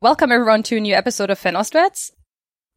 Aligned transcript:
Welcome 0.00 0.30
everyone 0.30 0.62
to 0.62 0.76
a 0.76 0.80
new 0.80 0.94
episode 0.94 1.28
of 1.28 1.40
Ostwärts. 1.40 2.12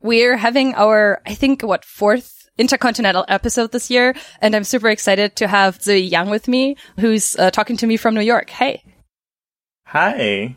We're 0.01 0.37
having 0.37 0.73
our, 0.73 1.21
I 1.23 1.35
think, 1.35 1.61
what, 1.61 1.85
fourth 1.85 2.49
intercontinental 2.57 3.25
episode 3.27 3.71
this 3.71 3.91
year. 3.91 4.15
And 4.41 4.55
I'm 4.55 4.63
super 4.63 4.89
excited 4.89 5.35
to 5.35 5.47
have 5.47 5.77
Zeyi 5.77 6.09
Yang 6.09 6.31
with 6.31 6.47
me, 6.47 6.77
who's 6.97 7.37
uh, 7.37 7.51
talking 7.51 7.77
to 7.77 7.85
me 7.85 7.95
from 7.97 8.15
New 8.15 8.21
York. 8.21 8.49
Hey. 8.49 8.83
Hi. 9.85 10.55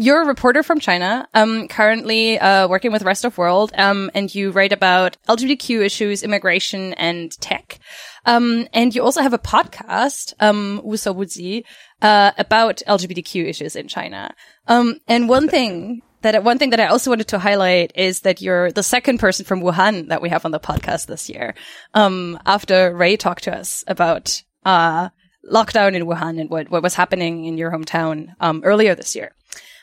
You're 0.00 0.22
a 0.22 0.26
reporter 0.26 0.62
from 0.62 0.80
China, 0.80 1.28
um, 1.34 1.68
currently 1.68 2.38
uh, 2.38 2.68
working 2.68 2.90
with 2.90 3.02
Rest 3.02 3.26
of 3.26 3.36
World, 3.36 3.70
um, 3.76 4.10
and 4.14 4.34
you 4.34 4.50
write 4.50 4.72
about 4.72 5.18
LGBTQ 5.28 5.84
issues, 5.84 6.22
immigration, 6.22 6.94
and 6.94 7.30
tech. 7.38 7.78
Um, 8.24 8.66
and 8.72 8.94
you 8.94 9.02
also 9.02 9.20
have 9.20 9.34
a 9.34 9.38
podcast, 9.38 10.32
um, 10.40 10.80
Wusa 10.82 11.14
Wuzi, 11.14 11.64
uh, 12.00 12.30
about 12.38 12.80
LGBTQ 12.88 13.44
issues 13.44 13.76
in 13.76 13.88
China. 13.88 14.34
Um, 14.68 15.00
and 15.06 15.28
one 15.28 15.48
thing 15.48 16.00
that 16.22 16.42
one 16.44 16.56
thing 16.56 16.70
that 16.70 16.80
I 16.80 16.86
also 16.86 17.10
wanted 17.10 17.28
to 17.28 17.38
highlight 17.38 17.92
is 17.94 18.20
that 18.20 18.40
you're 18.40 18.72
the 18.72 18.82
second 18.82 19.18
person 19.18 19.44
from 19.44 19.60
Wuhan 19.60 20.08
that 20.08 20.22
we 20.22 20.30
have 20.30 20.46
on 20.46 20.50
the 20.50 20.58
podcast 20.58 21.08
this 21.08 21.28
year. 21.28 21.54
Um, 21.92 22.38
after 22.46 22.96
Ray 22.96 23.18
talked 23.18 23.44
to 23.44 23.54
us 23.54 23.84
about 23.86 24.42
uh, 24.64 25.10
lockdown 25.44 25.92
in 25.92 26.06
Wuhan 26.06 26.40
and 26.40 26.48
what 26.48 26.70
what 26.70 26.82
was 26.82 26.94
happening 26.94 27.44
in 27.44 27.58
your 27.58 27.70
hometown 27.70 28.34
um, 28.40 28.62
earlier 28.64 28.94
this 28.94 29.14
year. 29.14 29.34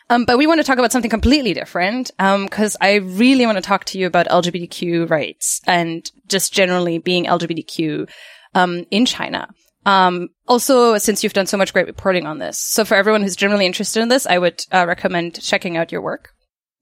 Um, 0.10 0.26
but 0.26 0.38
we 0.38 0.48
want 0.48 0.60
to 0.60 0.64
talk 0.64 0.78
about 0.78 0.92
something 0.92 1.10
completely 1.10 1.54
different 1.54 2.12
because 2.18 2.76
um, 2.76 2.80
I 2.82 2.96
really 2.96 3.46
want 3.46 3.58
to 3.58 3.62
talk 3.62 3.86
to 3.86 4.00
you 4.00 4.08
about 4.08 4.28
LGBTQ 4.28 5.10
rights 5.10 5.62
and 5.68 6.10
just 6.28 6.54
generally 6.54 6.98
being 6.98 7.26
LGBTQ 7.26 8.10
um, 8.56 8.86
in 8.90 9.06
China. 9.06 9.50
Um, 9.86 10.30
also, 10.48 10.98
since 10.98 11.24
you've 11.24 11.34
done 11.34 11.48
so 11.48 11.58
much 11.58 11.74
great 11.74 11.88
reporting 11.88 12.26
on 12.26 12.40
this, 12.40 12.60
so 12.60 12.84
for 12.84 12.96
everyone 12.96 13.22
who's 13.22 13.36
generally 13.36 13.66
interested 13.66 14.02
in 14.02 14.10
this, 14.10 14.26
I 14.26 14.38
would 14.38 14.66
uh, 14.72 14.86
recommend 14.88 15.42
checking 15.42 15.78
out 15.78 15.92
your 15.92 16.02
work. 16.02 16.32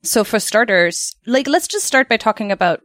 So 0.03 0.23
for 0.23 0.39
starters, 0.39 1.15
like 1.25 1.47
let's 1.47 1.67
just 1.67 1.85
start 1.85 2.09
by 2.09 2.17
talking 2.17 2.51
about 2.51 2.81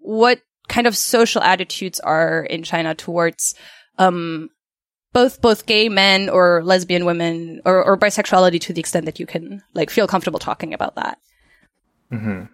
what 0.00 0.40
kind 0.68 0.86
of 0.86 0.96
social 0.96 1.42
attitudes 1.42 2.00
are 2.00 2.44
in 2.44 2.62
China 2.62 2.94
towards 2.94 3.54
um, 3.98 4.50
both 5.12 5.40
both 5.40 5.66
gay 5.66 5.88
men 5.88 6.28
or 6.28 6.62
lesbian 6.62 7.04
women 7.04 7.60
or, 7.64 7.82
or 7.82 7.96
bisexuality 7.96 8.60
to 8.60 8.72
the 8.72 8.80
extent 8.80 9.06
that 9.06 9.18
you 9.18 9.26
can 9.26 9.62
like 9.74 9.90
feel 9.90 10.06
comfortable 10.06 10.38
talking 10.38 10.72
about 10.72 10.94
that. 10.94 11.18
Mm-hmm. 12.12 12.44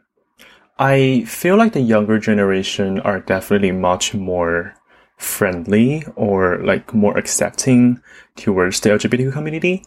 I 0.79 1.25
feel 1.27 1.57
like 1.57 1.73
the 1.73 1.81
younger 1.81 2.19
generation 2.19 3.01
are 3.01 3.21
definitely 3.21 3.73
much 3.73 4.15
more 4.15 4.75
friendly 5.17 6.05
or 6.15 6.59
like 6.59 6.93
more 6.93 7.17
accepting 7.17 8.01
towards 8.37 8.81
the 8.81 8.91
LGBTQ 8.91 9.33
community. 9.33 9.85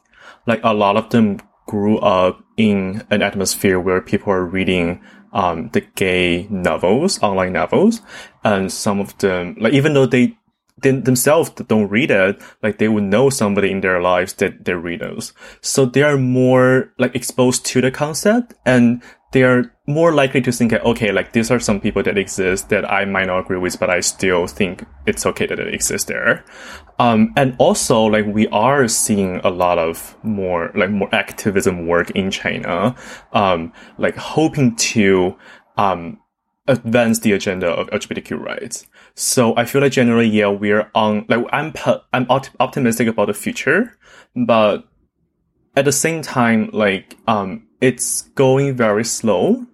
Like 0.47 0.61
a 0.63 0.73
lot 0.73 0.97
of 0.97 1.09
them 1.09 1.39
grew 1.67 1.99
up 1.99 2.43
in 2.57 3.05
an 3.11 3.21
atmosphere 3.21 3.79
where 3.79 4.01
people 4.01 4.33
are 4.33 4.43
reading 4.43 5.01
um, 5.33 5.69
the 5.73 5.81
gay 5.81 6.47
novels, 6.49 7.21
online 7.21 7.53
novels, 7.53 8.01
and 8.43 8.71
some 8.71 8.99
of 8.99 9.15
them, 9.19 9.55
like 9.59 9.73
even 9.73 9.93
though 9.93 10.07
they 10.07 10.38
they 10.81 10.91
themselves 10.91 11.49
don't 11.49 11.89
read 11.89 12.11
it, 12.11 12.41
like 12.63 12.77
they 12.77 12.87
would 12.87 13.03
know 13.03 13.29
somebody 13.29 13.71
in 13.71 13.81
their 13.81 14.01
lives 14.01 14.33
that 14.33 14.65
they 14.65 14.73
read 14.73 15.01
those. 15.01 15.33
So 15.61 15.85
they 15.85 16.03
are 16.03 16.17
more 16.17 16.93
like 16.97 17.15
exposed 17.15 17.65
to 17.67 17.81
the 17.81 17.91
concept 17.91 18.53
and 18.65 19.01
they 19.31 19.43
are 19.43 19.71
more 19.85 20.13
likely 20.13 20.41
to 20.41 20.51
think, 20.51 20.73
okay, 20.73 21.11
like 21.11 21.33
these 21.33 21.51
are 21.51 21.59
some 21.59 21.79
people 21.79 22.01
that 22.03 22.17
exist 22.17 22.69
that 22.69 22.91
I 22.91 23.05
might 23.05 23.27
not 23.27 23.39
agree 23.39 23.59
with, 23.59 23.79
but 23.79 23.89
I 23.89 23.99
still 23.99 24.47
think 24.47 24.85
it's 25.05 25.25
okay 25.25 25.45
that 25.45 25.59
it 25.59 25.73
exists 25.73 26.07
there. 26.07 26.43
Um, 26.97 27.33
and 27.37 27.55
also 27.59 28.03
like 28.03 28.25
we 28.25 28.47
are 28.47 28.87
seeing 28.87 29.37
a 29.43 29.49
lot 29.49 29.77
of 29.77 30.17
more 30.23 30.71
like 30.75 30.89
more 30.89 31.13
activism 31.13 31.87
work 31.87 32.09
in 32.11 32.31
China, 32.31 32.95
um, 33.33 33.71
like 33.97 34.15
hoping 34.15 34.75
to, 34.77 35.37
um, 35.77 36.19
advance 36.69 37.19
the 37.19 37.33
agenda 37.33 37.67
of 37.67 37.87
LGBTQ 37.89 38.39
rights. 38.39 38.87
So 39.15 39.55
I 39.57 39.65
feel 39.65 39.81
like 39.81 39.91
generally, 39.91 40.27
yeah, 40.27 40.47
we're 40.47 40.89
on, 40.95 41.25
like, 41.27 41.45
I'm, 41.51 41.73
I'm 42.13 42.27
optimistic 42.29 43.07
about 43.07 43.27
the 43.27 43.33
future, 43.33 43.97
but 44.35 44.85
at 45.75 45.85
the 45.85 45.91
same 45.91 46.21
time, 46.21 46.69
like, 46.71 47.15
um, 47.27 47.67
it's 47.81 48.23
going 48.35 48.75
very 48.75 49.03
slow. 49.03 49.65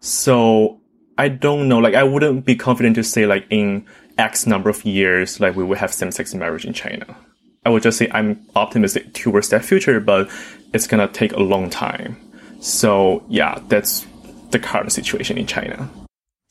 So 0.00 0.80
I 1.16 1.28
don't 1.28 1.68
know, 1.68 1.78
like, 1.78 1.94
I 1.94 2.02
wouldn't 2.02 2.44
be 2.44 2.56
confident 2.56 2.96
to 2.96 3.04
say, 3.04 3.26
like, 3.26 3.46
in 3.50 3.86
X 4.18 4.46
number 4.46 4.68
of 4.68 4.84
years, 4.84 5.40
like, 5.40 5.54
we 5.54 5.64
will 5.64 5.76
have 5.76 5.92
same-sex 5.92 6.34
marriage 6.34 6.64
in 6.64 6.72
China. 6.72 7.16
I 7.64 7.70
would 7.70 7.82
just 7.82 7.98
say 7.98 8.08
I'm 8.12 8.46
optimistic 8.56 9.12
towards 9.14 9.50
that 9.50 9.64
future, 9.64 10.00
but 10.00 10.30
it's 10.72 10.86
gonna 10.86 11.08
take 11.08 11.32
a 11.32 11.40
long 11.40 11.68
time. 11.70 12.16
So 12.60 13.24
yeah, 13.28 13.58
that's 13.68 14.06
the 14.50 14.58
current 14.58 14.92
situation 14.92 15.36
in 15.38 15.46
China 15.46 15.90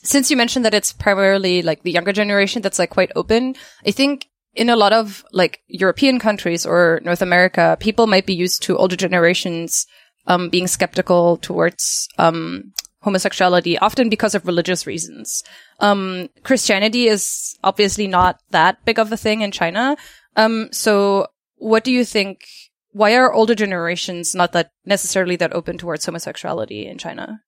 since 0.08 0.32
you 0.32 0.38
mentioned 0.38 0.64
that 0.64 0.74
it's 0.74 0.94
primarily 0.94 1.62
like 1.62 1.84
the 1.84 1.92
younger 1.92 2.14
generation 2.14 2.62
that's 2.62 2.80
like 2.80 2.90
quite 2.90 3.12
open, 3.16 3.56
I 3.86 3.92
think 3.92 4.28
in 4.56 4.70
a 4.70 4.76
lot 4.76 4.94
of 4.94 5.26
like 5.34 5.60
European 5.68 6.18
countries 6.18 6.66
or 6.66 7.02
North 7.04 7.22
America, 7.22 7.78
people 7.80 8.08
might 8.08 8.26
be 8.26 8.34
used 8.34 8.64
to 8.64 8.78
older 8.78 8.96
generations 8.96 9.86
um, 10.26 10.50
being 10.50 10.68
skeptical 10.68 11.38
towards 11.38 12.08
um, 12.18 12.74
homosexuality, 13.02 13.78
often 13.78 14.08
because 14.08 14.34
of 14.34 14.48
religious 14.48 14.88
reasons. 14.88 15.44
Um, 15.80 16.30
Christianity 16.44 17.08
is 17.08 17.58
obviously 17.64 18.08
not 18.08 18.40
that 18.52 18.84
big 18.86 19.00
of 19.00 19.12
a 19.12 19.18
thing 19.18 19.42
in 19.42 19.52
China. 19.52 19.98
Um, 20.38 20.70
so 20.72 21.28
what 21.58 21.84
do 21.84 21.92
you 21.92 22.06
think? 22.06 22.46
Why 22.92 23.16
are 23.16 23.34
older 23.34 23.56
generations 23.56 24.34
not 24.34 24.54
that 24.54 24.72
necessarily 24.86 25.36
that 25.36 25.54
open 25.54 25.78
towards 25.78 26.06
homosexuality 26.06 26.88
in 26.88 26.98
China? 26.98 27.42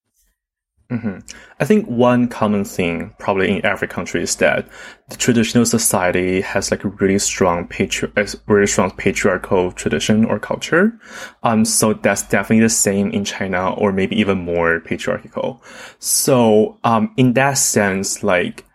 Mm-hmm. 0.92 1.20
I 1.60 1.66
think 1.66 1.86
one 1.86 2.28
common 2.28 2.66
thing 2.66 3.14
probably 3.20 3.58
in 3.58 3.64
every 3.64 3.88
country 3.88 4.24
is 4.24 4.36
that 4.38 4.68
the 5.10 5.18
traditional 5.18 5.66
society 5.66 6.42
has 6.42 6.72
like 6.72 6.84
a 6.84 6.88
really 6.88 7.20
strong 7.20 7.68
patri- 7.68 8.12
really 8.48 8.66
strong 8.66 8.90
patriarchal 8.92 9.72
tradition 9.74 10.26
or 10.26 10.40
culture. 10.40 11.00
Um, 11.44 11.64
so 11.64 11.94
that's 11.94 12.24
definitely 12.24 12.62
the 12.62 12.70
same 12.70 13.12
in 13.12 13.24
China 13.24 13.72
or 13.76 13.92
maybe 13.92 14.20
even 14.20 14.40
more 14.40 14.80
patriarchal. 14.80 15.62
So, 16.00 16.80
um, 16.84 17.14
in 17.18 17.34
that 17.34 17.60
sense, 17.60 18.24
like, 18.24 18.66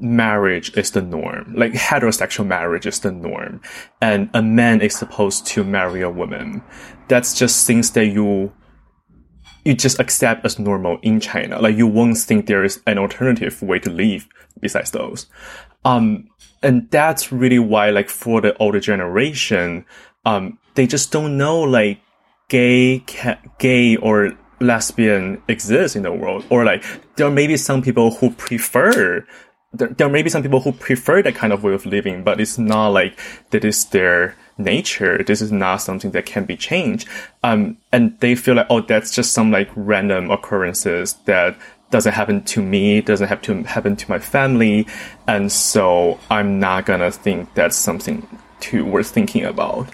marriage 0.00 0.74
is 0.76 0.90
the 0.92 1.02
norm. 1.02 1.54
Like 1.56 1.72
heterosexual 1.72 2.46
marriage 2.46 2.86
is 2.86 3.00
the 3.00 3.12
norm. 3.12 3.60
And 4.00 4.30
a 4.34 4.42
man 4.42 4.80
is 4.80 4.96
supposed 4.96 5.46
to 5.48 5.64
marry 5.64 6.02
a 6.02 6.10
woman. 6.10 6.62
That's 7.08 7.34
just 7.34 7.66
things 7.66 7.90
that 7.92 8.06
you 8.06 8.52
you 9.68 9.74
just 9.74 10.00
accept 10.00 10.46
as 10.46 10.58
normal 10.58 10.98
in 11.02 11.20
China. 11.20 11.60
Like 11.60 11.76
you 11.76 11.86
won't 11.86 12.16
think 12.16 12.46
there 12.46 12.64
is 12.64 12.80
an 12.86 12.96
alternative 12.96 13.60
way 13.60 13.78
to 13.80 13.90
live 13.90 14.26
besides 14.60 14.90
those. 14.92 15.26
Um, 15.84 16.28
and 16.62 16.90
that's 16.90 17.30
really 17.30 17.58
why, 17.58 17.90
like, 17.90 18.08
for 18.08 18.40
the 18.40 18.56
older 18.56 18.80
generation, 18.80 19.84
um, 20.24 20.58
they 20.74 20.86
just 20.86 21.12
don't 21.12 21.36
know, 21.36 21.60
like, 21.60 22.00
gay, 22.48 23.04
ca- 23.06 23.38
gay 23.58 23.96
or 23.96 24.32
lesbian 24.58 25.40
exists 25.48 25.94
in 25.94 26.02
the 26.02 26.12
world. 26.12 26.44
Or, 26.50 26.64
like, 26.64 26.82
there 27.16 27.30
may 27.30 27.46
be 27.46 27.56
some 27.56 27.82
people 27.82 28.14
who 28.14 28.30
prefer 28.30 29.24
there, 29.72 29.88
there 29.88 30.08
may 30.08 30.22
be 30.22 30.30
some 30.30 30.42
people 30.42 30.60
who 30.60 30.72
prefer 30.72 31.22
that 31.22 31.34
kind 31.34 31.52
of 31.52 31.62
way 31.62 31.74
of 31.74 31.84
living, 31.86 32.24
but 32.24 32.40
it's 32.40 32.58
not 32.58 32.88
like 32.88 33.18
that 33.50 33.64
is 33.64 33.84
their 33.86 34.36
nature. 34.56 35.22
This 35.22 35.40
is 35.40 35.52
not 35.52 35.76
something 35.76 36.10
that 36.12 36.26
can 36.26 36.44
be 36.44 36.56
changed. 36.56 37.08
Um, 37.42 37.76
and 37.92 38.18
they 38.20 38.34
feel 38.34 38.54
like, 38.54 38.66
oh, 38.70 38.80
that's 38.80 39.14
just 39.14 39.32
some 39.32 39.50
like 39.50 39.70
random 39.76 40.30
occurrences 40.30 41.14
that 41.26 41.56
doesn't 41.90 42.12
happen 42.12 42.42
to 42.44 42.62
me, 42.62 43.00
doesn't 43.00 43.28
have 43.28 43.42
to 43.42 43.62
happen 43.62 43.96
to 43.96 44.10
my 44.10 44.18
family. 44.18 44.86
And 45.26 45.50
so 45.50 46.18
I'm 46.30 46.58
not 46.58 46.86
gonna 46.86 47.10
think 47.10 47.52
that's 47.54 47.76
something 47.76 48.26
to 48.60 48.84
worth 48.84 49.08
thinking 49.08 49.44
about. 49.44 49.88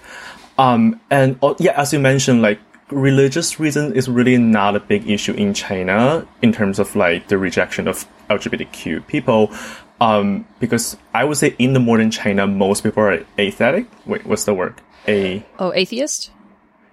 Um, 0.59 1.01
and 1.11 1.39
uh, 1.43 1.55
yeah, 1.59 1.81
as 1.81 1.93
you 1.93 1.99
mentioned, 1.99 2.43
like 2.43 2.61
religious 2.91 3.59
reason 3.59 3.95
is 3.95 4.09
really 4.09 4.37
not 4.37 4.77
a 4.77 4.81
big 4.81 5.09
issue 5.09 5.33
in 5.33 5.55
China 5.55 6.27
in 6.43 6.53
terms 6.53 6.79
of 6.79 6.95
like 6.97 7.29
the 7.29 7.39
rejection 7.39 7.89
of 7.89 8.07
LGBTQ 8.31 9.07
people. 9.07 9.53
Um, 10.01 10.47
because 10.61 10.97
I 11.15 11.25
would 11.25 11.37
say 11.37 11.55
in 11.59 11.73
the 11.73 11.81
modern 11.81 12.11
China, 12.11 12.47
most 12.47 12.83
people 12.83 13.03
are 13.03 13.25
atheistic. 13.39 13.87
Wait, 14.07 14.27
what's 14.27 14.45
the 14.45 14.55
word? 14.55 14.75
A 15.07 15.45
oh, 15.59 15.73
atheist. 15.73 16.31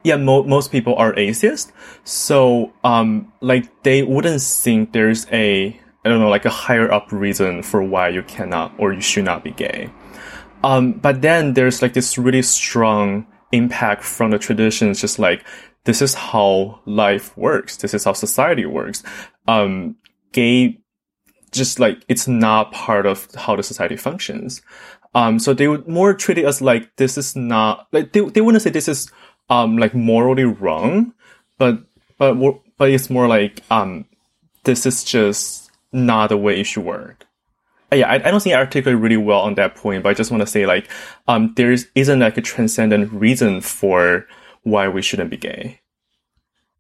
Yeah, 0.04 0.18
mo- 0.18 0.44
most 0.44 0.72
people 0.72 0.96
are 0.96 1.18
atheist. 1.18 1.72
So, 2.04 2.74
um, 2.84 3.32
like 3.42 3.84
they 3.84 4.04
wouldn't 4.04 4.42
think 4.42 4.94
there's 4.94 5.28
a 5.32 5.80
I 6.04 6.10
don't 6.10 6.20
know, 6.20 6.30
like 6.30 6.46
a 6.46 6.50
higher 6.50 6.92
up 6.92 7.12
reason 7.12 7.62
for 7.62 7.84
why 7.84 8.10
you 8.10 8.24
cannot 8.24 8.74
or 8.80 8.92
you 8.92 9.02
should 9.02 9.26
not 9.26 9.44
be 9.44 9.52
gay. 9.52 9.90
Um, 10.64 10.94
but 10.94 11.22
then 11.22 11.54
there's 11.54 11.82
like 11.82 11.94
this 11.94 12.18
really 12.18 12.42
strong 12.42 13.28
impact 13.52 14.04
from 14.04 14.32
the 14.32 14.40
traditions, 14.40 15.02
just 15.02 15.20
like 15.20 15.44
this 15.84 16.02
is 16.02 16.14
how 16.14 16.80
life 16.86 17.36
works. 17.38 17.78
This 17.78 17.94
is 17.94 18.04
how 18.04 18.14
society 18.14 18.66
works. 18.66 19.04
Um, 19.48 19.96
gay, 20.32 20.80
just 21.52 21.80
like 21.80 22.04
it's 22.08 22.28
not 22.28 22.72
part 22.72 23.06
of 23.06 23.28
how 23.36 23.56
the 23.56 23.64
society 23.64 23.98
functions. 23.98 24.62
Um, 25.14 25.40
so 25.40 25.54
they 25.54 25.68
would 25.68 25.88
more 25.88 26.14
treat 26.14 26.38
it 26.38 26.46
as 26.46 26.62
like 26.62 26.96
this 26.96 27.18
is 27.18 27.36
not 27.36 27.88
like 27.92 28.14
they 28.14 28.22
they 28.22 28.42
wouldn't 28.42 28.62
say 28.62 28.70
this 28.70 28.88
is 28.88 29.12
um 29.50 29.78
like 29.78 29.94
morally 29.94 30.46
wrong, 30.46 31.14
but 31.58 31.84
but 32.18 32.36
but 32.78 32.90
it's 32.90 33.10
more 33.10 33.28
like 33.28 33.62
um, 33.70 34.06
this 34.64 34.86
is 34.86 35.04
just 35.04 35.70
not 35.92 36.30
the 36.30 36.38
way 36.38 36.60
it 36.60 36.64
should 36.66 36.86
work. 36.86 37.26
Uh, 37.92 37.98
yeah, 37.98 38.10
I, 38.10 38.16
I 38.16 38.32
don't 38.32 38.42
think 38.42 38.56
I 38.56 38.60
articulate 38.60 39.02
really 39.02 39.18
well 39.18 39.42
on 39.42 39.56
that 39.56 39.76
point, 39.76 40.04
but 40.04 40.10
I 40.10 40.14
just 40.14 40.32
want 40.32 40.42
to 40.42 40.48
say 40.48 40.66
like 40.66 40.90
um, 41.28 41.54
there 41.58 41.76
isn't 41.96 42.20
like 42.20 42.38
a 42.38 42.42
transcendent 42.42 43.12
reason 43.12 43.60
for 43.62 44.26
why 44.64 44.88
we 44.88 45.02
shouldn't 45.02 45.30
be 45.30 45.38
gay. 45.38 45.80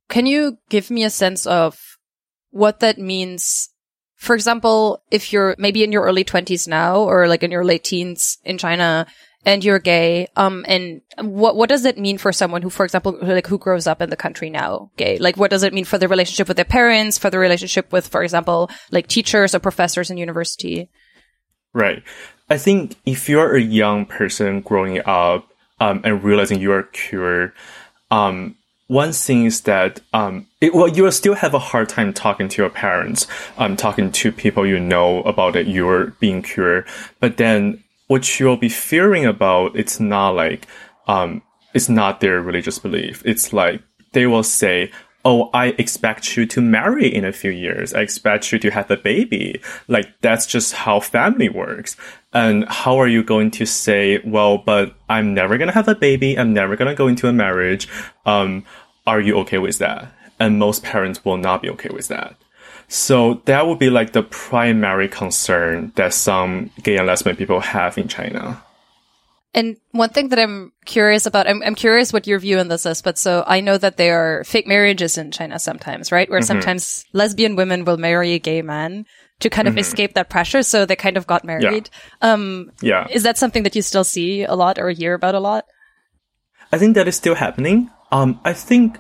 Can 0.10 0.26
you 0.26 0.58
give 0.70 0.92
me 0.92 1.04
a 1.04 1.10
sense 1.10 1.46
of 1.46 1.98
what 2.50 2.82
that 2.82 2.98
means? 2.98 3.70
For 4.16 4.36
example, 4.36 5.04
if 5.10 5.32
you're 5.34 5.56
maybe 5.58 5.84
in 5.84 5.92
your 5.92 6.04
early 6.04 6.24
20s 6.24 6.68
now 6.68 7.00
or 7.00 7.28
like 7.28 7.44
in 7.44 7.52
your 7.52 7.64
late 7.64 7.84
teens 7.84 8.38
in 8.44 8.58
China 8.58 9.08
and 9.46 9.64
you're 9.64 9.80
gay, 9.80 10.28
um, 10.36 10.66
and 10.68 11.02
what, 11.18 11.56
what 11.56 11.70
does 11.70 11.86
it 11.86 11.98
mean 11.98 12.18
for 12.18 12.32
someone 12.32 12.62
who, 12.62 12.70
for 12.70 12.84
example, 12.84 13.18
like 13.22 13.48
who 13.48 13.58
grows 13.58 13.88
up 13.88 14.02
in 14.02 14.10
the 14.10 14.16
country 14.16 14.50
now 14.50 14.92
gay? 14.98 15.18
Like, 15.18 15.38
what 15.38 15.50
does 15.50 15.64
it 15.64 15.74
mean 15.74 15.86
for 15.86 15.98
the 15.98 16.08
relationship 16.08 16.48
with 16.48 16.58
their 16.58 16.66
parents, 16.66 17.18
for 17.18 17.30
the 17.30 17.40
relationship 17.40 17.92
with, 17.92 18.08
for 18.08 18.22
example, 18.22 18.70
like 18.92 19.08
teachers 19.08 19.56
or 19.56 19.60
professors 19.60 20.12
in 20.12 20.18
university? 20.18 20.90
Right. 21.74 22.04
I 22.50 22.58
think 22.58 22.98
if 23.06 23.30
you're 23.30 23.56
a 23.56 23.62
young 23.62 24.06
person 24.06 24.60
growing 24.60 25.02
up, 25.06 25.51
um, 25.82 26.00
and 26.04 26.24
realizing 26.24 26.62
you 26.62 26.72
are 26.72 26.84
queer, 26.84 27.54
um, 28.12 28.56
one 28.88 29.14
thing 29.14 29.46
is 29.46 29.62
that 29.62 30.02
um, 30.14 30.48
it, 30.60 30.74
well, 30.74 30.88
you 30.88 31.04
will 31.04 31.12
still 31.12 31.34
have 31.34 31.54
a 31.54 31.60
hard 31.60 31.88
time 31.88 32.12
talking 32.14 32.50
to 32.50 32.62
your 32.62 32.70
parents, 32.70 33.26
um, 33.58 33.78
talking 33.78 34.12
to 34.12 34.32
people 34.32 34.68
you 34.68 34.80
know 34.80 35.22
about 35.24 35.56
it. 35.56 35.68
You're 35.68 36.08
being 36.20 36.44
queer. 36.44 36.86
but 37.20 37.38
then 37.38 37.84
what 38.08 38.38
you'll 38.38 38.58
be 38.58 38.68
fearing 38.68 39.26
about, 39.26 39.74
it's 39.74 39.98
not 39.98 40.32
like 40.32 40.68
um, 41.08 41.42
it's 41.74 41.88
not 41.88 42.20
their 42.20 42.42
religious 42.42 42.78
belief. 42.78 43.24
It's 43.26 43.54
like 43.54 43.82
they 44.12 44.28
will 44.28 44.44
say, 44.44 44.92
oh, 45.24 45.50
I 45.54 45.68
expect 45.78 46.36
you 46.36 46.46
to 46.48 46.62
marry 46.62 47.14
in 47.14 47.26
a 47.26 47.32
few 47.32 47.52
years. 47.52 47.94
I 47.94 48.02
expect 48.02 48.52
you 48.52 48.60
to 48.60 48.72
have 48.72 48.90
a 48.90 48.98
baby. 48.98 49.62
Like 49.88 50.08
that's 50.22 50.46
just 50.46 50.74
how 50.74 51.00
family 51.00 51.50
works. 51.50 51.96
And 52.34 52.68
how 52.68 52.98
are 52.98 53.08
you 53.08 53.24
going 53.24 53.52
to 53.52 53.66
say, 53.66 54.20
well, 54.26 54.58
but 54.58 54.96
I'm 55.10 55.34
never 55.34 55.58
going 55.58 55.68
to 55.68 55.74
have 55.74 55.88
a 55.88 55.96
baby. 55.96 56.38
I'm 56.38 56.54
never 56.54 56.76
going 56.76 56.90
to 56.90 56.96
go 56.96 57.08
into 57.08 57.28
a 57.28 57.34
marriage. 57.34 57.88
Um, 58.26 58.66
are 59.06 59.20
you 59.20 59.38
okay 59.40 59.58
with 59.58 59.80
that? 59.80 60.14
And 60.40 60.58
most 60.58 60.84
parents 60.84 61.24
will 61.24 61.38
not 61.38 61.62
be 61.62 61.70
okay 61.72 61.90
with 61.90 62.08
that. 62.08 62.36
So 62.88 63.42
that 63.46 63.68
would 63.68 63.80
be 63.80 63.90
like 63.90 64.14
the 64.14 64.24
primary 64.24 65.08
concern 65.08 65.94
that 65.96 66.14
some 66.14 66.72
gay 66.84 66.98
and 66.98 67.08
lesbian 67.08 67.36
people 67.36 67.60
have 67.60 67.98
in 67.98 68.08
China. 68.08 68.62
And 69.54 69.76
one 69.92 70.10
thing 70.10 70.30
that 70.30 70.40
I'm 70.40 70.72
curious 70.86 71.26
about, 71.26 71.48
I'm, 71.48 71.62
I'm 71.62 71.76
curious 71.76 72.14
what 72.14 72.26
your 72.26 72.40
view 72.40 72.60
on 72.60 72.70
this 72.70 72.86
is, 72.86 73.02
but 73.02 73.18
so 73.18 73.44
I 73.46 73.60
know 73.60 73.78
that 73.78 73.98
there 73.98 74.40
are 74.40 74.44
fake 74.46 74.66
marriages 74.66 75.18
in 75.18 75.32
China 75.32 75.60
sometimes, 75.60 76.12
right? 76.12 76.30
Where 76.30 76.40
mm-hmm. 76.40 76.48
sometimes 76.48 77.04
lesbian 77.12 77.58
women 77.58 77.84
will 77.84 77.98
marry 77.98 78.32
a 78.32 78.40
gay 78.40 78.62
man 78.62 79.06
to 79.42 79.50
kind 79.50 79.68
of 79.68 79.74
mm-hmm. 79.74 79.80
escape 79.80 80.14
that 80.14 80.30
pressure. 80.30 80.64
So 80.64 80.86
they 80.86 80.96
kind 80.96 81.18
of 81.18 81.28
got 81.28 81.44
married. 81.44 81.90
Yeah. 82.22 82.34
Um, 82.34 82.72
yeah. 82.82 83.08
Is 83.10 83.24
that 83.24 83.38
something 83.38 83.64
that 83.64 83.76
you 83.76 83.82
still 83.82 84.06
see 84.06 84.44
a 84.44 84.54
lot 84.54 84.80
or 84.80 84.90
hear 84.92 85.16
about 85.16 85.36
a 85.36 85.40
lot? 85.40 85.66
I 86.72 86.78
think 86.78 86.96
that 86.96 87.08
is 87.08 87.18
still 87.18 87.36
happening. 87.36 87.90
Um, 88.12 88.40
I 88.46 88.54
think 88.54 89.00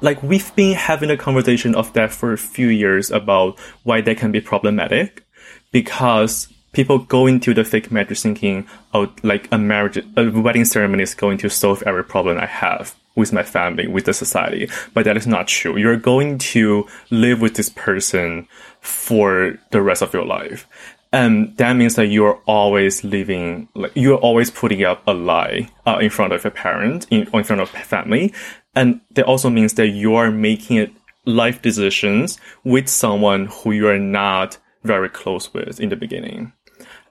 like 0.00 0.22
we've 0.22 0.54
been 0.56 0.74
having 0.74 1.10
a 1.10 1.16
conversation 1.16 1.74
of 1.74 1.92
that 1.94 2.12
for 2.12 2.32
a 2.32 2.38
few 2.38 2.68
years 2.68 3.10
about 3.10 3.58
why 3.84 4.00
that 4.02 4.18
can 4.18 4.32
be 4.32 4.40
problematic 4.40 5.24
because 5.72 6.48
people 6.76 6.98
go 6.98 7.26
into 7.26 7.54
the 7.54 7.64
fake 7.64 7.90
marriage 7.90 8.20
thinking, 8.20 8.66
oh, 8.92 9.10
like 9.22 9.48
a 9.50 9.56
marriage, 9.56 9.96
a 10.14 10.30
wedding 10.30 10.66
ceremony 10.66 11.02
is 11.02 11.14
going 11.14 11.38
to 11.38 11.48
solve 11.48 11.82
every 11.84 12.04
problem 12.04 12.36
I 12.36 12.44
have 12.44 12.94
with 13.14 13.32
my 13.32 13.42
family, 13.42 13.86
with 13.86 14.04
the 14.04 14.12
society. 14.12 14.68
But 14.92 15.06
that 15.06 15.16
is 15.16 15.26
not 15.26 15.48
true. 15.48 15.78
You're 15.78 15.96
going 15.96 16.36
to 16.52 16.86
live 17.08 17.40
with 17.40 17.54
this 17.54 17.70
person 17.70 18.46
for 18.82 19.58
the 19.70 19.80
rest 19.80 20.02
of 20.02 20.12
your 20.12 20.26
life. 20.26 20.68
And 21.14 21.56
that 21.56 21.72
means 21.76 21.94
that 21.94 22.08
you're 22.08 22.42
always 22.44 23.02
living, 23.02 23.68
like, 23.74 23.92
you're 23.94 24.18
always 24.18 24.50
putting 24.50 24.84
up 24.84 25.02
a 25.06 25.14
lie 25.14 25.70
uh, 25.86 25.96
in 26.02 26.10
front 26.10 26.34
of 26.34 26.44
a 26.44 26.50
parent, 26.50 27.06
in, 27.10 27.26
in 27.32 27.42
front 27.42 27.62
of 27.62 27.70
family. 27.70 28.34
And 28.74 29.00
that 29.12 29.24
also 29.24 29.48
means 29.48 29.72
that 29.74 29.88
you're 29.88 30.30
making 30.30 30.94
life 31.24 31.62
decisions 31.62 32.38
with 32.64 32.86
someone 32.86 33.46
who 33.46 33.72
you 33.72 33.88
are 33.88 33.98
not 33.98 34.58
very 34.84 35.08
close 35.08 35.54
with 35.54 35.80
in 35.80 35.88
the 35.88 35.96
beginning. 35.96 36.52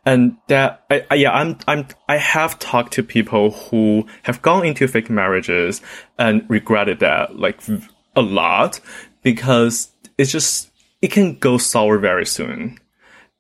And 0.06 0.38
that, 0.48 0.86
I, 0.90 1.06
I, 1.10 1.16
yeah, 1.16 1.32
I'm, 1.32 1.58
I'm, 1.68 1.88
I 2.08 2.18
have 2.18 2.60
talked 2.60 2.94
to 2.94 3.04
people 3.04 3.52
who 3.52 4.06
have 4.24 4.42
gone 4.42 4.66
into 4.66 4.88
fake 4.88 5.10
marriages 5.10 5.82
and 6.20 6.48
regretted 6.48 7.00
that, 7.00 7.38
like, 7.38 7.60
a 8.16 8.22
lot 8.22 8.80
because 9.24 9.90
it's 10.18 10.32
just, 10.32 10.70
it 11.02 11.12
can 11.12 11.40
go 11.40 11.58
sour 11.58 11.98
very 11.98 12.26
soon. 12.26 12.80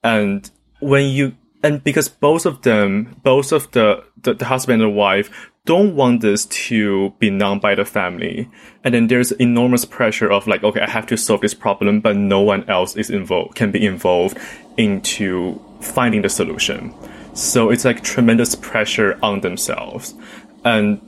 And 0.03 0.49
when 0.79 1.05
you, 1.09 1.35
and 1.63 1.83
because 1.83 2.09
both 2.09 2.45
of 2.45 2.63
them, 2.63 3.19
both 3.23 3.51
of 3.51 3.71
the, 3.71 4.03
the, 4.23 4.33
the 4.33 4.45
husband 4.45 4.81
and 4.81 4.91
the 4.91 4.95
wife 4.95 5.51
don't 5.65 5.95
want 5.95 6.21
this 6.21 6.45
to 6.45 7.11
be 7.17 7.29
known 7.29 7.59
by 7.59 7.73
the 7.75 7.85
family. 7.85 8.49
And 8.83 8.93
then 8.93 9.07
there's 9.07 9.31
enormous 9.33 9.83
pressure 9.83 10.31
of 10.31 10.47
like, 10.47 10.63
okay, 10.63 10.81
I 10.81 10.89
have 10.89 11.07
to 11.07 11.17
solve 11.17 11.41
this 11.41 11.55
problem, 11.55 12.01
but 12.01 12.15
no 12.15 12.41
one 12.41 12.69
else 12.69 12.95
is 12.95 13.09
involved, 13.09 13.55
can 13.55 13.71
be 13.71 13.85
involved 13.85 14.37
into 14.77 15.59
finding 15.85 16.21
the 16.21 16.29
solution. 16.29 16.93
So 17.33 17.69
it's 17.69 17.85
like 17.85 18.03
tremendous 18.03 18.55
pressure 18.55 19.19
on 19.21 19.41
themselves. 19.41 20.15
And 20.63 21.01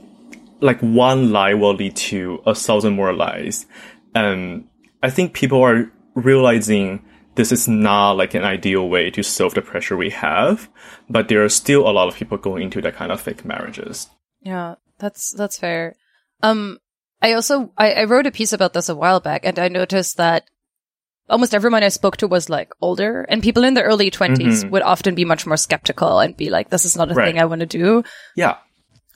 like 0.60 0.80
one 0.80 1.32
lie 1.32 1.54
will 1.54 1.74
lead 1.74 1.96
to 1.96 2.42
a 2.46 2.54
thousand 2.54 2.94
more 2.94 3.12
lies. 3.12 3.66
And 4.14 4.68
I 5.02 5.10
think 5.10 5.32
people 5.32 5.62
are 5.62 5.90
realizing 6.14 7.04
this 7.34 7.52
is 7.52 7.68
not 7.68 8.12
like 8.12 8.34
an 8.34 8.44
ideal 8.44 8.88
way 8.88 9.10
to 9.10 9.22
solve 9.22 9.54
the 9.54 9.62
pressure 9.62 9.96
we 9.96 10.10
have, 10.10 10.68
but 11.08 11.28
there 11.28 11.44
are 11.44 11.48
still 11.48 11.88
a 11.88 11.92
lot 11.92 12.08
of 12.08 12.16
people 12.16 12.36
going 12.36 12.64
into 12.64 12.82
that 12.82 12.96
kind 12.96 13.12
of 13.12 13.20
fake 13.20 13.44
marriages. 13.44 14.08
Yeah, 14.40 14.74
that's 14.98 15.32
that's 15.32 15.58
fair. 15.58 15.94
Um, 16.42 16.78
I 17.22 17.32
also 17.32 17.72
I, 17.78 17.92
I 17.92 18.04
wrote 18.04 18.26
a 18.26 18.32
piece 18.32 18.52
about 18.52 18.72
this 18.72 18.88
a 18.88 18.96
while 18.96 19.20
back, 19.20 19.42
and 19.44 19.58
I 19.58 19.68
noticed 19.68 20.16
that 20.16 20.48
almost 21.28 21.54
everyone 21.54 21.82
I 21.82 21.88
spoke 21.88 22.16
to 22.18 22.28
was 22.28 22.48
like 22.48 22.72
older, 22.80 23.22
and 23.28 23.42
people 23.42 23.64
in 23.64 23.74
their 23.74 23.84
early 23.84 24.10
20s 24.10 24.38
mm-hmm. 24.38 24.70
would 24.70 24.82
often 24.82 25.14
be 25.14 25.24
much 25.24 25.46
more 25.46 25.56
skeptical 25.56 26.18
and 26.20 26.36
be 26.36 26.50
like, 26.50 26.70
"This 26.70 26.84
is 26.84 26.96
not 26.96 27.10
a 27.10 27.14
right. 27.14 27.26
thing 27.26 27.40
I 27.40 27.44
want 27.46 27.60
to 27.60 27.66
do." 27.66 28.02
Yeah. 28.34 28.56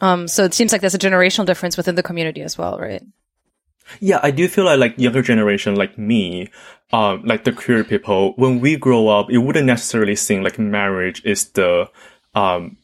Um. 0.01 0.29
So 0.29 0.45
it 0.45 0.55
seems 0.55 0.73
like 0.73 0.81
there's 0.81 0.95
a 0.95 0.99
generational 0.99 1.47
difference 1.47 1.77
within 1.77 1.95
the 1.95 2.03
community 2.03 2.43
as 2.43 2.59
well, 2.59 2.79
right? 2.79 3.03
Yeah, 4.01 4.21
I 4.23 4.31
do 4.31 4.49
feel 4.49 4.65
like 4.65 4.79
like 4.79 4.99
younger 4.99 5.23
generation 5.23 5.77
like 5.77 5.99
me, 5.99 6.51
um, 6.93 7.23
like 7.25 7.45
the 7.45 7.53
queer 7.53 7.85
people, 7.85 8.33
when 8.37 8.61
we 8.61 8.77
grow 8.77 9.09
up, 9.09 9.31
it 9.31 9.39
wouldn't 9.39 9.67
necessarily 9.67 10.17
seem 10.17 10.43
like 10.43 10.59
marriage 10.59 11.23
is 11.25 11.51
the 11.51 11.91
um 12.35 12.77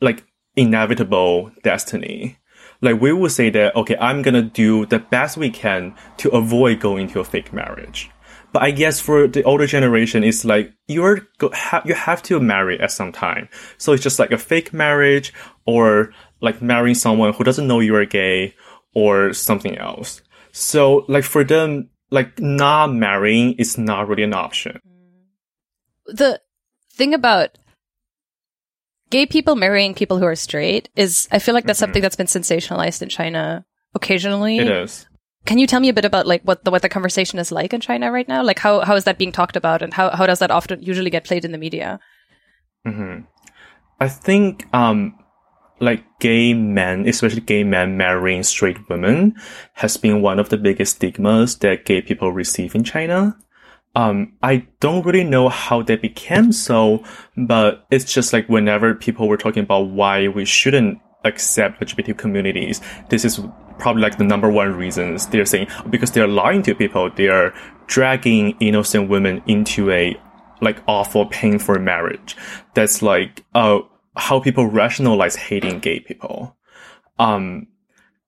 like 0.00 0.24
inevitable 0.56 1.52
destiny. 1.62 2.38
Like 2.80 3.00
we 3.00 3.12
would 3.12 3.32
say 3.32 3.50
that, 3.50 3.76
okay, 3.76 3.96
I'm 4.00 4.22
gonna 4.22 4.42
do 4.42 4.86
the 4.86 4.98
best 4.98 5.36
we 5.36 5.50
can 5.50 5.94
to 6.18 6.30
avoid 6.30 6.80
going 6.80 7.08
to 7.08 7.20
a 7.20 7.24
fake 7.24 7.52
marriage. 7.52 8.10
But 8.52 8.62
I 8.62 8.72
guess 8.72 9.00
for 9.00 9.28
the 9.28 9.44
older 9.44 9.66
generation, 9.66 10.24
it's 10.24 10.44
like 10.44 10.72
you're 10.88 11.28
you 11.84 11.94
have 11.94 12.22
to 12.24 12.40
marry 12.40 12.80
at 12.80 12.90
some 12.90 13.12
time. 13.12 13.48
So 13.78 13.92
it's 13.92 14.02
just 14.02 14.18
like 14.18 14.32
a 14.32 14.38
fake 14.38 14.72
marriage 14.72 15.32
or 15.66 16.12
like 16.40 16.60
marrying 16.60 16.96
someone 16.96 17.32
who 17.32 17.44
doesn't 17.44 17.68
know 17.68 17.80
you're 17.80 18.06
gay 18.06 18.54
or 18.94 19.32
something 19.32 19.78
else. 19.78 20.22
So 20.52 21.04
like 21.08 21.24
for 21.24 21.44
them, 21.44 21.90
like 22.10 22.40
not 22.40 22.92
marrying 22.92 23.52
is 23.52 23.78
not 23.78 24.08
really 24.08 24.24
an 24.24 24.34
option. 24.34 24.80
The 26.06 26.40
thing 26.92 27.14
about 27.14 27.56
gay 29.10 29.26
people 29.26 29.56
marrying 29.56 29.94
people 29.94 30.18
who 30.18 30.24
are 30.24 30.36
straight 30.36 30.88
is, 30.96 31.28
I 31.30 31.38
feel 31.38 31.54
like 31.54 31.66
that's 31.66 31.78
mm-hmm. 31.78 31.84
something 31.84 32.02
that's 32.02 32.16
been 32.16 32.26
sensationalized 32.26 33.02
in 33.02 33.08
China 33.08 33.64
occasionally. 33.94 34.58
It 34.58 34.68
is. 34.68 35.06
Can 35.46 35.58
you 35.58 35.66
tell 35.66 35.80
me 35.80 35.88
a 35.88 35.94
bit 35.94 36.04
about 36.04 36.26
like 36.26 36.42
what 36.42 36.64
the 36.64 36.70
what 36.70 36.82
the 36.82 36.88
conversation 36.88 37.38
is 37.38 37.50
like 37.50 37.72
in 37.72 37.80
China 37.80 38.12
right 38.12 38.28
now? 38.28 38.42
Like 38.42 38.58
how 38.58 38.80
how 38.80 38.94
is 38.94 39.04
that 39.04 39.18
being 39.18 39.32
talked 39.32 39.56
about, 39.56 39.80
and 39.80 39.92
how 39.92 40.10
how 40.10 40.26
does 40.26 40.38
that 40.40 40.50
often 40.50 40.82
usually 40.82 41.10
get 41.10 41.24
played 41.24 41.44
in 41.44 41.52
the 41.52 41.58
media? 41.58 41.98
Mm-hmm. 42.86 43.24
I 43.98 44.08
think 44.08 44.66
um 44.74 45.18
like 45.80 46.04
gay 46.20 46.52
men, 46.52 47.08
especially 47.08 47.40
gay 47.40 47.64
men 47.64 47.96
marrying 47.96 48.42
straight 48.42 48.76
women, 48.90 49.34
has 49.74 49.96
been 49.96 50.20
one 50.20 50.38
of 50.38 50.50
the 50.50 50.58
biggest 50.58 50.96
stigmas 50.96 51.56
that 51.58 51.86
gay 51.86 52.02
people 52.02 52.32
receive 52.32 52.74
in 52.74 52.84
China. 52.84 53.34
Um, 53.96 54.34
I 54.42 54.66
don't 54.78 55.04
really 55.04 55.24
know 55.24 55.48
how 55.48 55.82
they 55.82 55.96
became 55.96 56.52
so, 56.52 57.02
but 57.36 57.86
it's 57.90 58.12
just 58.12 58.32
like 58.32 58.48
whenever 58.48 58.94
people 58.94 59.28
were 59.28 59.36
talking 59.36 59.64
about 59.64 59.88
why 59.88 60.28
we 60.28 60.44
shouldn't 60.44 61.00
accept 61.24 61.80
LGBT 61.80 62.16
communities, 62.16 62.80
this 63.08 63.24
is 63.24 63.40
probably 63.78 64.02
like 64.02 64.18
the 64.18 64.24
number 64.24 64.48
one 64.48 64.74
reasons 64.74 65.26
they're 65.28 65.44
saying 65.44 65.66
because 65.88 66.12
they're 66.12 66.28
lying 66.28 66.62
to 66.62 66.74
people, 66.74 67.10
they 67.10 67.28
are 67.28 67.52
dragging 67.86 68.56
innocent 68.60 69.08
women 69.08 69.42
into 69.46 69.90
a 69.90 70.16
like 70.60 70.78
awful, 70.86 71.26
painful 71.26 71.78
marriage. 71.78 72.36
That's 72.74 73.02
like 73.02 73.44
uh 73.54 73.80
how 74.16 74.40
people 74.40 74.66
rationalize 74.66 75.34
hating 75.34 75.80
gay 75.80 76.00
people. 76.00 76.56
Um, 77.18 77.66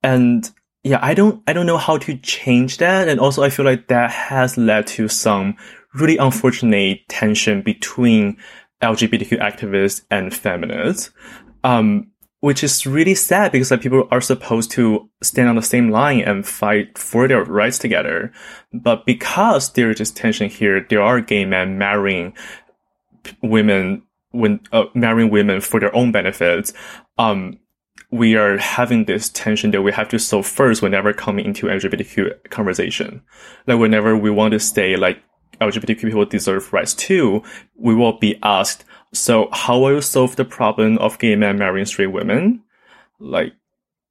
and 0.03 0.51
yeah, 0.85 0.99
I 1.01 1.15
don't, 1.15 1.43
I 1.47 1.53
don't 1.53 1.67
know 1.67 1.79
how 1.79 1.99
to 1.99 2.17
change 2.19 2.79
that. 2.79 3.09
And 3.09 3.21
also 3.21 3.43
I 3.43 3.51
feel 3.51 3.65
like 3.65 3.89
that 3.89 4.11
has 4.11 4.59
led 4.59 4.87
to 4.89 5.09
some 5.09 5.57
really 5.95 6.17
unfortunate 6.17 7.09
tension 7.09 7.63
between 7.63 8.37
LGBTQ 8.83 9.39
activists 9.39 10.03
and 10.11 10.35
feminists. 10.35 11.11
Um, 11.65 12.13
which 12.43 12.65
is 12.65 12.85
really 12.89 13.15
sad 13.15 13.53
because 13.53 13.71
like 13.71 13.83
people 13.83 14.09
are 14.11 14.21
supposed 14.21 14.69
to 14.73 15.09
stand 15.23 15.49
on 15.49 15.55
the 15.55 15.63
same 15.63 15.91
line 15.91 16.23
and 16.23 16.45
fight 16.45 16.99
for 16.99 17.29
their 17.29 17.45
rights 17.45 17.79
together. 17.79 18.33
But 18.73 19.07
because 19.07 19.73
there 19.75 19.91
is 19.91 19.99
this 19.99 20.11
tension 20.11 20.51
here, 20.51 20.85
there 20.91 21.01
are 21.01 21.21
gay 21.21 21.45
men 21.45 21.79
marrying 21.79 22.35
women 23.43 24.03
when 24.33 24.59
uh, 24.73 24.87
marrying 24.93 25.31
women 25.31 25.61
for 25.61 25.79
their 25.79 25.95
own 25.95 26.11
benefits. 26.11 26.73
Um, 27.17 27.61
we 28.11 28.37
are 28.37 28.59
having 28.59 29.07
this 29.07 29.31
tension 29.31 29.71
that 29.71 29.83
we 29.83 29.93
have 29.93 30.09
to 30.11 30.19
solve 30.19 30.47
first 30.47 30.83
whenever 30.83 31.13
coming 31.13 31.47
into 31.47 31.67
LGBTQ 31.67 32.51
conversation. 32.51 33.23
Like 33.67 33.79
whenever 33.79 34.17
we 34.17 34.31
want 34.31 34.53
to 34.53 34.61
say 34.61 34.97
like 34.97 35.23
LGBTQ 35.61 36.01
people 36.01 36.25
deserve 36.25 36.73
rights 36.73 36.95
too, 36.95 37.43
we 37.77 37.95
will 37.95 38.19
be 38.19 38.39
asked, 38.43 38.85
so 39.13 39.49
how 39.53 39.79
will 39.79 39.95
you 39.95 40.01
solve 40.01 40.37
the 40.37 40.45
problem 40.45 40.99
of 40.99 41.19
gay 41.19 41.37
men 41.37 41.59
marrying 41.59 41.87
straight 41.87 42.09
women? 42.09 42.63
Like, 43.19 43.53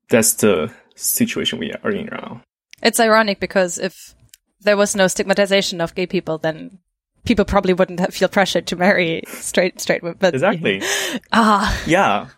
that's 0.09 0.33
the 0.35 0.73
situation 0.95 1.59
we 1.59 1.71
are 1.71 1.91
in 1.91 2.07
now. 2.07 2.41
It's 2.81 2.99
ironic 2.99 3.39
because 3.39 3.77
if 3.77 4.15
there 4.61 4.77
was 4.77 4.95
no 4.95 5.07
stigmatization 5.07 5.81
of 5.81 5.95
gay 5.95 6.05
people, 6.05 6.37
then 6.37 6.79
people 7.25 7.45
probably 7.45 7.73
wouldn't 7.73 8.13
feel 8.13 8.27
pressured 8.27 8.67
to 8.67 8.75
marry 8.75 9.23
straight 9.27 9.81
straight 9.81 10.03
women. 10.03 10.17
But, 10.19 10.33
exactly. 10.33 10.81
ah, 11.31 11.81
yeah. 11.85 12.29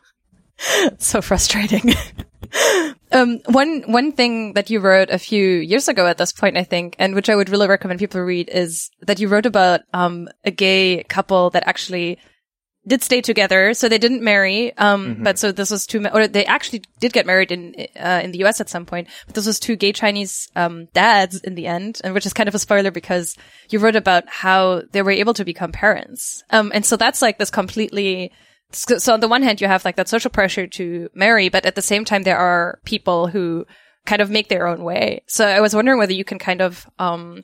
so 0.98 1.22
frustrating. 1.22 1.93
um, 3.12 3.39
one 3.48 3.84
one 3.88 4.12
thing 4.12 4.53
that 4.53 4.70
you 4.70 4.79
wrote 4.79 5.10
a 5.10 5.20
few 5.20 5.48
years 5.48 5.88
ago 5.88 6.05
at 6.08 6.17
this 6.17 6.32
point, 6.32 6.58
I 6.58 6.63
think, 6.63 6.96
and 7.00 7.15
which 7.15 7.29
I 7.29 7.36
would 7.36 7.50
really 7.50 7.67
recommend 7.67 8.00
people 8.00 8.22
read, 8.22 8.50
is 8.50 8.89
that 9.01 9.20
you 9.20 9.27
wrote 9.27 9.46
about 9.46 9.82
um, 9.93 10.29
a 10.43 10.51
gay 10.51 11.03
couple 11.03 11.50
that 11.51 11.67
actually 11.67 12.20
did 12.86 13.01
stay 13.01 13.22
together, 13.22 13.74
so 13.74 13.88
they 13.88 13.98
didn't 13.98 14.24
marry. 14.24 14.75
Um, 14.77 15.08
mm-hmm. 15.08 15.24
but 15.24 15.39
so 15.39 15.51
this 15.51 15.72
was 15.72 15.86
two, 15.86 16.05
or 16.08 16.27
they 16.27 16.46
actually 16.46 16.84
did 17.00 17.13
get 17.13 17.25
married 17.25 17.51
in 17.51 17.88
uh, 18.00 18.22
in 18.24 18.32
the 18.32 18.39
U.S. 18.39 18.60
at 18.60 18.70
some 18.70 18.86
point. 18.86 19.08
But 19.25 19.36
this 19.36 19.48
was 19.48 19.60
two 19.60 19.75
gay 19.75 19.93
Chinese 19.93 20.50
um, 20.55 20.88
dads 20.93 21.39
in 21.39 21.55
the 21.55 21.67
end, 21.67 22.01
and 22.03 22.13
which 22.13 22.25
is 22.25 22.34
kind 22.34 22.50
of 22.50 22.55
a 22.55 22.60
spoiler 22.60 22.91
because 22.91 23.38
you 23.70 23.79
wrote 23.79 23.96
about 23.96 24.27
how 24.27 24.84
they 24.91 25.01
were 25.01 25.12
able 25.12 25.34
to 25.36 25.46
become 25.46 25.72
parents. 25.72 26.43
Um, 26.50 26.72
and 26.74 26.86
so 26.86 26.98
that's 26.98 27.22
like 27.22 27.38
this 27.38 27.51
completely. 27.51 28.32
So 28.75 29.13
on 29.13 29.20
the 29.20 29.27
one 29.27 29.44
hand, 29.44 29.62
you 29.62 29.68
have 29.68 29.86
like 29.86 29.96
that 29.96 30.10
social 30.10 30.32
pressure 30.32 30.68
to 30.68 31.10
marry, 31.13 31.50
but 31.50 31.65
at 31.65 31.75
the 31.75 31.82
same 31.82 32.06
time, 32.06 32.24
there 32.24 32.38
are 32.38 32.80
people 32.86 33.27
who 33.27 33.65
kind 34.06 34.22
of 34.22 34.30
make 34.30 34.50
their 34.50 34.68
own 34.68 34.84
way. 34.84 35.24
So 35.27 35.46
I 35.46 35.62
was 35.62 35.75
wondering 35.75 35.98
whether 35.98 36.13
you 36.13 36.25
can 36.25 36.39
kind 36.39 36.62
of 36.62 36.88
um 37.00 37.44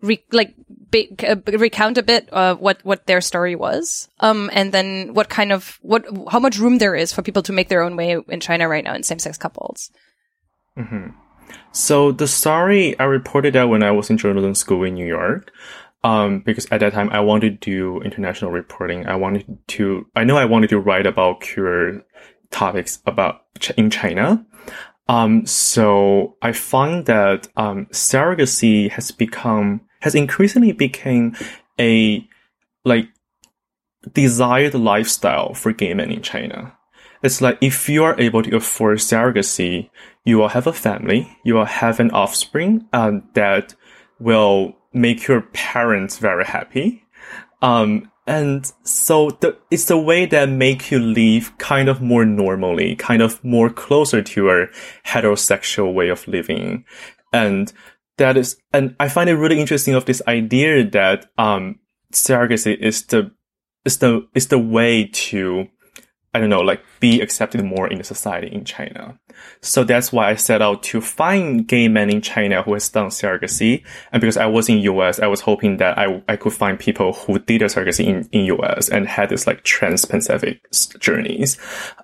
re- 0.00 0.24
like 0.32 0.54
be- 0.90 1.14
uh, 1.26 1.36
recount 1.46 1.98
a 1.98 2.02
bit 2.02 2.28
uh, 2.32 2.54
what 2.56 2.78
what 2.84 3.06
their 3.06 3.20
story 3.20 3.54
was, 3.54 4.08
um, 4.20 4.50
and 4.52 4.72
then 4.72 5.14
what 5.14 5.28
kind 5.28 5.52
of 5.52 5.78
what 5.82 6.04
how 6.30 6.38
much 6.38 6.58
room 6.58 6.78
there 6.78 6.94
is 6.94 7.12
for 7.12 7.22
people 7.22 7.42
to 7.42 7.52
make 7.52 7.68
their 7.68 7.82
own 7.82 7.96
way 7.96 8.16
in 8.28 8.40
China 8.40 8.68
right 8.68 8.84
now 8.84 8.94
in 8.94 9.02
same 9.02 9.18
sex 9.18 9.36
couples. 9.36 9.90
Mm-hmm. 10.76 11.10
So 11.72 12.12
the 12.12 12.28
story 12.28 12.98
I 12.98 13.04
reported 13.04 13.56
out 13.56 13.70
when 13.70 13.82
I 13.82 13.90
was 13.90 14.10
in 14.10 14.18
journalism 14.18 14.54
school 14.54 14.84
in 14.84 14.94
New 14.94 15.06
York. 15.06 15.52
Um, 16.04 16.40
because 16.40 16.66
at 16.70 16.80
that 16.80 16.92
time 16.92 17.10
I 17.10 17.20
wanted 17.20 17.60
to 17.60 17.70
do 17.70 18.00
international 18.02 18.52
reporting. 18.52 19.06
I 19.06 19.16
wanted 19.16 19.58
to, 19.68 20.06
I 20.14 20.24
know 20.24 20.36
I 20.36 20.44
wanted 20.44 20.70
to 20.70 20.78
write 20.78 21.06
about 21.06 21.40
queer 21.40 22.04
topics 22.50 23.00
about 23.04 23.42
ch- 23.58 23.72
in 23.76 23.90
China. 23.90 24.46
Um, 25.08 25.46
so 25.46 26.36
I 26.42 26.52
find 26.52 27.06
that 27.06 27.48
um, 27.56 27.86
surrogacy 27.86 28.90
has 28.90 29.10
become 29.10 29.80
has 30.00 30.14
increasingly 30.14 30.72
become 30.72 31.34
a 31.80 32.26
like 32.84 33.08
desired 34.12 34.74
lifestyle 34.74 35.54
for 35.54 35.72
gay 35.72 35.94
men 35.94 36.12
in 36.12 36.22
China. 36.22 36.74
It's 37.22 37.40
like 37.40 37.58
if 37.60 37.88
you 37.88 38.04
are 38.04 38.18
able 38.20 38.42
to 38.42 38.56
afford 38.56 38.98
surrogacy, 38.98 39.90
you 40.24 40.38
will 40.38 40.48
have 40.48 40.66
a 40.66 40.72
family, 40.72 41.36
you 41.44 41.54
will 41.54 41.64
have 41.64 41.98
an 41.98 42.10
offspring 42.12 42.86
um, 42.92 43.24
that 43.34 43.74
will 44.20 44.76
make 44.92 45.26
your 45.26 45.42
parents 45.52 46.18
very 46.18 46.44
happy. 46.44 47.04
Um, 47.62 48.10
and 48.26 48.70
so 48.84 49.30
the, 49.40 49.56
it's 49.70 49.86
the 49.86 49.98
way 49.98 50.26
that 50.26 50.48
make 50.48 50.90
you 50.90 50.98
live 50.98 51.56
kind 51.58 51.88
of 51.88 52.02
more 52.02 52.24
normally, 52.24 52.94
kind 52.96 53.22
of 53.22 53.42
more 53.42 53.70
closer 53.70 54.22
to 54.22 54.50
a 54.50 54.66
heterosexual 55.06 55.94
way 55.94 56.08
of 56.08 56.28
living. 56.28 56.84
And 57.32 57.72
that 58.18 58.36
is, 58.36 58.56
and 58.72 58.94
I 59.00 59.08
find 59.08 59.30
it 59.30 59.36
really 59.36 59.60
interesting 59.60 59.94
of 59.94 60.04
this 60.04 60.22
idea 60.28 60.88
that, 60.90 61.30
um, 61.38 61.80
surrogacy 62.12 62.76
is 62.78 63.06
the, 63.06 63.30
is 63.84 63.98
the, 63.98 64.26
is 64.34 64.48
the 64.48 64.58
way 64.58 65.06
to, 65.06 65.66
I 66.34 66.40
don't 66.40 66.50
know, 66.50 66.60
like 66.60 66.82
be 67.00 67.20
accepted 67.20 67.64
more 67.64 67.88
in 67.88 67.98
the 67.98 68.04
society 68.04 68.48
in 68.48 68.64
China. 68.64 69.18
So 69.62 69.82
that's 69.82 70.12
why 70.12 70.30
I 70.30 70.34
set 70.34 70.60
out 70.60 70.82
to 70.84 71.00
find 71.00 71.66
gay 71.66 71.88
men 71.88 72.10
in 72.10 72.20
China 72.20 72.62
who 72.62 72.74
has 72.74 72.88
done 72.88 73.08
surrogacy. 73.08 73.82
And 74.12 74.20
because 74.20 74.36
I 74.36 74.46
was 74.46 74.68
in 74.68 74.78
US, 74.78 75.20
I 75.20 75.26
was 75.26 75.40
hoping 75.40 75.78
that 75.78 75.96
I, 75.96 76.22
I 76.28 76.36
could 76.36 76.52
find 76.52 76.78
people 76.78 77.14
who 77.14 77.38
did 77.38 77.62
a 77.62 77.66
surrogacy 77.66 78.06
in, 78.06 78.28
in 78.32 78.44
US 78.56 78.88
and 78.88 79.08
had 79.08 79.30
this 79.30 79.46
like 79.46 79.64
trans-Pacific 79.64 80.60
journeys. 80.98 81.56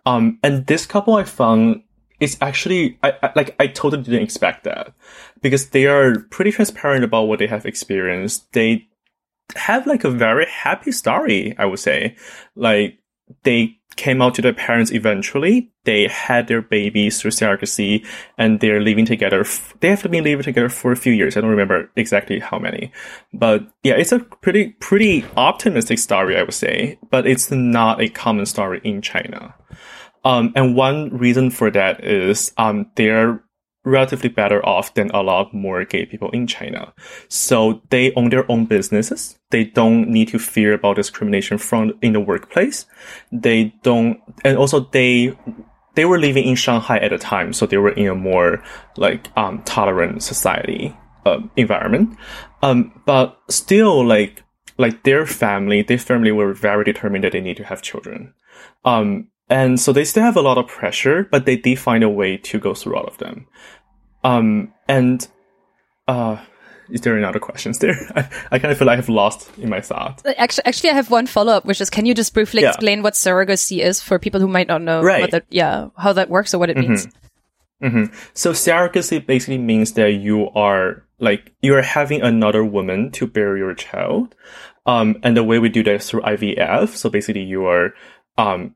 Um, 0.06 0.38
and 0.42 0.66
this 0.66 0.86
couple 0.86 1.14
I 1.14 1.24
found 1.24 1.82
it's 2.20 2.38
actually 2.40 2.98
I, 3.02 3.12
I, 3.22 3.32
like 3.36 3.54
I 3.58 3.66
totally 3.66 4.02
didn't 4.02 4.22
expect 4.22 4.64
that 4.64 4.94
because 5.42 5.70
they 5.70 5.86
are 5.86 6.20
pretty 6.30 6.52
transparent 6.52 7.04
about 7.04 7.24
what 7.24 7.38
they 7.38 7.46
have 7.46 7.66
experienced. 7.66 8.52
They 8.52 8.88
have 9.56 9.86
like 9.86 10.04
a 10.04 10.10
very 10.10 10.46
happy 10.46 10.92
story, 10.92 11.54
I 11.58 11.66
would 11.66 11.78
say. 11.78 12.16
Like 12.54 12.98
they 13.42 13.78
came 13.96 14.22
out 14.22 14.34
to 14.34 14.42
their 14.42 14.52
parents 14.52 14.92
eventually. 14.92 15.70
They 15.84 16.08
had 16.08 16.48
their 16.48 16.62
babies 16.62 17.20
through 17.20 17.32
surrogacy 17.32 18.06
and 18.38 18.60
they're 18.60 18.80
living 18.80 19.04
together. 19.04 19.40
F- 19.40 19.74
they 19.80 19.88
have 19.90 20.02
been 20.02 20.24
living 20.24 20.42
together 20.42 20.68
for 20.68 20.92
a 20.92 20.96
few 20.96 21.12
years. 21.12 21.36
I 21.36 21.40
don't 21.40 21.50
remember 21.50 21.90
exactly 21.96 22.38
how 22.38 22.58
many, 22.58 22.92
but 23.32 23.66
yeah, 23.82 23.94
it's 23.94 24.12
a 24.12 24.20
pretty, 24.20 24.70
pretty 24.80 25.24
optimistic 25.36 25.98
story, 25.98 26.38
I 26.38 26.42
would 26.42 26.54
say, 26.54 26.98
but 27.10 27.26
it's 27.26 27.50
not 27.50 28.00
a 28.00 28.08
common 28.08 28.46
story 28.46 28.80
in 28.84 29.02
China. 29.02 29.54
Um, 30.24 30.52
and 30.56 30.74
one 30.74 31.16
reason 31.16 31.50
for 31.50 31.70
that 31.70 32.02
is 32.02 32.52
um, 32.56 32.90
they're 32.96 33.44
relatively 33.84 34.28
better 34.28 34.64
off 34.64 34.94
than 34.94 35.10
a 35.10 35.22
lot 35.22 35.52
more 35.52 35.84
gay 35.84 36.06
people 36.06 36.30
in 36.30 36.46
China. 36.46 36.92
So 37.28 37.82
they 37.90 38.12
own 38.14 38.30
their 38.30 38.50
own 38.50 38.64
businesses. 38.64 39.38
They 39.50 39.64
don't 39.64 40.08
need 40.08 40.28
to 40.28 40.38
fear 40.38 40.72
about 40.72 40.96
discrimination 40.96 41.58
from 41.58 41.92
in 42.00 42.14
the 42.14 42.20
workplace. 42.20 42.86
They 43.30 43.74
don't, 43.82 44.20
and 44.44 44.58
also 44.58 44.80
they 44.80 45.36
they 45.94 46.04
were 46.04 46.18
living 46.18 46.44
in 46.44 46.56
Shanghai 46.56 46.98
at 46.98 47.10
the 47.10 47.18
time, 47.18 47.52
so 47.52 47.66
they 47.66 47.76
were 47.76 47.92
in 47.92 48.08
a 48.08 48.14
more 48.14 48.62
like 48.96 49.30
um, 49.36 49.62
tolerant 49.62 50.22
society 50.22 50.96
uh, 51.24 51.38
environment. 51.56 52.18
Um, 52.62 53.00
but 53.06 53.38
still, 53.48 54.04
like 54.04 54.42
like 54.76 55.04
their 55.04 55.26
family, 55.26 55.82
their 55.82 55.98
family 55.98 56.32
were 56.32 56.52
very 56.52 56.84
determined 56.84 57.24
that 57.24 57.32
they 57.32 57.40
need 57.40 57.56
to 57.58 57.64
have 57.64 57.82
children. 57.82 58.34
Um, 58.84 59.28
and 59.48 59.78
so 59.78 59.92
they 59.92 60.04
still 60.04 60.22
have 60.22 60.36
a 60.36 60.42
lot 60.42 60.58
of 60.58 60.66
pressure, 60.66 61.28
but 61.30 61.46
they 61.46 61.56
did 61.56 61.78
find 61.78 62.02
a 62.02 62.08
way 62.08 62.36
to 62.38 62.58
go 62.58 62.74
through 62.74 62.96
all 62.96 63.04
of 63.04 63.18
them. 63.18 63.46
Um, 64.22 64.72
and, 64.88 65.26
uh, 66.08 66.38
is 66.90 67.00
there 67.00 67.16
any 67.16 67.24
other 67.24 67.38
questions 67.38 67.78
there? 67.78 67.96
I, 68.16 68.28
I 68.52 68.58
kind 68.58 68.72
of 68.72 68.78
feel 68.78 68.86
like 68.86 68.98
I've 68.98 69.08
lost 69.08 69.50
in 69.58 69.68
my 69.68 69.80
thought. 69.80 70.22
Actually, 70.36 70.66
actually, 70.66 70.90
I 70.90 70.94
have 70.94 71.10
one 71.10 71.26
follow 71.26 71.52
up, 71.52 71.64
which 71.64 71.80
is, 71.80 71.90
can 71.90 72.06
you 72.06 72.14
just 72.14 72.34
briefly 72.34 72.62
yeah. 72.62 72.68
explain 72.68 73.02
what 73.02 73.14
surrogacy 73.14 73.80
is 73.80 74.00
for 74.00 74.18
people 74.18 74.40
who 74.40 74.48
might 74.48 74.68
not 74.68 74.82
know, 74.82 75.02
right? 75.02 75.30
That, 75.30 75.46
yeah, 75.50 75.88
how 75.96 76.12
that 76.12 76.28
works 76.28 76.54
or 76.54 76.58
what 76.58 76.70
it 76.70 76.76
mm-hmm. 76.76 76.88
means? 76.88 77.08
Mm-hmm. 77.82 78.14
So 78.32 78.52
surrogacy 78.52 79.24
basically 79.24 79.58
means 79.58 79.92
that 79.92 80.12
you 80.12 80.48
are 80.50 81.04
like 81.18 81.52
you 81.60 81.74
are 81.74 81.82
having 81.82 82.22
another 82.22 82.64
woman 82.64 83.10
to 83.12 83.26
bear 83.26 83.56
your 83.56 83.74
child, 83.74 84.34
um, 84.86 85.16
and 85.22 85.36
the 85.36 85.44
way 85.44 85.58
we 85.58 85.68
do 85.68 85.82
that 85.82 85.94
is 85.96 86.08
through 86.08 86.22
IVF. 86.22 86.90
So 86.90 87.10
basically, 87.10 87.42
you 87.42 87.66
are 87.66 87.94
um, 88.38 88.74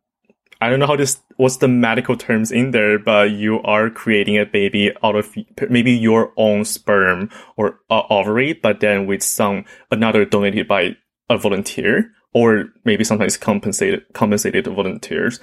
I 0.60 0.68
don't 0.68 0.80
know 0.80 0.86
how 0.86 0.96
this 0.96 1.20
what's 1.36 1.58
the 1.58 1.68
medical 1.68 2.16
terms 2.16 2.50
in 2.50 2.72
there, 2.72 2.98
but 2.98 3.30
you 3.30 3.62
are 3.62 3.90
creating 3.90 4.38
a 4.38 4.44
baby 4.44 4.92
out 5.04 5.14
of 5.14 5.34
maybe 5.68 5.92
your 5.92 6.32
own 6.36 6.64
sperm 6.64 7.30
or 7.56 7.80
uh, 7.90 8.02
ovary, 8.10 8.54
but 8.54 8.80
then 8.80 9.06
with 9.06 9.22
some 9.22 9.64
another 9.90 10.24
donated 10.24 10.66
by 10.66 10.96
a 11.30 11.38
volunteer 11.38 12.10
or 12.32 12.66
maybe 12.84 13.04
sometimes 13.04 13.36
compensated 13.36 14.04
compensated 14.14 14.66
volunteers. 14.66 15.38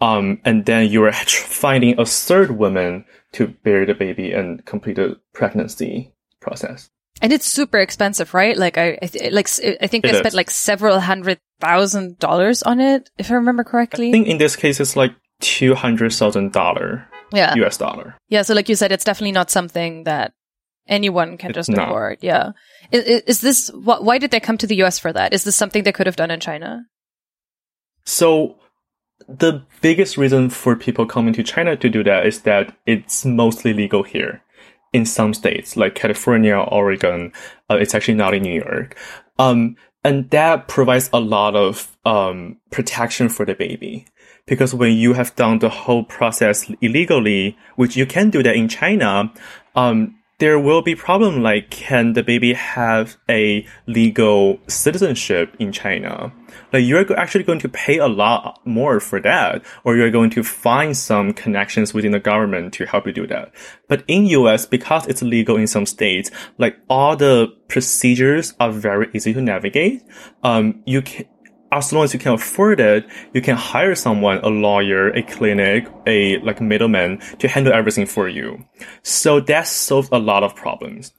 Um, 0.00 0.40
and 0.44 0.66
then 0.66 0.90
you're 0.90 1.12
finding 1.12 1.98
a 1.98 2.06
third 2.06 2.52
woman 2.52 3.04
to 3.32 3.48
bear 3.48 3.86
the 3.86 3.94
baby 3.94 4.32
and 4.32 4.64
complete 4.64 4.96
the 4.96 5.20
pregnancy 5.32 6.12
process. 6.40 6.90
And 7.22 7.32
it's 7.32 7.46
super 7.46 7.78
expensive, 7.78 8.34
right? 8.34 8.58
Like 8.58 8.76
I, 8.76 8.98
I 9.00 9.06
th- 9.06 9.32
like 9.32 9.48
I 9.80 9.86
think 9.86 10.02
they 10.04 10.10
it 10.10 10.16
spent 10.16 10.26
is. 10.26 10.34
like 10.34 10.50
several 10.50 11.00
hundred 11.00 11.38
thousand 11.60 12.18
dollars 12.18 12.62
on 12.62 12.80
it, 12.80 13.08
if 13.16 13.30
I 13.30 13.34
remember 13.34 13.62
correctly. 13.64 14.08
I 14.08 14.12
think 14.12 14.26
in 14.26 14.38
this 14.38 14.56
case 14.56 14.80
it's 14.80 14.96
like 14.96 15.14
two 15.40 15.74
hundred 15.74 16.12
thousand 16.12 16.52
dollar. 16.52 17.06
Yeah. 17.32 17.54
US 17.54 17.78
dollar. 17.78 18.16
Yeah. 18.28 18.42
So 18.42 18.54
like 18.54 18.68
you 18.68 18.74
said, 18.74 18.92
it's 18.92 19.04
definitely 19.04 19.32
not 19.32 19.50
something 19.50 20.04
that 20.04 20.34
anyone 20.88 21.38
can 21.38 21.52
just 21.52 21.70
afford. 21.70 22.18
Yeah. 22.20 22.52
Is, 22.90 23.22
is 23.22 23.40
this, 23.40 23.68
wh- 23.70 24.02
why 24.02 24.18
did 24.18 24.32
they 24.32 24.40
come 24.40 24.58
to 24.58 24.66
the 24.66 24.82
US 24.82 24.98
for 24.98 25.12
that? 25.12 25.32
Is 25.32 25.44
this 25.44 25.56
something 25.56 25.82
they 25.84 25.92
could 25.92 26.06
have 26.06 26.16
done 26.16 26.30
in 26.30 26.40
China? 26.40 26.84
So 28.04 28.56
the 29.28 29.62
biggest 29.80 30.18
reason 30.18 30.50
for 30.50 30.76
people 30.76 31.06
coming 31.06 31.32
to 31.34 31.42
China 31.42 31.76
to 31.76 31.88
do 31.88 32.02
that 32.04 32.26
is 32.26 32.42
that 32.42 32.76
it's 32.84 33.24
mostly 33.24 33.72
legal 33.72 34.02
here. 34.02 34.41
In 34.92 35.06
some 35.06 35.32
states, 35.32 35.76
like 35.76 35.94
California, 35.94 36.56
Oregon, 36.56 37.32
uh, 37.70 37.76
it's 37.76 37.94
actually 37.94 38.14
not 38.14 38.34
in 38.34 38.42
New 38.42 38.60
York. 38.60 38.96
Um, 39.38 39.76
and 40.04 40.28
that 40.30 40.68
provides 40.68 41.08
a 41.12 41.20
lot 41.20 41.56
of 41.56 41.96
um, 42.04 42.58
protection 42.70 43.28
for 43.28 43.46
the 43.46 43.54
baby. 43.54 44.06
Because 44.46 44.74
when 44.74 44.92
you 44.92 45.12
have 45.14 45.34
done 45.36 45.60
the 45.60 45.68
whole 45.68 46.04
process 46.04 46.70
illegally, 46.80 47.56
which 47.76 47.96
you 47.96 48.06
can 48.06 48.28
do 48.28 48.42
that 48.42 48.56
in 48.56 48.68
China, 48.68 49.32
um, 49.76 50.16
there 50.42 50.58
will 50.58 50.82
be 50.82 50.96
problem 50.96 51.40
like 51.40 51.70
can 51.70 52.14
the 52.14 52.22
baby 52.24 52.52
have 52.52 53.16
a 53.30 53.64
legal 53.86 54.58
citizenship 54.66 55.54
in 55.60 55.70
China? 55.70 56.32
Like 56.72 56.84
you're 56.84 57.16
actually 57.16 57.44
going 57.44 57.60
to 57.60 57.68
pay 57.68 57.98
a 57.98 58.08
lot 58.08 58.60
more 58.66 58.98
for 58.98 59.20
that, 59.20 59.64
or 59.84 59.94
you're 59.94 60.10
going 60.10 60.30
to 60.30 60.42
find 60.42 60.96
some 60.96 61.32
connections 61.32 61.94
within 61.94 62.10
the 62.10 62.18
government 62.18 62.74
to 62.74 62.86
help 62.86 63.06
you 63.06 63.12
do 63.12 63.24
that. 63.28 63.52
But 63.86 64.02
in 64.08 64.26
US, 64.26 64.66
because 64.66 65.06
it's 65.06 65.22
legal 65.22 65.56
in 65.56 65.68
some 65.68 65.86
states, 65.86 66.32
like 66.58 66.76
all 66.90 67.14
the 67.14 67.46
procedures 67.68 68.52
are 68.58 68.72
very 68.72 69.10
easy 69.14 69.32
to 69.34 69.40
navigate. 69.40 70.02
Um, 70.42 70.82
you 70.86 71.02
can, 71.02 71.24
as 71.72 71.92
long 71.92 72.04
as 72.04 72.12
you 72.12 72.20
can 72.20 72.34
afford 72.34 72.78
it, 72.80 73.06
you 73.32 73.40
can 73.40 73.56
hire 73.56 73.94
someone, 73.94 74.38
a 74.42 74.48
lawyer, 74.48 75.08
a 75.08 75.22
clinic, 75.22 75.88
a 76.06 76.38
like 76.40 76.60
middleman 76.60 77.18
to 77.38 77.48
handle 77.48 77.72
everything 77.72 78.06
for 78.06 78.28
you. 78.28 78.64
So 79.02 79.40
that 79.40 79.66
solves 79.66 80.10
a 80.12 80.18
lot 80.18 80.44
of 80.44 80.54
problems. 80.54 81.12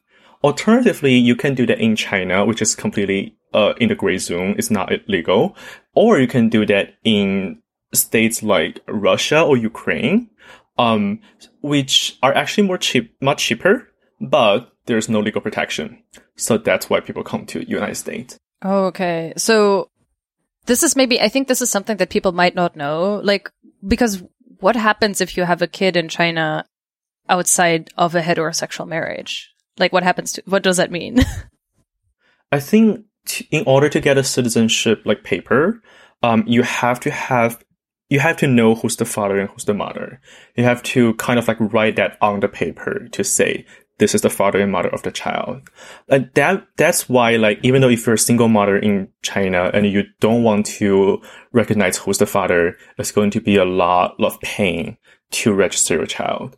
Alternatively, 0.43 1.15
you 1.15 1.35
can 1.35 1.55
do 1.55 1.65
that 1.65 1.79
in 1.79 1.95
China, 1.95 2.45
which 2.45 2.61
is 2.61 2.75
completely 2.75 3.35
uh, 3.53 3.73
in 3.79 3.89
the 3.89 3.95
gray 3.95 4.17
zone. 4.17 4.55
It's 4.57 4.69
not 4.69 4.91
illegal. 4.91 5.55
Or 5.95 6.19
you 6.19 6.27
can 6.27 6.49
do 6.49 6.65
that 6.67 6.95
in 7.03 7.61
states 7.93 8.43
like 8.43 8.79
Russia 8.87 9.41
or 9.41 9.57
Ukraine, 9.57 10.29
um, 10.77 11.19
which 11.61 12.17
are 12.21 12.33
actually 12.33 12.67
more 12.67 12.77
cheap, 12.77 13.15
much 13.21 13.45
cheaper, 13.45 13.89
but 14.21 14.71
there's 14.85 15.09
no 15.09 15.19
legal 15.19 15.41
protection. 15.41 16.03
So 16.35 16.57
that's 16.57 16.89
why 16.89 16.99
people 16.99 17.23
come 17.23 17.45
to 17.47 17.67
United 17.67 17.95
States. 17.95 18.37
Oh, 18.63 18.85
okay. 18.85 19.33
So 19.37 19.89
this 20.65 20.83
is 20.83 20.95
maybe, 20.95 21.19
I 21.19 21.29
think 21.29 21.47
this 21.47 21.61
is 21.61 21.69
something 21.69 21.97
that 21.97 22.09
people 22.09 22.31
might 22.31 22.55
not 22.55 22.75
know. 22.75 23.21
Like, 23.23 23.51
because 23.85 24.23
what 24.59 24.75
happens 24.75 25.21
if 25.21 25.35
you 25.37 25.43
have 25.43 25.61
a 25.61 25.67
kid 25.67 25.97
in 25.97 26.09
China 26.09 26.65
outside 27.29 27.89
of 27.97 28.15
a 28.15 28.21
heterosexual 28.21 28.87
marriage? 28.87 29.53
Like, 29.77 29.91
what 29.91 30.03
happens 30.03 30.33
to, 30.33 30.43
what 30.45 30.63
does 30.63 30.77
that 30.77 30.91
mean? 30.91 31.19
I 32.51 32.59
think 32.59 33.05
t- 33.25 33.47
in 33.51 33.63
order 33.65 33.89
to 33.89 33.99
get 33.99 34.17
a 34.17 34.23
citizenship 34.23 35.01
like 35.05 35.23
paper, 35.23 35.81
um, 36.21 36.43
you 36.47 36.63
have 36.63 36.99
to 37.01 37.11
have 37.11 37.63
you 38.09 38.19
have 38.19 38.37
to 38.37 38.47
know 38.47 38.75
who's 38.75 38.95
the 38.97 39.05
father 39.05 39.39
and 39.39 39.49
who's 39.49 39.65
the 39.65 39.73
mother. 39.73 40.21
You 40.55 40.65
have 40.65 40.83
to 40.83 41.15
kind 41.15 41.39
of 41.39 41.47
like 41.47 41.57
write 41.59 41.95
that 41.95 42.17
on 42.21 42.41
the 42.41 42.47
paper 42.47 43.07
to 43.11 43.23
say 43.23 43.65
this 43.99 44.15
is 44.15 44.21
the 44.21 44.29
father 44.29 44.59
and 44.59 44.71
mother 44.71 44.89
of 44.89 45.03
the 45.03 45.11
child. 45.11 45.61
And 46.09 46.29
that 46.33 46.65
that's 46.77 47.07
why 47.07 47.35
like 47.35 47.59
even 47.63 47.81
though 47.81 47.89
if 47.89 48.05
you're 48.05 48.15
a 48.15 48.19
single 48.19 48.47
mother 48.47 48.77
in 48.77 49.09
China 49.21 49.69
and 49.73 49.85
you 49.85 50.03
don't 50.19 50.43
want 50.43 50.65
to 50.65 51.21
recognize 51.51 51.97
who's 51.97 52.17
the 52.17 52.25
father, 52.25 52.75
it's 52.97 53.11
going 53.11 53.31
to 53.31 53.41
be 53.41 53.55
a 53.55 53.65
lot 53.65 54.15
of 54.19 54.39
pain 54.41 54.97
to 55.31 55.53
register 55.53 55.95
your 55.95 56.05
child. 56.05 56.57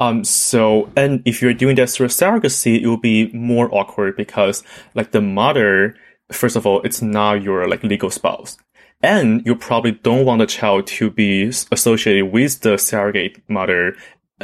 Um, 0.00 0.24
so, 0.24 0.90
and 0.96 1.22
if 1.24 1.40
you're 1.40 1.54
doing 1.54 1.76
that 1.76 1.88
through 1.88 2.08
surrogacy, 2.08 2.80
it 2.82 2.86
will 2.86 2.96
be 2.96 3.30
more 3.32 3.72
awkward 3.72 4.16
because 4.16 4.62
like 4.94 5.12
the 5.12 5.20
mother, 5.20 5.94
first 6.32 6.56
of 6.56 6.66
all, 6.66 6.82
it's 6.82 7.00
not 7.00 7.42
your 7.42 7.68
like 7.68 7.82
legal 7.84 8.10
spouse. 8.10 8.56
And 9.02 9.44
you 9.46 9.54
probably 9.54 9.92
don't 9.92 10.24
want 10.24 10.40
the 10.40 10.46
child 10.46 10.86
to 10.88 11.10
be 11.10 11.44
associated 11.44 12.32
with 12.32 12.60
the 12.60 12.78
surrogate 12.78 13.42
mother 13.48 13.96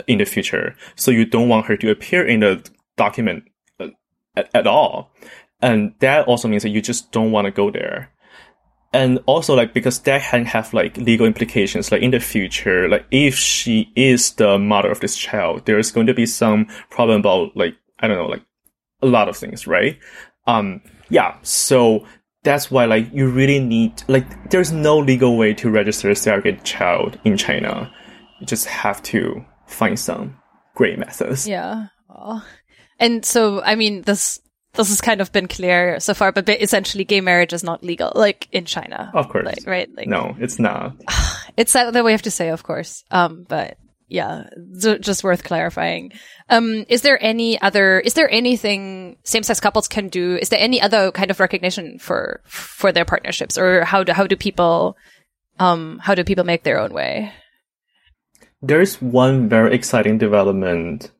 in 0.07 0.19
the 0.19 0.25
future. 0.25 0.77
So 0.97 1.11
you 1.11 1.25
don't 1.25 1.49
want 1.49 1.67
her 1.67 1.77
to 1.77 1.91
appear 1.91 2.27
in 2.27 2.41
the 2.41 2.69
document 2.97 3.45
uh, 3.79 3.89
at, 4.37 4.51
at 4.55 4.67
all. 4.67 5.13
And 5.63 5.95
that 6.01 6.27
also 6.27 6.49
means 6.49 6.63
that 6.63 6.71
you 6.71 6.81
just 6.81 7.13
don't 7.13 7.33
want 7.33 7.47
to 7.47 7.51
go 7.51 7.71
there 7.71 8.11
and 8.93 9.21
also 9.27 9.55
like 9.55 9.73
because 9.73 10.01
that 10.01 10.23
can 10.23 10.45
have 10.45 10.73
like 10.75 10.97
legal 10.97 11.27
implications 11.27 11.93
like 11.93 12.03
in 12.03 12.11
the 12.11 12.21
future 12.21 12.89
like 12.89 13.07
if 13.11 13.37
she 13.37 13.93
is 13.95 14.33
the 14.33 14.59
mother 14.59 14.91
of 14.91 15.01
this 15.01 15.17
child 15.17 15.65
there's 15.67 15.93
going 15.93 16.07
to 16.07 16.15
be 16.15 16.27
some 16.27 16.67
problem 16.91 17.21
about 17.21 17.57
like 17.57 17.75
i 18.01 18.09
don't 18.09 18.17
know 18.17 18.27
like 18.27 18.45
a 19.03 19.07
lot 19.07 19.29
of 19.29 19.37
things 19.37 19.67
right 19.67 19.99
um 20.47 20.81
yeah 21.09 21.37
so 21.43 22.05
that's 22.43 22.71
why 22.71 22.85
like 22.85 23.09
you 23.13 23.29
really 23.29 23.61
need 23.61 24.03
like 24.09 24.51
there's 24.51 24.73
no 24.73 24.99
legal 24.99 25.37
way 25.37 25.55
to 25.55 25.71
register 25.71 26.11
a 26.11 26.17
surrogate 26.17 26.65
child 26.65 27.19
in 27.25 27.37
china 27.37 27.91
you 28.41 28.47
just 28.47 28.67
have 28.67 29.03
to 29.03 29.45
find 29.71 29.99
some 29.99 30.37
great 30.75 30.99
methods 30.99 31.47
yeah 31.47 31.87
well, 32.09 32.45
and 32.99 33.25
so 33.25 33.63
i 33.63 33.75
mean 33.75 34.03
this 34.03 34.41
this 34.75 34.89
has 34.89 35.01
kind 35.01 35.21
of 35.21 35.33
been 35.33 35.49
clear 35.49 35.99
so 36.01 36.15
far, 36.15 36.33
but 36.33 36.49
essentially 36.49 37.05
gay 37.05 37.21
marriage 37.21 37.53
is 37.53 37.65
not 37.65 37.83
legal, 37.83 38.13
like 38.15 38.49
in 38.53 38.65
China. 38.65 39.11
Of 39.15 39.29
course. 39.29 39.45
Like, 39.45 39.67
right? 39.67 39.89
Like, 39.97 40.07
no, 40.07 40.37
it's 40.39 40.59
not. 40.59 40.95
it's 41.57 41.73
that 41.73 42.05
we 42.05 42.13
have 42.13 42.23
to 42.23 42.31
say, 42.31 42.51
of 42.51 42.63
course. 42.63 43.05
Um, 43.11 43.45
but 43.49 43.79
yeah, 44.09 44.45
just 44.79 45.25
worth 45.25 45.45
clarifying. 45.45 46.13
Um, 46.49 46.85
is 46.89 47.03
there 47.03 47.19
any 47.23 47.61
other, 47.61 48.01
is 48.01 48.15
there 48.15 48.31
anything 48.31 49.17
same-sex 49.25 49.61
couples 49.61 49.89
can 49.89 50.09
do? 50.09 50.37
Is 50.37 50.49
there 50.49 50.61
any 50.61 50.81
other 50.81 51.13
kind 51.13 51.31
of 51.31 51.41
recognition 51.41 51.99
for, 51.99 52.41
for 52.45 52.93
their 52.93 53.05
partnerships 53.05 53.57
or 53.57 53.85
how 53.85 54.03
do, 54.03 54.13
how 54.13 54.27
do 54.27 54.37
people, 54.37 54.97
um, 55.59 56.01
how 56.03 56.15
do 56.15 56.25
people 56.25 56.45
make 56.45 56.65
their 56.65 56.79
own 56.81 56.93
way? 56.93 57.33
There's 58.63 59.01
one 59.01 59.49
very 59.49 59.75
exciting 59.75 60.19
development 60.19 61.11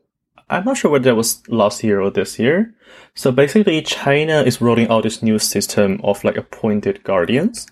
I'm 0.51 0.65
not 0.65 0.77
sure 0.77 0.91
whether 0.91 1.05
that 1.05 1.15
was 1.15 1.47
last 1.49 1.85
year 1.85 2.01
or 2.01 2.11
this 2.11 2.39
year. 2.39 2.75
So 3.15 3.31
basically, 3.31 3.81
China 3.83 4.43
is 4.43 4.61
rolling 4.61 4.89
out 4.89 5.05
this 5.05 5.23
new 5.23 5.39
system 5.39 6.01
of 6.03 6.25
like 6.25 6.37
appointed 6.37 7.05
guardians, 7.05 7.69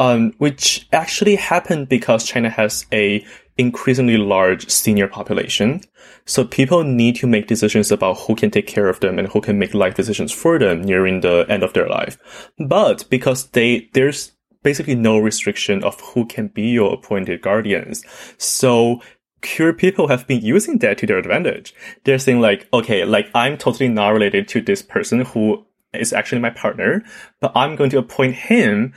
um, 0.00 0.32
which 0.38 0.88
actually 0.90 1.36
happened 1.36 1.90
because 1.90 2.24
China 2.24 2.48
has 2.48 2.86
a 2.92 3.24
increasingly 3.58 4.16
large 4.16 4.68
senior 4.70 5.06
population. 5.06 5.82
So 6.24 6.44
people 6.44 6.82
need 6.82 7.16
to 7.16 7.26
make 7.26 7.46
decisions 7.46 7.92
about 7.92 8.20
who 8.20 8.34
can 8.34 8.50
take 8.50 8.66
care 8.66 8.88
of 8.88 9.00
them 9.00 9.18
and 9.18 9.28
who 9.28 9.42
can 9.42 9.58
make 9.58 9.74
life 9.74 9.94
decisions 9.94 10.32
for 10.32 10.58
them 10.58 10.82
nearing 10.82 11.20
the 11.20 11.44
end 11.50 11.62
of 11.62 11.74
their 11.74 11.88
life. 11.88 12.50
But 12.58 13.04
because 13.10 13.48
they, 13.48 13.90
there's 13.92 14.32
basically 14.64 14.96
no 14.96 15.18
restriction 15.18 15.84
of 15.84 16.00
who 16.00 16.26
can 16.26 16.48
be 16.48 16.62
your 16.62 16.94
appointed 16.94 17.40
guardians. 17.40 18.04
So 18.38 19.00
queer 19.42 19.72
people 19.72 20.08
have 20.08 20.26
been 20.26 20.40
using 20.40 20.78
that 20.78 20.98
to 20.98 21.06
their 21.06 21.18
advantage. 21.18 21.74
They're 22.04 22.18
saying 22.18 22.40
like, 22.40 22.66
okay, 22.72 23.04
like 23.04 23.28
I'm 23.34 23.56
totally 23.56 23.88
not 23.88 24.08
related 24.08 24.48
to 24.48 24.60
this 24.60 24.82
person 24.82 25.20
who 25.20 25.64
is 25.92 26.12
actually 26.12 26.40
my 26.40 26.50
partner, 26.50 27.04
but 27.40 27.52
I'm 27.54 27.76
going 27.76 27.90
to 27.90 27.98
appoint 27.98 28.34
him 28.34 28.94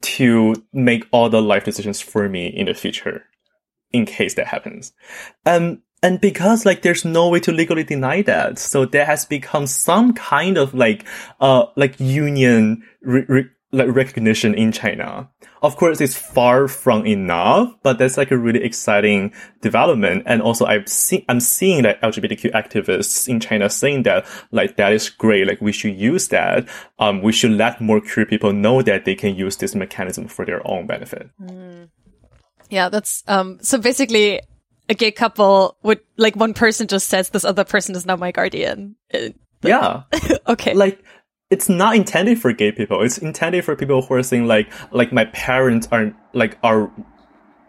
to 0.00 0.54
make 0.72 1.06
all 1.12 1.28
the 1.28 1.40
life 1.40 1.64
decisions 1.64 2.00
for 2.00 2.28
me 2.28 2.48
in 2.48 2.66
the 2.66 2.74
future, 2.74 3.24
in 3.92 4.06
case 4.06 4.34
that 4.34 4.48
happens. 4.48 4.92
Um, 5.46 5.82
and 6.02 6.20
because 6.20 6.66
like 6.66 6.82
there's 6.82 7.04
no 7.04 7.28
way 7.28 7.38
to 7.40 7.52
legally 7.52 7.84
deny 7.84 8.22
that, 8.22 8.58
so 8.58 8.84
there 8.84 9.04
has 9.06 9.24
become 9.24 9.68
some 9.68 10.14
kind 10.14 10.56
of 10.56 10.74
like, 10.74 11.04
uh, 11.40 11.66
like 11.76 12.00
union 12.00 12.82
re- 13.02 13.26
re- 13.28 13.50
like 13.72 13.94
recognition 13.94 14.54
in 14.54 14.70
China. 14.70 15.30
Of 15.62 15.76
course, 15.76 16.00
it's 16.00 16.16
far 16.16 16.68
from 16.68 17.06
enough, 17.06 17.74
but 17.82 17.98
that's 17.98 18.16
like 18.16 18.30
a 18.30 18.36
really 18.36 18.62
exciting 18.62 19.32
development. 19.60 20.24
And 20.26 20.42
also, 20.42 20.66
I've 20.66 20.88
seen, 20.88 21.24
I'm 21.28 21.40
seeing 21.40 21.84
that 21.84 22.00
LGBTQ 22.02 22.52
activists 22.52 23.28
in 23.28 23.40
China 23.40 23.70
saying 23.70 24.02
that 24.02 24.26
like 24.50 24.76
that 24.76 24.92
is 24.92 25.08
great. 25.08 25.46
Like 25.46 25.60
we 25.60 25.72
should 25.72 25.96
use 25.96 26.28
that. 26.28 26.68
Um, 26.98 27.22
we 27.22 27.32
should 27.32 27.52
let 27.52 27.80
more 27.80 28.00
queer 28.00 28.26
people 28.26 28.52
know 28.52 28.82
that 28.82 29.04
they 29.04 29.14
can 29.14 29.34
use 29.34 29.56
this 29.56 29.74
mechanism 29.74 30.28
for 30.28 30.44
their 30.44 30.66
own 30.68 30.86
benefit. 30.86 31.30
Mm. 31.40 31.88
Yeah, 32.68 32.88
that's 32.88 33.22
um. 33.28 33.58
So 33.62 33.78
basically, 33.78 34.40
a 34.88 34.94
gay 34.94 35.10
couple 35.10 35.76
would 35.82 36.00
like 36.16 36.36
one 36.36 36.54
person 36.54 36.86
just 36.86 37.08
says 37.08 37.30
this 37.30 37.44
other 37.44 37.64
person 37.64 37.94
is 37.94 38.04
now 38.04 38.16
my 38.16 38.32
guardian. 38.32 38.96
yeah. 39.62 40.02
okay. 40.48 40.74
Like 40.74 41.02
it's 41.52 41.68
not 41.68 41.94
intended 41.94 42.40
for 42.40 42.50
gay 42.54 42.72
people. 42.72 43.02
It's 43.02 43.18
intended 43.18 43.62
for 43.62 43.76
people 43.76 44.00
who 44.00 44.14
are 44.14 44.22
saying 44.22 44.46
like, 44.46 44.72
like 44.90 45.12
my 45.12 45.26
parents 45.26 45.86
are 45.92 46.16
like 46.32 46.56
are 46.62 46.90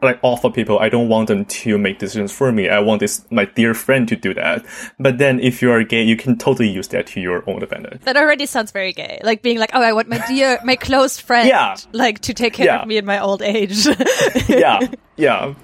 like 0.02 0.20
awful 0.22 0.52
people. 0.52 0.80
I 0.80 0.88
don't 0.88 1.10
want 1.10 1.28
them 1.28 1.44
to 1.44 1.78
make 1.78 2.00
decisions 2.00 2.32
for 2.32 2.54
me. 2.54 2.70
I 2.70 2.80
want 2.80 3.02
this 3.02 3.26
my 3.30 3.44
dear 3.44 3.74
friend 3.74 4.08
to 4.08 4.16
do 4.16 4.34
that. 4.36 4.66
But 5.00 5.18
then 5.18 5.42
if 5.42 5.62
you 5.62 5.70
are 5.70 5.84
gay, 5.84 6.02
you 6.02 6.16
can 6.16 6.38
totally 6.38 6.70
use 6.70 6.88
that 6.90 7.08
to 7.08 7.20
your 7.20 7.48
own 7.50 7.62
advantage. 7.62 8.02
That 8.04 8.16
already 8.16 8.46
sounds 8.46 8.72
very 8.72 8.94
gay. 8.94 9.20
Like 9.22 9.42
being 9.42 9.60
like, 9.60 9.72
oh, 9.74 9.82
I 9.82 9.92
want 9.92 10.08
my 10.08 10.26
dear, 10.28 10.60
my 10.64 10.78
close 10.78 11.20
friend, 11.20 11.50
yeah. 11.50 11.76
like 11.92 12.20
to 12.20 12.34
take 12.34 12.54
care 12.54 12.68
yeah. 12.68 12.82
of 12.82 12.88
me 12.88 12.96
in 12.96 13.06
my 13.06 13.20
old 13.20 13.42
age. 13.42 13.86
yeah, 14.48 14.80
yeah. 15.18 15.56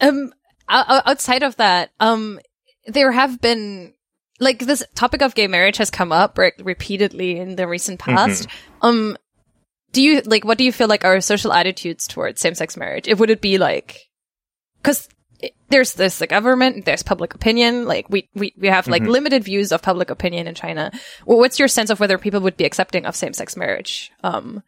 Um, 0.00 0.32
outside 0.68 1.44
of 1.44 1.54
that, 1.58 1.90
um, 2.00 2.40
there 2.88 3.12
have 3.12 3.40
been 3.40 3.94
like 4.38 4.60
this 4.60 4.82
topic 4.94 5.22
of 5.22 5.34
gay 5.34 5.46
marriage 5.46 5.78
has 5.78 5.90
come 5.90 6.12
up 6.12 6.38
re- 6.38 6.52
repeatedly 6.60 7.38
in 7.38 7.56
the 7.56 7.66
recent 7.66 7.98
past. 7.98 8.48
Mm-hmm. 8.48 8.86
Um, 8.86 9.16
do 9.92 10.02
you 10.02 10.20
like 10.22 10.44
what 10.44 10.58
do 10.58 10.64
you 10.64 10.72
feel 10.72 10.88
like 10.88 11.04
are 11.04 11.20
social 11.20 11.52
attitudes 11.52 12.06
towards 12.06 12.40
same-sex 12.40 12.76
marriage? 12.76 13.08
It 13.08 13.18
would 13.18 13.30
it 13.30 13.40
be 13.40 13.58
like 13.58 14.08
because 14.82 15.08
there's 15.68 15.94
this 15.94 16.18
the 16.18 16.26
government, 16.26 16.84
there's 16.84 17.02
public 17.02 17.34
opinion. 17.34 17.86
Like 17.86 18.08
we 18.08 18.28
we 18.34 18.54
we 18.58 18.68
have 18.68 18.88
like 18.88 19.02
mm-hmm. 19.02 19.12
limited 19.12 19.44
views 19.44 19.72
of 19.72 19.82
public 19.82 20.10
opinion 20.10 20.46
in 20.46 20.54
China. 20.54 20.90
Well, 21.26 21.38
what's 21.38 21.58
your 21.58 21.68
sense 21.68 21.90
of 21.90 22.00
whether 22.00 22.18
people 22.18 22.40
would 22.40 22.56
be 22.56 22.64
accepting 22.64 23.06
of 23.06 23.16
same-sex 23.16 23.56
marriage? 23.56 24.10
Um, 24.22 24.62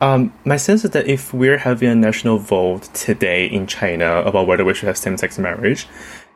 um, 0.00 0.32
my 0.44 0.56
sense 0.56 0.84
is 0.84 0.90
that 0.90 1.06
if 1.06 1.34
we're 1.34 1.58
having 1.58 1.88
a 1.88 1.94
national 1.94 2.38
vote 2.38 2.88
today 2.94 3.46
in 3.46 3.66
China 3.66 4.22
about 4.22 4.46
whether 4.46 4.64
we 4.64 4.74
should 4.74 4.86
have 4.86 4.96
same-sex 4.96 5.38
marriage, 5.38 5.86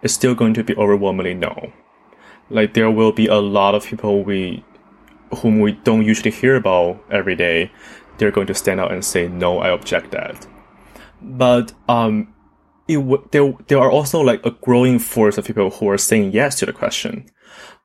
it's 0.02 0.12
still 0.12 0.34
going 0.34 0.54
to 0.54 0.64
be 0.64 0.76
overwhelmingly 0.76 1.34
no. 1.34 1.72
Like 2.50 2.74
there 2.74 2.90
will 2.90 3.12
be 3.12 3.26
a 3.26 3.36
lot 3.36 3.74
of 3.74 3.86
people 3.86 4.22
we 4.22 4.64
whom 5.38 5.60
we 5.60 5.72
don't 5.72 6.04
usually 6.04 6.30
hear 6.30 6.56
about 6.56 7.02
every 7.10 7.34
day. 7.34 7.72
They're 8.18 8.30
going 8.30 8.46
to 8.48 8.54
stand 8.54 8.80
out 8.80 8.92
and 8.92 9.04
say 9.04 9.28
no, 9.28 9.58
I 9.58 9.70
object 9.70 10.12
that. 10.12 10.46
But 11.20 11.72
um, 11.88 12.34
it 12.86 12.96
w- 12.96 13.26
there 13.32 13.54
there 13.66 13.78
are 13.78 13.90
also 13.90 14.20
like 14.20 14.44
a 14.44 14.50
growing 14.50 14.98
force 14.98 15.38
of 15.38 15.46
people 15.46 15.70
who 15.70 15.88
are 15.88 15.98
saying 15.98 16.32
yes 16.32 16.58
to 16.58 16.66
the 16.66 16.72
question. 16.72 17.26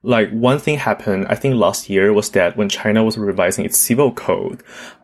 Like 0.03 0.29
one 0.31 0.59
thing 0.59 0.77
happened, 0.77 1.27
I 1.29 1.35
think 1.35 1.55
last 1.55 1.89
year 1.89 2.13
was 2.13 2.29
that 2.31 2.55
when 2.55 2.69
China 2.69 3.03
was 3.03 3.17
revising 3.17 3.65
its 3.65 3.77
civil 3.77 4.13
code, 4.13 4.63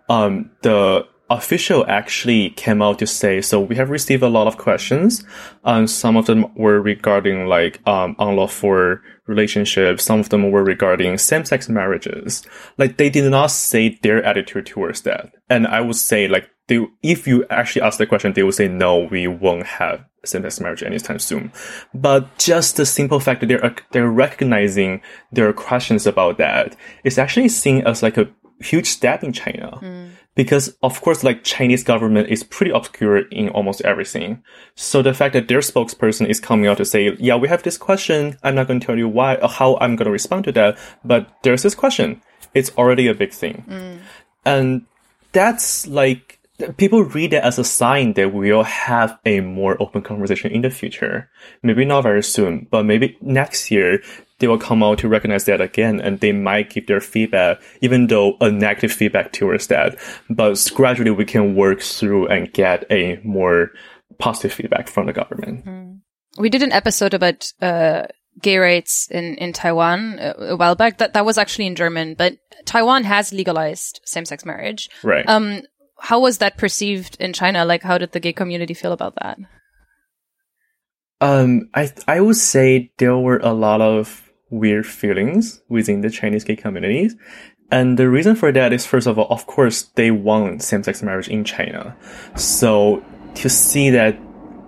um, 0.10 0.52
the 0.62 1.08
official 1.30 1.86
actually 1.88 2.52
came 2.52 2.82
out 2.82 3.00
to 3.00 3.08
say, 3.08 3.42
so 3.42 3.60
we 3.60 3.76
have 3.76 3.90
received 3.90 4.22
a 4.22 4.30
lot 4.30 4.48
of 4.48 4.58
questions. 4.58 5.24
and 5.64 5.90
some 5.90 6.16
of 6.16 6.28
them 6.28 6.54
were 6.56 6.80
regarding 6.80 7.48
like, 7.48 7.86
um, 7.88 8.16
unlawful 8.20 9.00
relationships. 9.26 10.04
Some 10.04 10.20
of 10.20 10.30
them 10.30 10.52
were 10.52 10.64
regarding 10.64 11.18
same-sex 11.18 11.68
marriages. 11.68 12.44
Like 12.78 12.98
they 12.98 13.10
did 13.10 13.30
not 13.32 13.48
say 13.48 14.00
their 14.04 14.24
attitude 14.24 14.68
towards 14.68 15.02
that. 15.02 15.32
And 15.50 15.66
I 15.66 15.82
would 15.82 15.96
say 15.96 16.28
like, 16.28 16.50
they, 16.68 16.86
if 17.02 17.28
you 17.28 17.46
actually 17.50 17.82
ask 17.82 17.98
the 17.98 18.06
question, 18.06 18.34
they 18.34 18.44
would 18.44 18.56
say, 18.56 18.68
no, 18.68 19.00
we 19.00 19.28
won't 19.28 19.66
have 19.66 20.06
same-sex 20.24 20.60
marriage 20.60 20.84
anytime 20.84 21.20
soon. 21.20 21.52
But 21.94 22.38
just 22.38 22.78
the 22.78 22.86
simple 22.86 23.20
fact 23.20 23.42
that 23.42 23.48
they're, 23.48 23.76
they're 23.92 24.10
recognizing 24.10 25.02
their 25.32 25.54
questions 25.54 26.06
about 26.06 26.38
that 26.38 26.76
is 27.04 27.18
actually 27.18 27.50
seen 27.50 27.86
as 27.86 28.04
like 28.04 28.18
a 28.18 28.30
huge 28.60 28.88
step 28.88 29.24
in 29.24 29.34
China. 29.34 29.80
Mm. 29.82 30.10
Because 30.36 30.76
of 30.84 31.00
course, 31.02 31.24
like 31.24 31.44
Chinese 31.44 31.84
government 31.84 32.30
is 32.30 32.44
pretty 32.44 32.72
obscure 32.72 33.20
in 33.30 33.50
almost 33.50 33.82
everything. 33.82 34.44
So 34.76 35.02
the 35.02 35.14
fact 35.14 35.34
that 35.34 35.48
their 35.48 35.60
spokesperson 35.60 36.28
is 36.28 36.42
coming 36.42 36.68
out 36.68 36.78
to 36.78 36.86
say, 36.86 37.16
yeah, 37.20 37.36
we 37.36 37.48
have 37.48 37.64
this 37.64 37.78
question. 37.78 38.38
I'm 38.44 38.56
not 38.56 38.68
going 38.68 38.82
to 38.82 38.86
tell 38.86 38.98
you 38.98 39.08
why 39.08 39.36
or 39.36 39.48
how 39.48 39.78
I'm 39.80 39.96
going 39.96 40.06
to 40.06 40.12
respond 40.12 40.44
to 40.46 40.52
that, 40.54 40.78
but 41.06 41.32
there's 41.44 41.64
this 41.64 41.76
question. 41.76 42.22
It's 42.54 42.70
already 42.78 43.08
a 43.08 43.14
big 43.14 43.32
thing. 43.32 43.64
Mm. 43.68 44.00
And 44.46 44.86
that's 45.32 45.88
like, 45.88 46.40
people 46.78 47.04
read 47.04 47.34
it 47.34 47.44
as 47.44 47.60
a 47.60 47.64
sign 47.64 48.14
that 48.14 48.34
we'll 48.34 48.64
have 48.64 49.18
a 49.26 49.42
more 49.42 49.82
open 49.82 50.02
conversation 50.02 50.52
in 50.52 50.62
the 50.62 50.70
future. 50.70 51.30
Maybe 51.64 51.86
not 51.86 52.04
very 52.04 52.24
soon, 52.24 52.68
but 52.70 52.86
maybe 52.86 53.18
next 53.22 53.72
year 53.72 54.02
they 54.40 54.48
will 54.48 54.58
come 54.58 54.84
out 54.84 55.00
to 55.00 55.08
recognize 55.08 55.46
that 55.46 55.62
again 55.62 56.02
and 56.02 56.20
they 56.20 56.32
might 56.32 56.70
give 56.70 56.88
their 56.88 57.02
feedback, 57.02 57.62
even 57.82 58.08
though 58.08 58.38
a 58.42 58.52
negative 58.52 58.92
feedback 58.92 59.32
towards 59.32 59.68
that. 59.68 59.98
But 60.30 60.72
gradually 60.74 61.12
we 61.12 61.26
can 61.26 61.56
work 61.56 61.82
through 61.82 62.28
and 62.28 62.52
get 62.52 62.86
a 62.92 63.20
more 63.24 63.72
positive 64.20 64.54
feedback 64.54 64.88
from 64.88 65.06
the 65.06 65.14
government. 65.14 65.66
Mm. 65.66 66.00
We 66.38 66.50
did 66.50 66.64
an 66.64 66.74
episode 66.74 67.14
about, 67.14 67.48
uh, 67.62 68.04
gay 68.42 68.58
rights 68.58 69.08
in, 69.10 69.36
in 69.36 69.54
Taiwan 69.54 70.20
a, 70.20 70.36
a, 70.50 70.56
while 70.58 70.76
back. 70.76 70.98
That, 70.98 71.14
that 71.14 71.26
was 71.26 71.38
actually 71.38 71.68
in 71.68 71.76
German, 71.76 72.16
but 72.16 72.38
Taiwan 72.66 73.06
has 73.06 73.32
legalized 73.32 74.02
same-sex 74.04 74.46
marriage. 74.46 74.90
Right. 75.04 75.28
Um, 75.28 75.62
how 76.00 76.20
was 76.20 76.40
that 76.40 76.58
perceived 76.58 77.16
in 77.22 77.32
China? 77.32 77.64
Like, 77.64 77.84
how 77.84 77.98
did 77.98 78.12
the 78.12 78.20
gay 78.20 78.34
community 78.34 78.74
feel 78.74 78.92
about 78.92 79.16
that? 79.22 79.38
Um, 81.22 81.70
I 81.74 81.92
I 82.08 82.20
would 82.20 82.36
say 82.36 82.92
there 82.98 83.18
were 83.18 83.38
a 83.38 83.54
lot 83.54 83.80
of 83.80 84.25
weird 84.50 84.86
feelings 84.86 85.62
within 85.70 86.02
the 86.02 86.10
Chinese 86.10 86.44
gay 86.44 86.56
communities. 86.56 87.16
And 87.72 87.98
the 87.98 88.10
reason 88.10 88.36
for 88.36 88.52
that 88.52 88.74
is, 88.74 88.86
first 88.86 89.08
of 89.08 89.18
all, 89.18 89.28
of 89.30 89.48
course, 89.48 89.84
they 89.96 90.12
want 90.12 90.62
same-sex 90.62 91.02
marriage 91.02 91.28
in 91.28 91.44
China. 91.44 91.96
So 92.36 93.04
to 93.36 93.50
see 93.50 93.90
that 93.90 94.18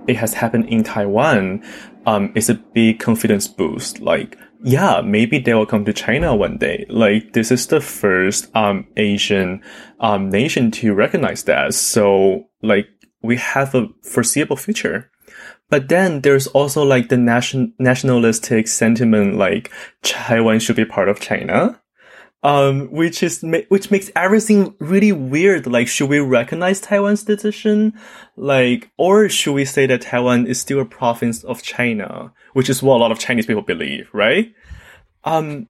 it 0.07 0.15
has 0.15 0.33
happened 0.33 0.67
in 0.69 0.83
Taiwan, 0.83 1.63
um, 2.07 2.31
is 2.35 2.49
a 2.49 2.55
big 2.55 2.99
confidence 2.99 3.47
boost. 3.47 3.99
Like, 3.99 4.37
yeah, 4.63 5.01
maybe 5.01 5.37
they 5.37 5.53
will 5.53 5.65
come 5.65 5.85
to 5.85 5.93
China 5.93 6.35
one 6.35 6.57
day. 6.57 6.85
Like, 6.89 7.33
this 7.33 7.51
is 7.51 7.67
the 7.67 7.81
first, 7.81 8.49
um, 8.55 8.87
Asian, 8.95 9.61
um, 9.99 10.29
nation 10.29 10.71
to 10.71 10.93
recognize 10.93 11.43
that. 11.43 11.73
So, 11.73 12.47
like, 12.63 12.87
we 13.21 13.35
have 13.35 13.75
a 13.75 13.89
foreseeable 14.01 14.55
future. 14.55 15.11
But 15.69 15.89
then 15.89 16.21
there's 16.21 16.47
also 16.47 16.83
like 16.83 17.09
the 17.09 17.17
nation 17.17 17.73
nationalistic 17.77 18.67
sentiment, 18.67 19.35
like 19.35 19.71
Taiwan 20.01 20.59
should 20.59 20.77
be 20.77 20.85
part 20.85 21.09
of 21.09 21.19
China, 21.19 21.81
um, 22.43 22.87
which 22.91 23.21
is 23.21 23.43
which 23.67 23.91
makes 23.91 24.09
everything 24.15 24.75
really 24.79 25.11
weird. 25.11 25.67
Like, 25.67 25.89
should 25.89 26.09
we 26.09 26.19
recognize 26.19 26.79
Taiwan's 26.79 27.23
decision, 27.23 27.93
like, 28.37 28.89
or 28.97 29.27
should 29.27 29.53
we 29.53 29.65
say 29.65 29.85
that 29.87 30.01
Taiwan 30.01 30.47
is 30.47 30.59
still 30.59 30.79
a 30.79 30.85
province 30.85 31.43
of 31.43 31.61
China, 31.61 32.31
which 32.53 32.69
is 32.69 32.81
what 32.81 32.95
a 32.95 32.99
lot 32.99 33.11
of 33.11 33.19
Chinese 33.19 33.45
people 33.45 33.63
believe, 33.63 34.09
right? 34.13 34.53
Um, 35.25 35.67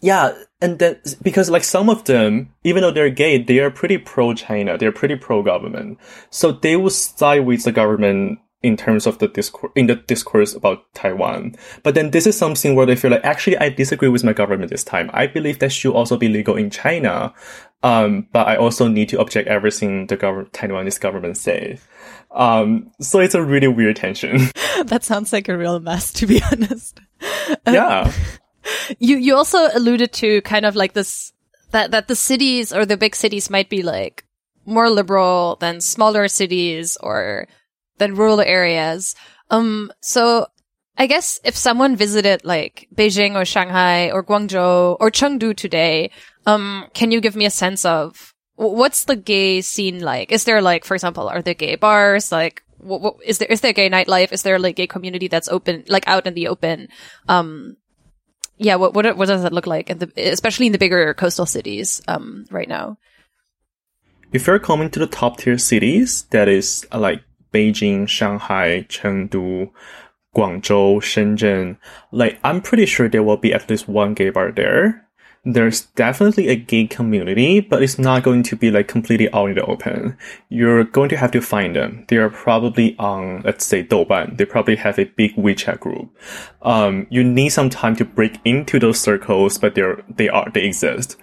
yeah, 0.00 0.32
and 0.62 0.78
then 0.78 1.00
because 1.20 1.50
like 1.50 1.64
some 1.64 1.90
of 1.90 2.04
them, 2.04 2.54
even 2.64 2.80
though 2.80 2.92
they're 2.92 3.10
gay, 3.10 3.42
they 3.42 3.58
are 3.58 3.70
pretty 3.70 3.98
pro 3.98 4.32
China. 4.32 4.78
They're 4.78 4.92
pretty 4.92 5.16
pro 5.16 5.42
government, 5.42 5.98
so 6.30 6.52
they 6.52 6.76
will 6.76 6.90
side 6.90 7.44
with 7.44 7.64
the 7.64 7.72
government 7.72 8.38
in 8.62 8.76
terms 8.76 9.06
of 9.06 9.18
the 9.18 9.28
discourse 9.28 9.72
in 9.76 9.86
the 9.86 9.96
discourse 9.96 10.54
about 10.54 10.92
Taiwan. 10.94 11.54
But 11.82 11.94
then 11.94 12.10
this 12.10 12.26
is 12.26 12.36
something 12.36 12.74
where 12.74 12.86
they 12.86 12.96
feel 12.96 13.10
like 13.10 13.24
actually 13.24 13.56
I 13.58 13.68
disagree 13.68 14.08
with 14.08 14.24
my 14.24 14.32
government 14.32 14.70
this 14.70 14.84
time. 14.84 15.10
I 15.12 15.26
believe 15.26 15.58
that 15.58 15.72
should 15.72 15.94
also 15.94 16.16
be 16.16 16.28
legal 16.28 16.56
in 16.56 16.70
China. 16.70 17.34
Um, 17.82 18.26
but 18.32 18.48
I 18.48 18.56
also 18.56 18.88
need 18.88 19.10
to 19.10 19.20
object 19.20 19.48
everything 19.48 20.06
the 20.06 20.16
government 20.16 20.52
Taiwanese 20.52 21.00
government 21.00 21.36
says. 21.36 21.86
Um, 22.32 22.90
so 23.00 23.20
it's 23.20 23.34
a 23.34 23.42
really 23.42 23.68
weird 23.68 23.96
tension. 23.96 24.38
that 24.86 25.04
sounds 25.04 25.32
like 25.32 25.48
a 25.48 25.56
real 25.56 25.78
mess, 25.78 26.12
to 26.14 26.26
be 26.26 26.42
honest. 26.52 27.00
Yeah. 27.66 28.12
you 28.98 29.16
you 29.16 29.36
also 29.36 29.68
alluded 29.74 30.12
to 30.14 30.40
kind 30.42 30.66
of 30.66 30.74
like 30.74 30.94
this 30.94 31.32
that 31.70 31.90
that 31.90 32.08
the 32.08 32.16
cities 32.16 32.72
or 32.72 32.84
the 32.86 32.96
big 32.96 33.14
cities 33.14 33.50
might 33.50 33.68
be 33.68 33.82
like 33.82 34.24
more 34.64 34.90
liberal 34.90 35.56
than 35.60 35.80
smaller 35.80 36.26
cities 36.28 36.96
or 37.00 37.46
than 37.98 38.14
rural 38.14 38.40
areas. 38.40 39.14
Um, 39.50 39.92
so 40.00 40.46
I 40.98 41.06
guess 41.06 41.38
if 41.44 41.56
someone 41.56 41.96
visited 41.96 42.44
like 42.44 42.88
Beijing 42.94 43.34
or 43.36 43.44
Shanghai 43.44 44.10
or 44.10 44.24
Guangzhou 44.24 44.96
or 44.98 45.10
Chengdu 45.10 45.54
today, 45.54 46.10
um, 46.46 46.86
can 46.94 47.10
you 47.10 47.20
give 47.20 47.36
me 47.36 47.44
a 47.44 47.50
sense 47.50 47.84
of 47.84 48.32
what's 48.56 49.04
the 49.04 49.16
gay 49.16 49.60
scene 49.60 50.00
like? 50.00 50.32
Is 50.32 50.44
there 50.44 50.62
like, 50.62 50.84
for 50.84 50.94
example, 50.94 51.28
are 51.28 51.42
there 51.42 51.54
gay 51.54 51.76
bars? 51.76 52.32
Like, 52.32 52.62
what, 52.78 53.00
what, 53.00 53.16
is 53.24 53.38
there, 53.38 53.48
is 53.48 53.60
there 53.60 53.74
gay 53.74 53.90
nightlife? 53.90 54.32
Is 54.32 54.42
there 54.42 54.58
like 54.58 54.76
gay 54.76 54.86
community 54.86 55.28
that's 55.28 55.48
open, 55.48 55.84
like 55.88 56.08
out 56.08 56.26
in 56.26 56.34
the 56.34 56.48
open? 56.48 56.88
Um, 57.28 57.76
yeah, 58.56 58.76
what, 58.76 58.94
what, 58.94 59.16
what 59.16 59.28
does 59.28 59.42
that 59.42 59.52
look 59.52 59.66
like? 59.66 59.88
The, 59.88 60.10
especially 60.16 60.66
in 60.66 60.72
the 60.72 60.78
bigger 60.78 61.12
coastal 61.12 61.44
cities, 61.44 62.00
um, 62.08 62.46
right 62.50 62.68
now? 62.68 62.96
If 64.32 64.46
you're 64.46 64.58
coming 64.58 64.90
to 64.90 64.98
the 64.98 65.06
top 65.06 65.38
tier 65.38 65.58
cities, 65.58 66.24
that 66.30 66.48
is 66.48 66.86
uh, 66.90 66.98
like 66.98 67.22
Beijing, 67.52 68.08
Shanghai, 68.08 68.86
Chengdu, 68.88 69.70
Guangzhou, 70.34 71.00
Shenzhen, 71.00 71.78
like 72.12 72.38
I'm 72.44 72.60
pretty 72.60 72.86
sure 72.86 73.08
there 73.08 73.22
will 73.22 73.38
be 73.38 73.54
at 73.54 73.70
least 73.70 73.88
one 73.88 74.14
gay 74.14 74.30
bar 74.30 74.52
there. 74.52 75.02
There's 75.48 75.82
definitely 75.94 76.48
a 76.48 76.56
gay 76.56 76.88
community, 76.88 77.60
but 77.60 77.80
it's 77.80 78.00
not 78.00 78.24
going 78.24 78.42
to 78.42 78.56
be 78.56 78.72
like 78.72 78.88
completely 78.88 79.32
out 79.32 79.48
in 79.48 79.54
the 79.54 79.64
open. 79.64 80.18
You're 80.48 80.82
going 80.82 81.08
to 81.10 81.16
have 81.16 81.30
to 81.30 81.40
find 81.40 81.76
them. 81.76 82.04
They 82.08 82.16
are 82.16 82.28
probably 82.28 82.96
on, 82.98 83.42
let's 83.42 83.64
say, 83.64 83.84
Douban. 83.84 84.36
They 84.36 84.44
probably 84.44 84.74
have 84.74 84.98
a 84.98 85.04
big 85.04 85.36
WeChat 85.36 85.78
group. 85.78 86.10
Um, 86.62 87.06
you 87.10 87.22
need 87.22 87.50
some 87.50 87.70
time 87.70 87.94
to 87.94 88.04
break 88.04 88.40
into 88.44 88.80
those 88.80 89.00
circles, 89.00 89.56
but 89.56 89.76
they're, 89.76 90.02
they 90.08 90.28
are, 90.28 90.50
they 90.50 90.64
exist. 90.64 91.16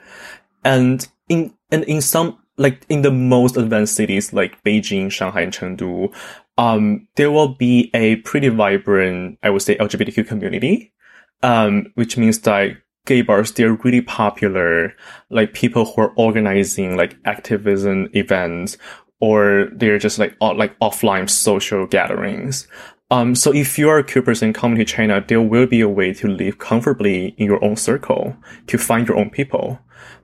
And 0.64 1.06
in, 1.28 1.54
and 1.70 1.84
in 1.84 2.00
some 2.00 2.38
like 2.58 2.86
in 2.90 3.02
the 3.02 3.12
most 3.12 3.58
advanced 3.58 3.96
cities 3.96 4.34
like 4.34 4.64
Beijing, 4.64 5.12
Shanghai, 5.12 5.42
and 5.42 5.54
Chengdu, 5.54 6.14
um, 6.58 7.08
there 7.16 7.32
will 7.32 7.56
be 7.56 7.90
a 7.94 8.18
pretty 8.18 8.50
vibrant, 8.50 9.40
I 9.42 9.50
would 9.50 9.62
say, 9.62 9.76
LGBTQ 9.78 10.28
community, 10.28 10.94
um, 11.42 11.88
which 11.96 12.18
means 12.18 12.40
that 12.42 12.78
gay 13.06 13.22
bars, 13.22 13.52
they're 13.52 13.74
really 13.74 14.02
popular, 14.02 14.94
like 15.30 15.54
people 15.54 15.86
who 15.86 16.02
are 16.02 16.14
organizing 16.16 16.96
like 16.96 17.18
activism 17.26 18.08
events 18.14 18.78
or 19.20 19.70
they're 19.74 19.98
just 19.98 20.20
like 20.20 20.36
all, 20.40 20.56
like 20.56 20.78
offline 20.80 21.30
social 21.30 21.88
gatherings. 21.88 22.68
Um, 23.14 23.36
so 23.36 23.54
if 23.54 23.78
you 23.78 23.90
are 23.90 24.00
a 24.00 24.04
queer 24.04 24.24
person 24.24 24.54
coming 24.54 24.80
to 24.80 24.86
China, 24.86 25.24
there 25.28 25.40
will 25.40 25.68
be 25.68 25.82
a 25.82 25.88
way 25.88 26.14
to 26.16 26.28
live 26.28 26.58
comfortably 26.58 27.36
in 27.38 27.46
your 27.46 27.64
own 27.64 27.76
circle, 27.76 28.36
to 28.66 28.78
find 28.80 29.08
your 29.08 29.18
own 29.18 29.30
people. 29.30 29.78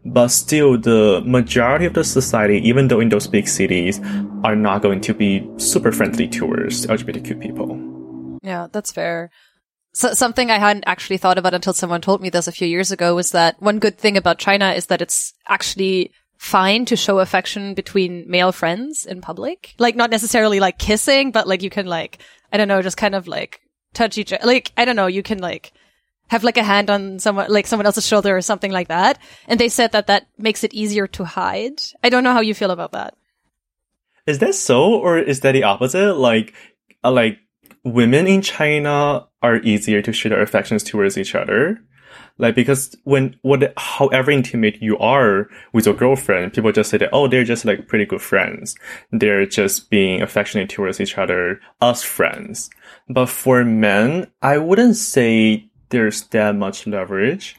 But 0.03 0.29
still, 0.29 0.75
the 0.75 1.21
majority 1.23 1.85
of 1.85 1.93
the 1.93 2.03
society, 2.03 2.57
even 2.67 2.87
though 2.87 2.99
in 2.99 3.09
those 3.09 3.27
big 3.27 3.47
cities, 3.47 4.01
are 4.43 4.55
not 4.55 4.81
going 4.81 5.01
to 5.01 5.13
be 5.13 5.47
super 5.57 5.91
friendly 5.91 6.27
towards 6.27 6.87
LGBTQ 6.87 7.39
people. 7.39 8.39
Yeah, 8.41 8.65
that's 8.71 8.91
fair. 8.91 9.29
So, 9.93 10.13
something 10.13 10.49
I 10.49 10.57
hadn't 10.57 10.85
actually 10.87 11.17
thought 11.17 11.37
about 11.37 11.53
until 11.53 11.73
someone 11.73 12.01
told 12.01 12.21
me 12.23 12.31
this 12.31 12.47
a 12.47 12.51
few 12.51 12.67
years 12.67 12.91
ago 12.91 13.13
was 13.13 13.31
that 13.31 13.61
one 13.61 13.77
good 13.77 13.99
thing 13.99 14.17
about 14.17 14.39
China 14.39 14.71
is 14.71 14.87
that 14.87 15.01
it's 15.01 15.33
actually 15.47 16.11
fine 16.39 16.85
to 16.85 16.95
show 16.95 17.19
affection 17.19 17.73
between 17.73 18.23
male 18.27 18.53
friends 18.53 19.05
in 19.05 19.19
public. 19.19 19.75
Like 19.77 19.97
not 19.97 20.09
necessarily 20.09 20.61
like 20.61 20.79
kissing, 20.79 21.31
but 21.31 21.47
like 21.47 21.61
you 21.61 21.69
can 21.69 21.85
like, 21.85 22.19
I 22.51 22.57
don't 22.57 22.69
know, 22.69 22.81
just 22.81 22.95
kind 22.95 23.13
of 23.13 23.27
like 23.27 23.59
touch 23.93 24.17
each 24.17 24.31
other. 24.31 24.47
Like, 24.47 24.71
I 24.77 24.85
don't 24.85 24.95
know, 24.95 25.07
you 25.07 25.21
can 25.21 25.39
like 25.39 25.73
have 26.29 26.45
like 26.45 26.55
a 26.55 26.63
hand 26.63 26.89
on 26.89 27.19
someone, 27.19 27.51
like 27.51 27.67
someone 27.67 27.85
else's 27.85 28.07
shoulder 28.07 28.35
or 28.35 28.41
something 28.41 28.71
like 28.71 28.87
that. 28.87 29.19
And 29.47 29.59
they 29.59 29.67
said 29.67 29.91
that 29.91 30.07
that 30.07 30.27
makes 30.37 30.63
it 30.63 30.73
easier 30.73 31.07
to 31.07 31.25
hide. 31.25 31.81
I 32.01 32.09
don't 32.09 32.23
know 32.23 32.33
how 32.33 32.41
you 32.41 32.53
feel 32.53 32.71
about 32.71 32.93
that. 32.93 33.15
Is 34.25 34.39
that 34.39 34.55
so? 34.55 34.93
Or 34.93 35.19
is 35.19 35.41
that 35.41 35.51
the 35.51 35.63
opposite? 35.63 36.15
Like, 36.15 36.53
uh, 37.03 37.11
like 37.11 37.37
women 37.83 38.27
in 38.27 38.41
China 38.41 39.27
are 39.41 39.57
easier 39.57 40.01
to 40.03 40.13
show 40.13 40.29
their 40.29 40.41
affections 40.41 40.83
towards 40.83 41.17
each 41.17 41.35
other? 41.35 41.81
Like, 42.39 42.55
because 42.55 42.95
when, 43.03 43.35
what, 43.41 43.73
however 43.77 44.31
intimate 44.31 44.81
you 44.81 44.97
are 44.97 45.49
with 45.73 45.85
your 45.85 45.93
girlfriend, 45.93 46.53
people 46.53 46.71
just 46.71 46.89
say 46.89 46.97
that, 46.97 47.09
oh, 47.11 47.27
they're 47.27 47.43
just 47.43 47.65
like 47.65 47.89
pretty 47.89 48.05
good 48.05 48.21
friends. 48.21 48.75
They're 49.11 49.45
just 49.45 49.89
being 49.89 50.21
affectionate 50.21 50.69
towards 50.69 51.01
each 51.01 51.17
other 51.17 51.59
as 51.81 52.01
friends. 52.01 52.69
But 53.09 53.27
for 53.27 53.65
men, 53.65 54.31
I 54.41 54.57
wouldn't 54.57 54.95
say 54.95 55.69
there's 55.89 56.23
that 56.27 56.55
much 56.55 56.87
leverage. 56.87 57.57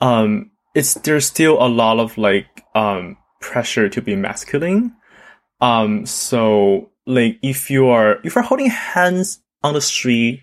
Um, 0.00 0.50
it's, 0.74 0.94
there's 0.94 1.26
still 1.26 1.64
a 1.64 1.68
lot 1.68 2.00
of 2.00 2.18
like, 2.18 2.64
um, 2.74 3.16
pressure 3.40 3.88
to 3.88 4.02
be 4.02 4.16
masculine. 4.16 4.92
Um, 5.60 6.04
so 6.04 6.90
like 7.06 7.38
if 7.42 7.70
you 7.70 7.86
are, 7.88 8.18
if 8.24 8.34
you're 8.34 8.42
holding 8.42 8.70
hands 8.70 9.40
on 9.62 9.74
the 9.74 9.80
street 9.80 10.42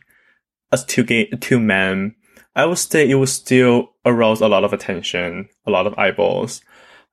as 0.71 0.85
two 0.85 1.03
gay, 1.03 1.25
two 1.25 1.59
men, 1.59 2.15
I 2.55 2.65
would 2.65 2.77
say 2.77 3.09
it 3.09 3.15
would 3.15 3.29
still 3.29 3.89
arouse 4.05 4.41
a 4.41 4.47
lot 4.47 4.63
of 4.63 4.73
attention, 4.73 5.49
a 5.65 5.71
lot 5.71 5.87
of 5.87 5.97
eyeballs. 5.97 6.61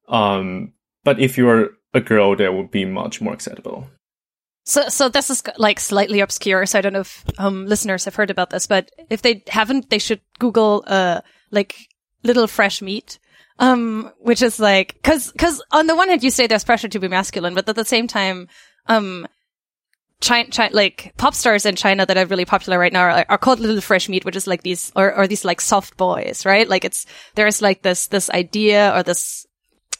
Um, 0.08 0.72
but 1.04 1.18
if 1.18 1.38
you're 1.38 1.70
a 1.94 2.00
girl, 2.00 2.36
that 2.36 2.54
would 2.54 2.70
be 2.70 2.84
much 2.84 3.20
more 3.20 3.32
acceptable. 3.32 3.88
So, 4.64 4.88
so 4.88 5.08
this 5.08 5.30
is 5.30 5.42
like 5.56 5.80
slightly 5.80 6.20
obscure. 6.20 6.66
So 6.66 6.78
I 6.78 6.82
don't 6.82 6.92
know 6.92 7.00
if 7.00 7.24
um, 7.38 7.66
listeners 7.66 8.04
have 8.04 8.14
heard 8.14 8.30
about 8.30 8.50
this, 8.50 8.66
but 8.66 8.90
if 9.08 9.22
they 9.22 9.42
haven't, 9.48 9.90
they 9.90 9.98
should 9.98 10.20
Google 10.38 10.84
uh 10.86 11.22
like 11.50 11.74
little 12.22 12.46
fresh 12.46 12.82
meat, 12.82 13.18
um, 13.58 14.12
which 14.18 14.42
is 14.42 14.60
like 14.60 14.94
because 14.94 15.32
because 15.32 15.62
on 15.72 15.86
the 15.86 15.96
one 15.96 16.08
hand 16.08 16.22
you 16.22 16.30
say 16.30 16.46
there's 16.46 16.64
pressure 16.64 16.88
to 16.88 17.00
be 17.00 17.08
masculine, 17.08 17.54
but 17.54 17.68
at 17.68 17.76
the 17.76 17.84
same 17.84 18.06
time, 18.06 18.48
um, 18.86 19.26
China, 20.20 20.50
China, 20.50 20.74
like 20.74 21.14
pop 21.16 21.34
stars 21.34 21.64
in 21.64 21.76
China 21.76 22.04
that 22.04 22.18
are 22.18 22.26
really 22.26 22.44
popular 22.44 22.78
right 22.78 22.92
now 22.92 23.02
are, 23.02 23.24
are, 23.28 23.38
called 23.38 23.58
little 23.58 23.80
fresh 23.80 24.08
meat, 24.08 24.24
which 24.24 24.36
is 24.36 24.46
like 24.46 24.62
these, 24.62 24.92
or, 24.94 25.14
or 25.14 25.26
these 25.26 25.44
like 25.44 25.60
soft 25.60 25.96
boys, 25.96 26.44
right? 26.44 26.68
Like 26.68 26.84
it's, 26.84 27.06
there's 27.36 27.62
like 27.62 27.82
this, 27.82 28.08
this 28.08 28.28
idea 28.30 28.92
or 28.94 29.02
this 29.02 29.46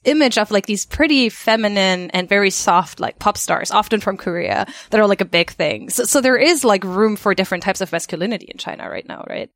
image 0.04 0.38
of 0.38 0.50
like 0.50 0.66
these 0.66 0.87
pretty 0.87 1.28
feminine 1.28 2.11
and 2.11 2.28
very 2.28 2.50
soft 2.50 3.00
like 3.00 3.18
pop 3.18 3.38
stars, 3.38 3.70
often 3.70 4.00
from 4.00 4.16
Korea, 4.16 4.66
that 4.90 5.00
are 5.00 5.06
like 5.06 5.20
a 5.22 5.26
big 5.26 5.50
thing. 5.50 5.88
So, 5.88 6.04
so 6.04 6.20
there 6.20 6.37
is 6.37 6.64
like 6.64 6.85
room 6.85 7.16
for 7.16 7.35
different 7.35 7.64
types 7.64 7.80
of 7.80 7.92
masculinity 7.92 8.46
in 8.46 8.59
China 8.59 8.90
right 8.90 9.06
now, 9.06 9.24
right? 9.28 9.50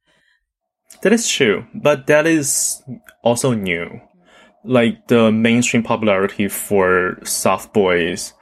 That 1.03 1.13
is 1.13 1.29
true, 1.29 1.67
but 1.75 2.07
that 2.07 2.27
is 2.27 2.83
also 3.23 3.53
new. 3.53 4.01
Like 4.65 5.09
the 5.09 5.31
mainstream 5.31 5.83
popularity 5.83 6.49
for 6.49 7.19
soft 7.25 7.75
boys 7.75 8.33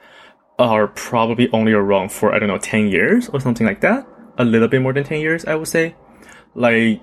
are 0.59 0.87
probably 0.87 1.49
only 1.51 1.73
around 1.73 2.11
for, 2.11 2.33
I 2.33 2.39
don't 2.39 2.47
know, 2.47 2.57
10 2.57 2.87
years 2.87 3.29
or 3.29 3.39
something 3.39 3.65
like 3.65 3.81
that. 3.81 4.07
A 4.37 4.45
little 4.45 4.67
bit 4.67 4.81
more 4.81 4.93
than 4.93 5.03
10 5.03 5.19
years, 5.19 5.45
I 5.45 5.55
would 5.55 5.67
say. 5.67 5.95
Like, 6.55 7.01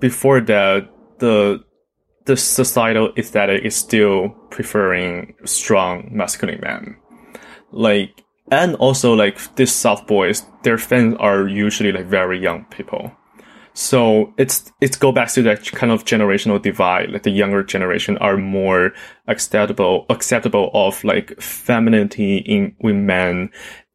before 0.00 0.40
that, 0.40 0.88
the, 1.18 1.62
the 2.24 2.36
societal 2.36 3.12
aesthetic 3.16 3.64
is 3.64 3.76
still 3.76 4.30
preferring 4.50 5.34
strong 5.44 6.08
masculine 6.10 6.60
men. 6.60 6.96
Like, 7.72 8.24
and 8.50 8.74
also 8.76 9.14
like 9.14 9.54
these 9.56 9.72
soft 9.72 10.06
boys, 10.06 10.44
their 10.62 10.78
fans 10.78 11.16
are 11.20 11.46
usually 11.46 11.92
like 11.92 12.06
very 12.06 12.40
young 12.40 12.64
people. 12.64 13.12
So 13.80 14.34
it's 14.36 14.70
it's 14.82 14.94
go 14.94 15.10
back 15.10 15.30
to 15.30 15.42
that 15.44 15.64
kind 15.72 15.90
of 15.90 16.04
generational 16.04 16.60
divide. 16.60 17.08
Like 17.08 17.22
the 17.22 17.30
younger 17.30 17.62
generation 17.62 18.18
are 18.18 18.36
more 18.36 18.92
acceptable 19.26 20.04
acceptable 20.10 20.70
of 20.74 21.02
like 21.02 21.40
femininity 21.40 22.36
in 22.36 22.76
women 22.82 23.48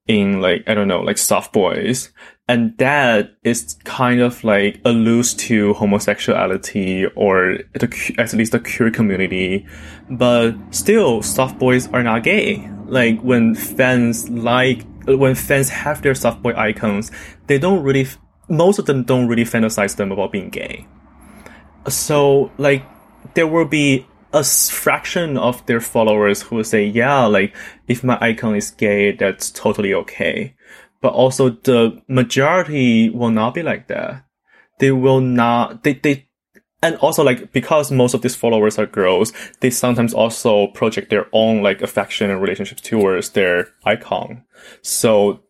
in 0.08 0.42
like 0.42 0.64
I 0.66 0.74
don't 0.74 0.88
know 0.88 1.02
like 1.02 1.20
soft 1.20 1.54
boys, 1.54 2.10
and 2.48 2.76
that 2.80 3.36
is 3.44 3.78
kind 3.84 4.22
of 4.22 4.44
like 4.44 4.82
alludes 4.86 5.36
to 5.46 5.76
homosexuality 5.76 7.06
or 7.16 7.60
the, 7.76 8.16
at 8.18 8.34
least 8.34 8.54
the 8.54 8.60
queer 8.62 8.90
community. 8.90 9.68
But 10.10 10.56
still, 10.72 11.22
soft 11.22 11.60
boys 11.60 11.88
are 11.90 12.02
not 12.02 12.24
gay. 12.24 12.68
Like 12.88 13.22
when 13.22 13.54
fans 13.54 14.28
like 14.30 14.84
when 15.06 15.36
fans 15.36 15.70
have 15.70 16.02
their 16.02 16.16
soft 16.16 16.42
boy 16.42 16.56
icons, 16.58 17.12
they 17.46 17.60
don't 17.60 17.84
really 17.84 18.08
most 18.48 18.80
of 18.80 18.86
them 18.86 19.04
don't 19.04 19.28
really 19.28 19.44
fantasize 19.44 19.96
them 19.96 20.12
about 20.12 20.32
being 20.32 20.50
gay. 20.50 20.88
So 21.88 22.52
like 22.58 22.84
there 23.34 23.48
will 23.48 23.66
be 23.66 24.08
a 24.34 24.44
fraction 24.44 25.38
of 25.38 25.66
their 25.66 25.80
followers 25.80 26.42
who 26.42 26.58
will 26.58 26.64
say, 26.64 26.86
yeah, 26.86 27.26
like 27.26 27.56
if 27.88 28.04
my 28.04 28.18
icon 28.22 28.56
is 28.56 28.72
gay, 28.72 29.14
that's 29.14 29.50
totally 29.50 29.94
okay. 29.94 30.56
But 31.02 31.14
also 31.14 31.52
the 31.52 32.02
majority 32.08 33.10
will 33.10 33.30
not 33.30 33.54
be 33.54 33.64
like 33.64 33.88
that. 33.88 34.26
They 34.80 34.92
will 34.92 35.22
not, 35.22 35.84
they, 35.84 35.94
they, 35.94 36.28
and 36.84 36.98
also 36.98 37.24
like 37.24 37.54
because 37.54 37.92
most 37.92 38.14
of 38.14 38.22
these 38.22 38.36
followers 38.36 38.78
are 38.78 38.86
girls, 38.86 39.32
they 39.62 39.70
sometimes 39.70 40.14
also 40.14 40.68
project 40.68 41.10
their 41.10 41.28
own 41.32 41.64
like 41.64 41.82
affection 41.82 42.30
and 42.30 42.42
relationships 42.42 42.82
towards 42.82 43.30
their 43.30 43.70
icon. 43.86 44.44
So 44.82 45.42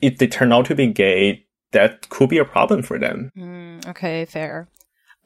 if 0.00 0.18
they 0.18 0.28
turn 0.28 0.52
out 0.52 0.66
to 0.66 0.76
be 0.76 0.86
gay, 0.86 1.47
that 1.72 2.08
could 2.08 2.30
be 2.30 2.38
a 2.38 2.44
problem 2.44 2.82
for 2.82 2.98
them. 2.98 3.30
Mm, 3.36 3.86
okay, 3.88 4.24
fair. 4.24 4.68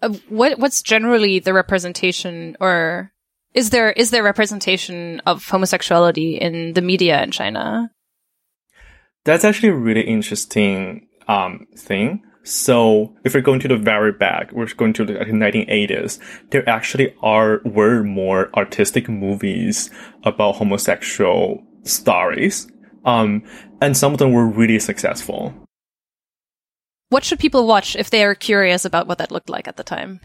Uh, 0.00 0.10
what 0.28 0.58
what's 0.58 0.82
generally 0.82 1.38
the 1.38 1.54
representation, 1.54 2.56
or 2.60 3.12
is 3.54 3.70
there 3.70 3.92
is 3.92 4.10
there 4.10 4.22
representation 4.22 5.20
of 5.26 5.46
homosexuality 5.46 6.36
in 6.36 6.72
the 6.72 6.82
media 6.82 7.22
in 7.22 7.30
China? 7.30 7.90
That's 9.24 9.44
actually 9.44 9.68
a 9.68 9.74
really 9.74 10.02
interesting 10.02 11.06
um, 11.28 11.66
thing. 11.76 12.22
So 12.44 13.14
if 13.22 13.34
we're 13.34 13.40
going 13.40 13.60
to 13.60 13.68
the 13.68 13.76
very 13.76 14.10
back, 14.10 14.50
we're 14.50 14.66
going 14.74 14.92
to 14.94 15.04
the 15.04 15.14
1980s. 15.14 16.18
There 16.50 16.68
actually 16.68 17.14
are 17.22 17.60
were 17.64 18.02
more 18.02 18.50
artistic 18.56 19.08
movies 19.08 19.90
about 20.24 20.56
homosexual 20.56 21.62
stories, 21.84 22.66
um, 23.04 23.44
and 23.80 23.96
some 23.96 24.12
of 24.12 24.18
them 24.18 24.32
were 24.32 24.46
really 24.46 24.80
successful. 24.80 25.54
What 27.12 27.24
should 27.24 27.40
people 27.40 27.66
watch 27.66 27.94
if 27.94 28.08
they 28.08 28.24
are 28.24 28.34
curious 28.34 28.86
about 28.86 29.06
what 29.06 29.18
that 29.18 29.30
looked 29.30 29.50
like 29.50 29.68
at 29.68 29.76
the 29.76 29.84
time? 29.84 30.18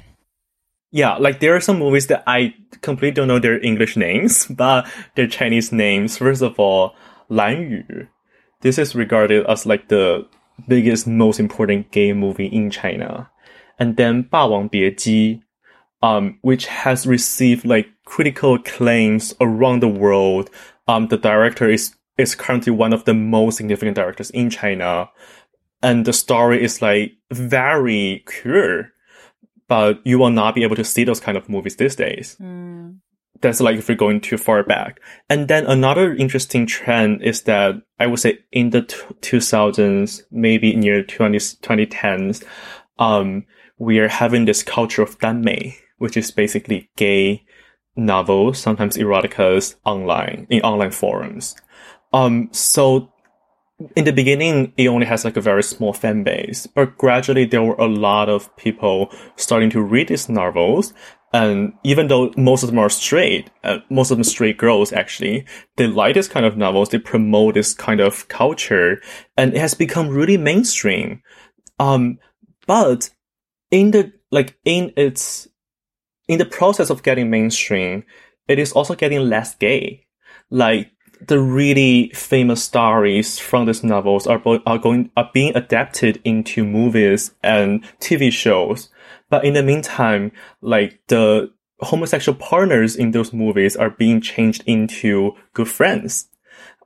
Yeah, 0.89 1.17
like 1.17 1.41
there 1.41 1.54
are 1.54 1.60
some 1.60 1.80
movies 1.80 2.08
that 2.08 2.23
I 2.26 2.56
completely 2.80 3.12
don't 3.12 3.28
know 3.28 3.39
their 3.39 3.62
English 3.62 3.97
names, 3.97 4.45
but 4.50 4.88
their 5.15 5.28
Chinese 5.28 5.73
names. 5.73 6.15
First 6.15 6.41
of 6.41 6.58
all, 6.58 6.95
Lan 7.28 7.84
Yu. 7.89 8.08
This 8.62 8.78
is 8.78 8.95
regarded 8.95 9.45
as 9.47 9.65
like 9.65 9.89
the 9.89 10.30
biggest, 10.69 11.08
most 11.08 11.41
important 11.41 11.91
gay 11.91 12.13
movie 12.13 12.47
in 12.47 12.71
China. 12.71 13.30
And 13.78 13.97
then 13.97 14.21
Ba 14.21 14.47
Wang 14.47 14.69
Bie 14.69 14.91
Ji, 14.91 15.43
um, 16.02 16.39
which 16.41 16.67
has 16.67 17.06
received 17.06 17.65
like 17.65 17.88
critical 18.06 18.54
acclaims 18.56 19.36
around 19.41 19.82
the 19.82 19.89
world. 19.89 20.50
Um, 20.88 21.10
the 21.10 21.17
director 21.17 21.69
is, 21.69 21.93
is 22.17 22.34
currently 22.34 22.71
one 22.71 22.93
of 22.93 23.04
the 23.04 23.13
most 23.13 23.58
significant 23.58 23.97
directors 23.97 24.30
in 24.30 24.50
China 24.50 25.10
and 25.81 26.05
the 26.05 26.13
story 26.13 26.63
is 26.63 26.81
like 26.81 27.13
very 27.31 28.23
queer, 28.25 28.93
but 29.67 29.99
you 30.05 30.17
will 30.19 30.31
not 30.31 30.55
be 30.55 30.63
able 30.63 30.75
to 30.75 30.83
see 30.83 31.03
those 31.03 31.19
kind 31.19 31.37
of 31.37 31.49
movies 31.49 31.75
these 31.75 31.95
days. 31.95 32.37
Mm. 32.39 32.99
That's 33.41 33.61
like 33.61 33.77
if 33.77 33.87
you're 33.87 33.97
going 33.97 34.21
too 34.21 34.37
far 34.37 34.63
back. 34.63 34.99
And 35.29 35.47
then 35.47 35.67
another 35.67 36.15
interesting 36.15 36.65
trend 36.65 37.21
is 37.21 37.43
that 37.43 37.75
I 37.99 38.07
would 38.07 38.19
say 38.19 38.39
in 38.51 38.71
the 38.71 38.81
t- 38.81 38.97
2000s, 39.21 40.23
maybe 40.31 40.75
near 40.75 41.03
20, 41.03 41.37
2010s, 41.37 42.43
um, 42.97 43.45
we 43.77 43.99
are 43.99 44.07
having 44.07 44.45
this 44.45 44.63
culture 44.63 45.03
of 45.03 45.19
danmei, 45.19 45.75
which 45.99 46.17
is 46.17 46.31
basically 46.31 46.89
gay 46.95 47.45
novels, 47.95 48.57
sometimes 48.57 48.97
eroticas 48.97 49.75
online, 49.85 50.47
in 50.49 50.61
online 50.61 50.91
forums. 50.91 51.55
Um, 52.13 52.49
so 52.51 53.11
in 53.95 54.05
the 54.05 54.11
beginning, 54.11 54.73
it 54.75 54.87
only 54.87 55.05
has 55.05 55.23
like 55.23 55.37
a 55.37 55.41
very 55.41 55.63
small 55.63 55.93
fan 55.93 56.23
base, 56.23 56.65
but 56.67 56.97
gradually 56.97 57.45
there 57.45 57.63
were 57.63 57.75
a 57.75 57.87
lot 57.87 58.27
of 58.27 58.55
people 58.57 59.13
starting 59.35 59.69
to 59.71 59.81
read 59.81 60.07
these 60.07 60.29
novels. 60.29 60.93
And 61.33 61.73
even 61.83 62.07
though 62.07 62.31
most 62.37 62.63
of 62.63 62.69
them 62.69 62.79
are 62.79 62.89
straight, 62.89 63.51
uh, 63.63 63.79
most 63.89 64.09
of 64.09 64.17
them 64.17 64.23
straight 64.23 64.57
girls 64.57 64.93
actually, 64.93 65.45
they 65.75 65.85
like 65.85 66.15
this 66.15 66.27
kind 66.27 66.45
of 66.45 66.57
novels. 66.57 66.89
They 66.89 66.99
promote 66.99 67.53
this 67.53 67.73
kind 67.73 67.99
of 67.99 68.27
culture 68.29 69.01
and 69.35 69.53
it 69.53 69.59
has 69.59 69.73
become 69.73 70.09
really 70.09 70.37
mainstream. 70.37 71.21
Um, 71.79 72.17
but 72.65 73.09
in 73.69 73.91
the, 73.91 74.13
like 74.31 74.57
in 74.65 74.93
its, 74.97 75.47
in 76.27 76.39
the 76.39 76.45
process 76.45 76.89
of 76.89 77.03
getting 77.03 77.29
mainstream, 77.29 78.05
it 78.47 78.57
is 78.57 78.71
also 78.71 78.95
getting 78.95 79.19
less 79.19 79.53
gay. 79.55 80.07
Like 80.49 80.91
the 81.25 81.39
really 81.39 82.10
famous 82.10 82.63
stories 82.63 83.39
from 83.39 83.65
these 83.65 83.84
novels 83.84 84.27
are, 84.27 84.41
are 84.65 84.77
going 84.77 85.12
are 85.17 85.30
being 85.34 85.56
adapted 85.56 86.21
into 86.23 86.63
movies 86.63 87.32
and 87.43 87.84
TV 87.99 88.32
shows. 88.32 88.89
But 89.30 89.45
in 89.45 89.53
the 89.53 89.63
meantime, 89.63 90.32
like 90.62 90.99
the 91.08 91.51
homosexual 91.80 92.38
partners 92.38 92.95
in 92.95 93.12
those 93.12 93.34
movies 93.34 93.75
are 93.75 93.89
being 93.89 94.21
changed 94.21 94.63
into 94.65 95.34
good 95.53 95.67
friends. 95.67 96.27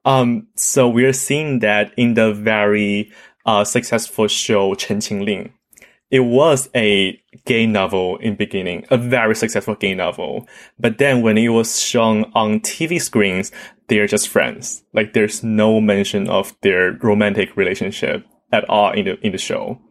Um, 0.03 0.47
so 0.55 0.89
we're 0.89 1.13
seeing 1.13 1.59
that 1.59 1.93
in 1.95 2.15
the 2.15 2.33
very 2.33 3.11
uh, 3.45 3.63
successful 3.63 4.27
show 4.27 4.73
Chen 4.75 4.97
Qingling 4.97 5.51
it 6.11 6.19
was 6.19 6.69
a 6.75 7.19
gay 7.45 7.65
novel 7.65 8.17
in 8.17 8.35
beginning, 8.35 8.85
a 8.89 8.97
very 8.97 9.35
successful 9.35 9.75
gay 9.75 9.95
novel. 9.95 10.47
But 10.77 10.97
then 10.97 11.21
when 11.21 11.37
it 11.37 11.49
was 11.49 11.79
shown 11.79 12.25
on 12.35 12.59
TV 12.59 13.01
screens, 13.01 13.51
they're 13.87 14.07
just 14.07 14.27
friends. 14.27 14.83
Like 14.93 15.13
there's 15.13 15.43
no 15.43 15.79
mention 15.81 16.29
of 16.29 16.53
their 16.61 16.97
romantic 17.01 17.55
relationship 17.55 18.25
at 18.51 18.69
all 18.69 18.91
in 18.91 19.05
the 19.05 19.25
in 19.25 19.31
the 19.31 19.37
show. 19.37 19.81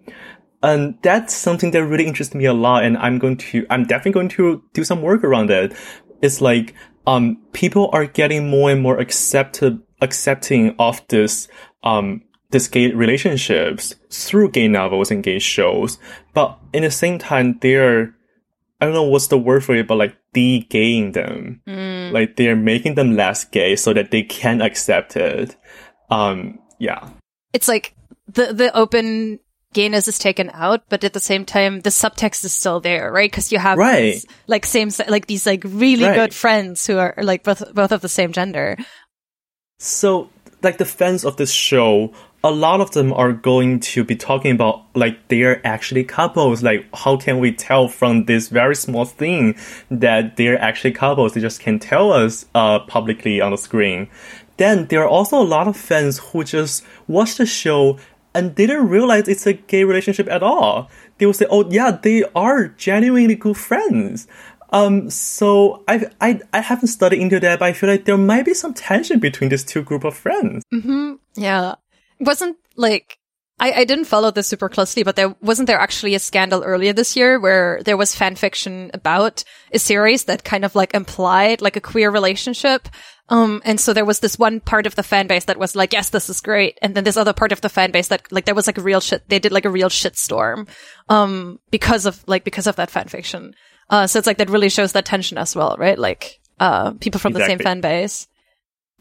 And 0.63 0.99
that's 1.03 1.35
something 1.35 1.71
that 1.71 1.85
really 1.85 2.07
interests 2.07 2.35
me 2.35 2.45
a 2.45 2.53
lot. 2.53 2.85
And 2.85 2.99
I'm 2.99 3.19
going 3.19 3.39
to, 3.39 3.67
I'm 3.71 3.85
definitely 3.85 4.13
going 4.13 4.29
to 4.31 4.63
do 4.75 4.85
some 4.85 5.01
work 5.01 5.25
around 5.25 5.51
it. 5.51 5.73
It's 6.21 6.43
like, 6.43 6.75
um, 7.07 7.43
people 7.53 7.89
are 7.95 8.05
getting 8.05 8.51
more 8.51 8.71
and 8.71 8.83
more 8.83 8.99
accepted, 8.99 9.81
accepting 10.03 10.77
of 10.79 11.01
this, 11.09 11.49
um, 11.83 12.23
this 12.51 12.69
gay 12.69 12.91
relationships 12.93 13.95
through 14.11 14.51
gay 14.51 14.69
novels 14.69 15.11
and 15.11 15.23
gay 15.23 15.39
shows, 15.39 15.99
but 16.35 16.59
in 16.73 16.83
the 16.83 16.91
same 16.91 17.19
time, 17.19 17.59
they're, 17.61 18.15
I 18.81 18.87
don't 18.87 18.95
know 18.95 19.05
what's 19.05 19.29
the 19.29 19.39
word 19.39 19.65
for 19.65 19.75
it, 19.75 19.87
but 19.87 19.97
like 19.97 20.17
de-gaying 20.33 21.13
them. 21.13 21.63
Mm. 21.67 22.13
Like 22.13 22.37
they're 22.37 22.57
making 22.57 22.95
them 22.95 23.17
less 23.17 23.45
gay 23.45 23.77
so 23.77 23.93
that 23.93 24.11
they 24.11 24.23
can 24.23 24.61
accept 24.61 25.17
it. 25.17 25.57
Um, 26.11 26.59
yeah. 26.79 27.11
It's 27.53 27.69
like 27.69 27.95
the, 28.27 28.53
the 28.53 28.77
open 28.77 29.39
gayness 29.73 30.09
is 30.09 30.19
taken 30.19 30.51
out, 30.53 30.83
but 30.89 31.05
at 31.05 31.13
the 31.13 31.21
same 31.21 31.45
time, 31.45 31.81
the 31.81 31.91
subtext 31.91 32.45
is 32.45 32.53
still 32.53 32.81
there, 32.81 33.13
right? 33.13 33.31
Because 33.31 33.53
you 33.53 33.59
have 33.59 33.79
right. 33.79 34.15
These, 34.15 34.27
like 34.49 34.67
same, 34.67 34.91
like 35.09 35.27
these 35.27 35.47
like 35.47 35.63
really 35.65 36.05
right. 36.05 36.17
good 36.17 36.35
friends 36.35 36.85
who 36.87 36.99
are 36.99 37.15
like 37.23 37.45
both, 37.45 37.73
both 37.75 37.93
of 37.93 38.01
the 38.01 38.09
same 38.09 38.33
gender. 38.33 38.77
So 39.79 40.31
like 40.63 40.79
the 40.79 40.85
fans 40.85 41.25
of 41.25 41.37
this 41.37 41.53
show 41.53 42.13
a 42.43 42.51
lot 42.51 42.81
of 42.81 42.93
them 42.93 43.13
are 43.13 43.33
going 43.33 43.81
to 43.81 44.03
be 44.03 44.17
talking 44.17 44.53
about 44.53 44.85
like 44.95 45.29
they're 45.29 45.65
actually 45.67 46.05
couples. 46.05 46.63
Like 46.63 46.87
how 46.95 47.17
can 47.17 47.39
we 47.39 47.53
tell 47.53 47.89
from 47.89 48.25
this 48.25 48.49
very 48.49 48.75
small 48.75 49.05
thing 49.05 49.57
that 49.91 50.37
they're 50.37 50.61
actually 50.61 50.93
couples? 50.93 51.35
They 51.35 51.41
just 51.41 51.61
can't 51.61 51.83
tell 51.83 52.13
us 52.13 52.47
uh, 52.55 52.81
publicly 52.81 53.41
on 53.41 53.51
the 53.51 53.59
screen. 53.59 54.09
Then 54.57 54.87
there 54.87 55.03
are 55.03 55.09
also 55.09 55.41
a 55.41 55.45
lot 55.45 55.69
of 55.69 55.77
fans 55.77 56.19
who 56.19 56.45
just 56.45 56.85
watch 57.07 57.37
the 57.37 57.47
show 57.47 57.99
and 58.35 58.55
didn't 58.55 58.89
realize 58.89 59.27
it's 59.27 59.47
a 59.47 59.55
gay 59.55 59.85
relationship 59.85 60.29
at 60.29 60.43
all. 60.43 60.89
They 61.19 61.27
will 61.27 61.35
say, 61.35 61.47
"Oh 61.51 61.69
yeah, 61.69 61.91
they 61.91 62.25
are 62.35 62.69
genuinely 62.69 63.35
good 63.35 63.57
friends." 63.57 64.29
Um, 64.73 65.11
so 65.11 65.85
I, 65.89 66.07
I, 66.21 66.41
I 66.53 66.61
haven't 66.61 66.89
studied 66.89 67.21
into 67.21 67.41
that, 67.41 67.59
but 67.59 67.67
I 67.67 67.73
feel 67.73 67.91
like 67.91 68.05
there 68.05 68.17
might 68.17 68.45
be 68.45 68.55
some 68.55 68.75
tension 68.75 69.19
between 69.19 69.51
these 69.51 69.65
two 69.65 69.83
group 69.83 70.05
of 70.05 70.17
friends. 70.17 70.65
Mm-hmm. 70.73 71.15
Yeah 71.35 71.75
wasn't 72.21 72.57
like 72.77 73.19
I, 73.59 73.73
I 73.73 73.85
didn't 73.85 74.07
follow 74.07 74.31
this 74.31 74.47
super 74.47 74.71
closely, 74.71 75.03
but 75.03 75.17
there 75.17 75.35
wasn't 75.43 75.67
there 75.67 75.79
actually 75.79 76.15
a 76.15 76.19
scandal 76.19 76.63
earlier 76.63 76.95
this 76.95 77.15
year 77.15 77.39
where 77.39 77.83
there 77.83 77.97
was 77.97 78.15
fan 78.15 78.35
fiction 78.37 78.91
about 78.95 79.45
a 79.73 79.79
series 79.79 80.25
that 80.25 80.45
kind 80.45 80.65
of 80.65 80.75
like 80.75 80.95
implied 80.95 81.61
like 81.61 81.77
a 81.77 81.81
queer 81.81 82.11
relationship. 82.11 82.89
Um, 83.29 83.61
and 83.65 83.79
so 83.79 83.93
there 83.93 84.07
was 84.07 84.21
this 84.21 84.39
one 84.39 84.61
part 84.61 84.87
of 84.87 84.95
the 84.95 85.03
fan 85.03 85.27
base 85.27 85.45
that 85.45 85.59
was 85.59 85.77
like, 85.77 85.93
yes, 85.93 86.09
this 86.09 86.31
is 86.31 86.41
great. 86.41 86.79
And 86.81 86.95
then 86.95 87.05
this 87.05 87.19
other 87.19 87.35
part 87.35 87.53
of 87.53 87.61
the 87.61 87.69
fan 87.69 87.91
base 87.91 88.09
that 88.09 88.33
like 88.33 88.47
there 88.47 88.55
was 88.55 88.67
like 88.67 88.79
a 88.79 88.83
real 88.83 89.01
shit. 89.01 89.29
They 89.29 89.39
did 89.39 89.53
like 89.53 89.67
a 89.67 89.71
real 89.71 89.91
shitstorm, 89.91 90.67
um, 91.09 91.61
because 91.71 92.07
of 92.07 92.25
like, 92.27 92.45
because 92.45 92.67
of 92.67 92.77
that 92.77 92.91
fan 92.91 93.09
fiction. 93.09 93.55
Uh, 93.91 94.07
so 94.07 94.19
it's 94.19 94.27
like 94.27 94.39
that 94.39 94.49
really 94.49 94.71
shows 94.71 94.93
that 94.93 95.05
tension 95.05 95.37
as 95.37 95.55
well, 95.55 95.77
right? 95.79 95.99
Like, 95.99 96.41
uh, 96.59 96.93
people 96.93 97.21
from 97.21 97.33
exactly. 97.33 97.55
the 97.55 97.59
same 97.59 97.65
fan 97.65 97.81
base. 97.81 98.29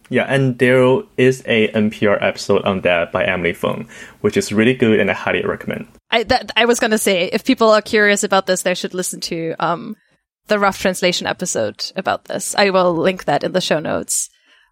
Yeah, 0.10 0.24
and 0.24 0.58
there 0.58 1.04
is 1.18 1.44
a 1.46 1.68
NPR 1.70 2.18
episode 2.22 2.64
on 2.64 2.82
that 2.82 3.12
by 3.12 3.24
Emily 3.24 3.54
Feng, 3.54 3.88
which 4.22 4.38
is 4.38 4.52
really 4.52 4.74
good 4.74 5.00
and 5.00 5.12
I 5.12 5.14
highly 5.14 5.44
recommend. 5.44 5.88
I 6.10 6.24
that, 6.24 6.52
I 6.56 6.66
was 6.66 6.80
gonna 6.80 6.98
say 6.98 7.26
if 7.26 7.46
people 7.46 7.70
are 7.70 7.82
curious 7.82 8.24
about 8.24 8.48
this, 8.48 8.64
they 8.64 8.74
should 8.74 8.96
listen 8.96 9.22
to 9.22 9.54
um 9.60 9.96
the 10.48 10.58
rough 10.58 10.80
translation 10.80 11.28
episode 11.28 11.92
about 11.96 12.26
this. 12.26 12.56
I 12.56 12.72
will 12.72 12.94
link 12.96 13.26
that 13.26 13.44
in 13.44 13.52
the 13.52 13.62
show 13.62 13.80
notes. 13.80 14.32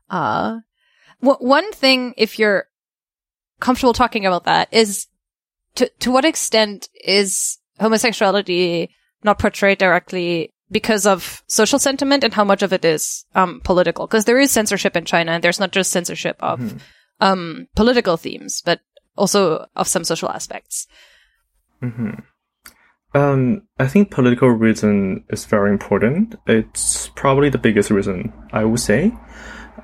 Uh, 0.09 0.61
w- 1.21 1.47
one 1.47 1.71
thing, 1.71 2.15
if 2.17 2.39
you're 2.39 2.65
comfortable 3.59 3.93
talking 3.93 4.25
about 4.25 4.45
that, 4.45 4.69
is 4.71 5.05
to 5.75 5.87
to 5.99 6.11
what 6.11 6.25
extent 6.25 6.89
is 6.95 7.59
homosexuality 7.79 8.89
not 9.23 9.39
portrayed 9.39 9.77
directly 9.77 10.53
because 10.69 11.05
of 11.05 11.43
social 11.47 11.79
sentiment 11.79 12.23
and 12.23 12.33
how 12.33 12.43
much 12.43 12.61
of 12.61 12.73
it 12.73 12.83
is 12.83 13.25
um, 13.35 13.61
political. 13.63 14.07
Because 14.07 14.25
there 14.25 14.39
is 14.39 14.51
censorship 14.51 14.95
in 14.95 15.05
China, 15.05 15.31
and 15.33 15.43
there's 15.43 15.59
not 15.59 15.71
just 15.71 15.91
censorship 15.91 16.37
of 16.39 16.59
mm-hmm. 16.59 16.77
um, 17.21 17.67
political 17.75 18.17
themes, 18.17 18.61
but 18.65 18.81
also 19.15 19.65
of 19.75 19.87
some 19.87 20.03
social 20.03 20.29
aspects. 20.29 20.87
Mm-hmm. 21.81 22.19
Um, 23.13 23.63
I 23.79 23.87
think 23.87 24.11
political 24.11 24.49
reason 24.49 25.23
is 25.29 25.45
very 25.45 25.71
important. 25.71 26.35
It's 26.45 27.09
probably 27.15 27.49
the 27.49 27.57
biggest 27.57 27.89
reason 27.89 28.33
I 28.51 28.65
would 28.65 28.79
say, 28.79 29.13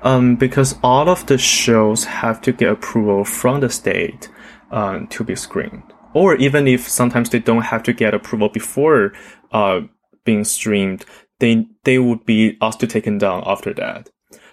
um, 0.02 0.36
because 0.36 0.76
all 0.82 1.08
of 1.08 1.26
the 1.26 1.38
shows 1.38 2.04
have 2.04 2.40
to 2.42 2.52
get 2.52 2.70
approval 2.70 3.24
from 3.24 3.60
the 3.60 3.70
state 3.70 4.28
uh, 4.70 5.00
to 5.08 5.24
be 5.24 5.34
screened, 5.34 5.93
or 6.14 6.36
even 6.36 6.66
if 6.66 6.88
sometimes 6.88 7.30
they 7.30 7.40
don't 7.40 7.62
have 7.62 7.82
to 7.82 7.92
get 7.92 8.14
approval 8.14 8.48
before 8.48 9.12
uh, 9.52 9.80
being 10.24 10.44
streamed, 10.44 11.04
they 11.40 11.66
they 11.84 11.98
would 11.98 12.24
be 12.24 12.56
asked 12.62 12.80
to 12.80 12.86
taken 12.86 13.18
down 13.18 13.42
after 13.46 13.74
that. 13.74 14.08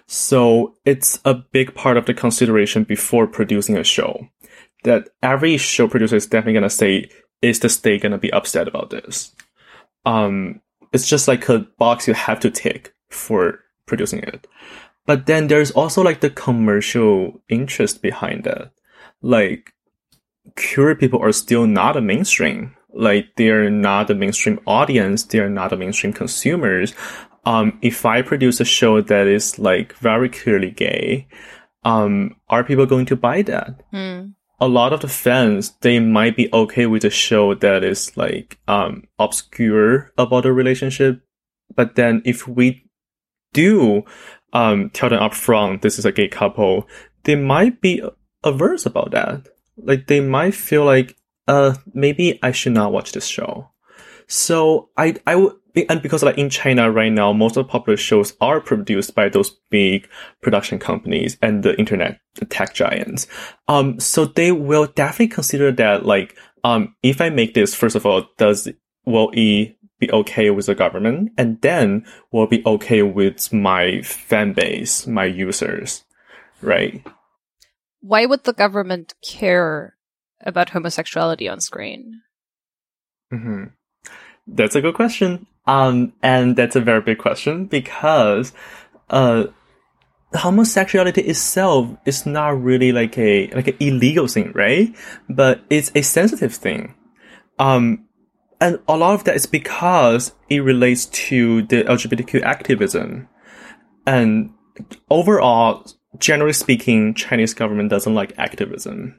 So 0.06 0.74
it's 0.84 1.20
a 1.24 1.34
big 1.34 1.74
part 1.74 1.96
of 1.96 2.06
the 2.06 2.14
consideration 2.14 2.84
before 2.84 3.26
producing 3.26 3.76
a 3.76 3.84
show. 3.84 4.28
That 4.84 5.08
every 5.22 5.56
show 5.56 5.88
producer 5.88 6.16
is 6.16 6.26
definitely 6.26 6.54
gonna 6.54 6.70
say, 6.70 7.08
is 7.40 7.60
the 7.60 7.68
state 7.68 8.02
gonna 8.02 8.18
be 8.18 8.32
upset 8.32 8.68
about 8.68 8.90
this? 8.90 9.34
Um, 10.04 10.60
it's 10.92 11.08
just 11.08 11.28
like 11.28 11.48
a 11.48 11.60
box 11.78 12.06
you 12.06 12.14
have 12.14 12.40
to 12.40 12.50
tick 12.50 12.92
for 13.08 13.60
producing 13.86 14.20
it. 14.20 14.46
But 15.06 15.26
then 15.26 15.48
there's 15.48 15.70
also 15.70 16.02
like 16.02 16.20
the 16.20 16.30
commercial 16.30 17.40
interest 17.48 18.02
behind 18.02 18.44
that. 18.44 18.72
Like, 19.20 19.72
queer 20.56 20.94
people 20.94 21.20
are 21.20 21.32
still 21.32 21.66
not 21.66 21.96
a 21.96 22.00
mainstream 22.00 22.74
like 22.92 23.36
they're 23.36 23.70
not 23.70 24.08
the 24.08 24.14
mainstream 24.14 24.60
audience, 24.66 25.24
they're 25.24 25.50
not 25.50 25.70
the 25.70 25.76
mainstream 25.76 26.12
consumers. 26.12 26.94
Um, 27.44 27.78
if 27.82 28.06
I 28.06 28.22
produce 28.22 28.60
a 28.60 28.64
show 28.64 29.00
that 29.00 29.26
is 29.26 29.58
like 29.58 29.94
very 29.94 30.28
clearly 30.28 30.70
gay, 30.70 31.26
um, 31.84 32.36
are 32.48 32.64
people 32.64 32.86
going 32.86 33.06
to 33.06 33.16
buy 33.16 33.42
that? 33.42 33.90
Mm. 33.92 34.34
A 34.60 34.68
lot 34.68 34.92
of 34.92 35.00
the 35.00 35.08
fans, 35.08 35.72
they 35.80 35.98
might 35.98 36.36
be 36.36 36.48
okay 36.52 36.86
with 36.86 37.04
a 37.04 37.10
show 37.10 37.54
that 37.54 37.82
is 37.82 38.16
like, 38.16 38.60
um, 38.68 39.04
obscure 39.18 40.12
about 40.16 40.46
a 40.46 40.52
relationship. 40.52 41.20
But 41.74 41.96
then 41.96 42.22
if 42.24 42.46
we 42.46 42.88
do, 43.52 44.04
um, 44.52 44.90
tell 44.90 45.08
them 45.08 45.18
upfront, 45.18 45.80
this 45.80 45.98
is 45.98 46.04
a 46.04 46.12
gay 46.12 46.28
couple, 46.28 46.86
they 47.24 47.34
might 47.34 47.80
be 47.80 48.02
averse 48.44 48.86
about 48.86 49.10
that. 49.10 49.48
Like 49.76 50.06
they 50.06 50.20
might 50.20 50.54
feel 50.54 50.84
like, 50.84 51.16
uh, 51.48 51.74
maybe 51.92 52.38
I 52.42 52.52
should 52.52 52.72
not 52.72 52.92
watch 52.92 53.12
this 53.12 53.26
show. 53.26 53.70
So 54.28 54.90
I, 54.96 55.16
I 55.26 55.36
would, 55.36 55.54
and 55.88 56.02
because 56.02 56.22
like 56.22 56.38
in 56.38 56.50
China 56.50 56.90
right 56.90 57.12
now, 57.12 57.32
most 57.32 57.56
of 57.56 57.66
the 57.66 57.70
popular 57.70 57.96
shows 57.96 58.34
are 58.40 58.60
produced 58.60 59.14
by 59.14 59.28
those 59.28 59.50
big 59.70 60.08
production 60.42 60.78
companies 60.78 61.38
and 61.40 61.62
the 61.62 61.76
internet 61.78 62.20
the 62.34 62.44
tech 62.44 62.74
giants. 62.74 63.26
Um, 63.68 63.98
so 63.98 64.26
they 64.26 64.52
will 64.52 64.86
definitely 64.86 65.28
consider 65.28 65.72
that 65.72 66.04
like, 66.04 66.36
um, 66.62 66.94
if 67.02 67.20
I 67.20 67.30
make 67.30 67.54
this, 67.54 67.74
first 67.74 67.96
of 67.96 68.06
all, 68.06 68.26
does, 68.36 68.68
will 69.06 69.30
E 69.34 69.76
be 69.98 70.10
okay 70.12 70.50
with 70.50 70.66
the 70.66 70.74
government? 70.74 71.32
And 71.38 71.60
then 71.62 72.04
will 72.30 72.46
be 72.46 72.62
okay 72.66 73.02
with 73.02 73.52
my 73.52 74.02
fan 74.02 74.52
base, 74.52 75.06
my 75.06 75.24
users. 75.24 76.04
right? 76.62 77.04
Why 78.02 78.26
would 78.26 78.44
the 78.44 78.52
government 78.52 79.14
care 79.22 79.96
about 80.44 80.70
homosexuality 80.70 81.48
on 81.48 81.60
screen? 81.60 82.20
Mm-hmm. 83.32 83.64
That's 84.46 84.74
a 84.74 84.80
good 84.80 84.94
question. 84.94 85.46
Um, 85.66 86.12
and 86.22 86.56
that's 86.56 86.76
a 86.76 86.80
very 86.80 87.00
big 87.00 87.18
question 87.18 87.66
because, 87.66 88.52
uh, 89.08 89.44
homosexuality 90.34 91.20
itself 91.22 91.90
is 92.04 92.26
not 92.26 92.60
really 92.60 92.90
like 92.90 93.16
a 93.18 93.48
like 93.48 93.68
an 93.68 93.76
illegal 93.80 94.26
thing, 94.26 94.52
right? 94.52 94.94
But 95.28 95.62
it's 95.70 95.92
a 95.94 96.02
sensitive 96.02 96.54
thing. 96.54 96.94
Um, 97.58 98.08
and 98.60 98.78
a 98.88 98.96
lot 98.96 99.14
of 99.14 99.24
that 99.24 99.36
is 99.36 99.46
because 99.46 100.32
it 100.48 100.60
relates 100.60 101.06
to 101.06 101.62
the 101.62 101.84
LGBTQ 101.84 102.42
activism. 102.42 103.28
And 104.06 104.54
overall, 105.10 105.86
generally 106.18 106.52
speaking, 106.52 107.14
Chinese 107.14 107.54
government 107.54 107.90
doesn't 107.90 108.14
like 108.14 108.32
activism. 108.38 109.18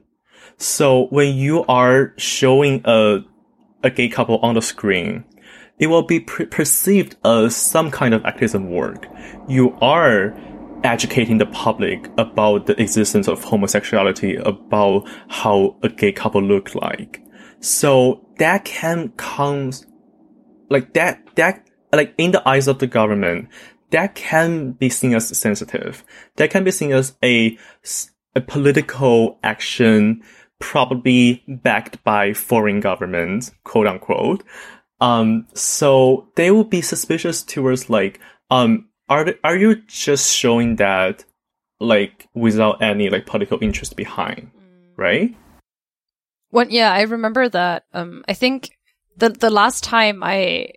So 0.57 1.07
when 1.07 1.35
you 1.35 1.65
are 1.65 2.13
showing 2.17 2.81
a 2.85 3.19
a 3.83 3.89
gay 3.89 4.07
couple 4.07 4.37
on 4.39 4.55
the 4.55 4.61
screen, 4.61 5.25
it 5.77 5.87
will 5.87 6.03
be 6.03 6.21
pre- 6.21 6.45
perceived 6.45 7.17
as 7.25 7.55
some 7.55 7.91
kind 7.91 8.13
of 8.13 8.23
activism 8.25 8.71
work. 8.71 9.07
You 9.47 9.77
are 9.81 10.33
educating 10.83 11.37
the 11.37 11.45
public 11.47 12.09
about 12.17 12.65
the 12.65 12.79
existence 12.81 13.27
of 13.27 13.43
homosexuality, 13.43 14.35
about 14.37 15.07
how 15.27 15.75
a 15.83 15.89
gay 15.89 16.11
couple 16.11 16.41
look 16.41 16.75
like. 16.75 17.21
So 17.59 18.25
that 18.37 18.65
can 18.65 19.09
come, 19.17 19.71
like 20.69 20.93
that, 20.93 21.35
that, 21.35 21.67
like 21.91 22.13
in 22.17 22.31
the 22.31 22.47
eyes 22.47 22.67
of 22.67 22.79
the 22.79 22.87
government, 22.87 23.49
that 23.93 24.15
can 24.15 24.71
be 24.71 24.89
seen 24.89 25.13
as 25.13 25.27
sensitive. 25.37 26.03
That 26.37 26.49
can 26.49 26.63
be 26.63 26.71
seen 26.71 26.91
as 26.91 27.15
a, 27.23 27.57
a 28.35 28.41
political 28.41 29.37
action 29.43 30.23
probably 30.59 31.43
backed 31.47 32.03
by 32.03 32.33
foreign 32.33 32.79
governments, 32.79 33.51
quote 33.63 33.85
unquote. 33.85 34.43
Um, 34.99 35.47
so 35.53 36.27
they 36.35 36.49
will 36.49 36.63
be 36.63 36.81
suspicious 36.81 37.43
towards 37.43 37.87
like, 37.89 38.19
um, 38.49 38.89
are 39.09 39.35
are 39.43 39.55
you 39.55 39.75
just 39.85 40.35
showing 40.35 40.77
that 40.77 41.23
like 41.79 42.27
without 42.33 42.81
any 42.81 43.09
like 43.11 43.27
political 43.27 43.59
interest 43.61 43.95
behind, 43.95 44.49
mm. 44.55 44.97
right? 44.97 45.35
Well, 46.51 46.67
yeah, 46.67 46.91
I 46.91 47.01
remember 47.01 47.47
that. 47.47 47.83
Um, 47.93 48.23
I 48.27 48.33
think 48.33 48.71
the 49.17 49.29
the 49.29 49.51
last 49.51 49.83
time 49.83 50.23
I 50.23 50.69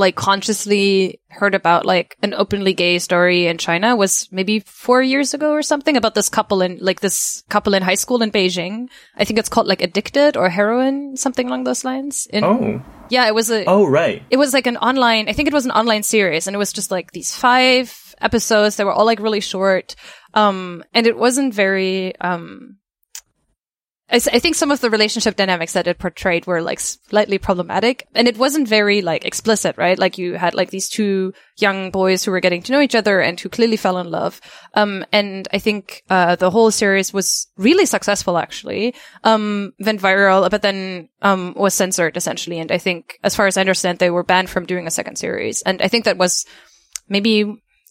like 0.00 0.16
consciously 0.16 1.20
heard 1.28 1.54
about 1.54 1.86
like 1.86 2.16
an 2.22 2.34
openly 2.34 2.74
gay 2.74 2.98
story 2.98 3.46
in 3.46 3.58
China 3.58 3.94
was 3.94 4.26
maybe 4.32 4.58
four 4.60 5.00
years 5.00 5.32
ago 5.34 5.52
or 5.52 5.62
something 5.62 5.96
about 5.96 6.14
this 6.14 6.28
couple 6.28 6.62
in 6.62 6.78
like 6.80 6.98
this 6.98 7.44
couple 7.48 7.74
in 7.74 7.82
high 7.82 7.94
school 7.94 8.22
in 8.22 8.32
Beijing. 8.32 8.88
I 9.16 9.24
think 9.24 9.38
it's 9.38 9.48
called 9.48 9.68
like 9.68 9.82
Addicted 9.82 10.36
or 10.36 10.48
Heroin, 10.48 11.16
something 11.16 11.46
along 11.46 11.64
those 11.64 11.84
lines. 11.84 12.26
In, 12.32 12.42
oh. 12.42 12.82
Yeah, 13.10 13.28
it 13.28 13.34
was 13.34 13.50
a. 13.50 13.64
Oh, 13.66 13.86
right. 13.86 14.24
It 14.30 14.38
was 14.38 14.52
like 14.52 14.66
an 14.66 14.76
online, 14.76 15.28
I 15.28 15.32
think 15.32 15.46
it 15.46 15.54
was 15.54 15.66
an 15.66 15.72
online 15.72 16.02
series 16.02 16.48
and 16.48 16.56
it 16.56 16.58
was 16.58 16.72
just 16.72 16.90
like 16.90 17.12
these 17.12 17.36
five 17.36 18.16
episodes. 18.20 18.76
They 18.76 18.84
were 18.84 18.92
all 18.92 19.06
like 19.06 19.20
really 19.20 19.40
short. 19.40 19.94
Um, 20.34 20.82
and 20.92 21.06
it 21.06 21.16
wasn't 21.16 21.54
very, 21.54 22.16
um, 22.18 22.79
I, 24.12 24.18
think 24.18 24.56
some 24.56 24.70
of 24.70 24.80
the 24.80 24.90
relationship 24.90 25.36
dynamics 25.36 25.74
that 25.74 25.86
it 25.86 25.98
portrayed 25.98 26.46
were 26.46 26.62
like 26.62 26.80
slightly 26.80 27.38
problematic 27.38 28.08
and 28.14 28.26
it 28.26 28.36
wasn't 28.36 28.66
very 28.66 29.02
like 29.02 29.24
explicit, 29.24 29.76
right? 29.78 29.98
Like 29.98 30.18
you 30.18 30.34
had 30.34 30.54
like 30.54 30.70
these 30.70 30.88
two 30.88 31.32
young 31.58 31.90
boys 31.90 32.24
who 32.24 32.32
were 32.32 32.40
getting 32.40 32.62
to 32.62 32.72
know 32.72 32.80
each 32.80 32.94
other 32.94 33.20
and 33.20 33.38
who 33.38 33.48
clearly 33.48 33.76
fell 33.76 33.98
in 33.98 34.10
love. 34.10 34.40
Um, 34.74 35.04
and 35.12 35.46
I 35.52 35.58
think, 35.58 36.02
uh, 36.10 36.36
the 36.36 36.50
whole 36.50 36.70
series 36.70 37.12
was 37.12 37.46
really 37.56 37.86
successful 37.86 38.36
actually. 38.36 38.94
Um, 39.22 39.72
went 39.78 40.00
viral, 40.00 40.50
but 40.50 40.62
then, 40.62 41.08
um, 41.22 41.54
was 41.56 41.74
censored 41.74 42.16
essentially. 42.16 42.58
And 42.58 42.72
I 42.72 42.78
think, 42.78 43.18
as 43.22 43.36
far 43.36 43.46
as 43.46 43.56
I 43.56 43.60
understand, 43.60 43.98
they 43.98 44.10
were 44.10 44.24
banned 44.24 44.50
from 44.50 44.66
doing 44.66 44.86
a 44.86 44.90
second 44.90 45.16
series. 45.16 45.62
And 45.62 45.80
I 45.82 45.88
think 45.88 46.04
that 46.04 46.18
was 46.18 46.46
maybe 47.08 47.44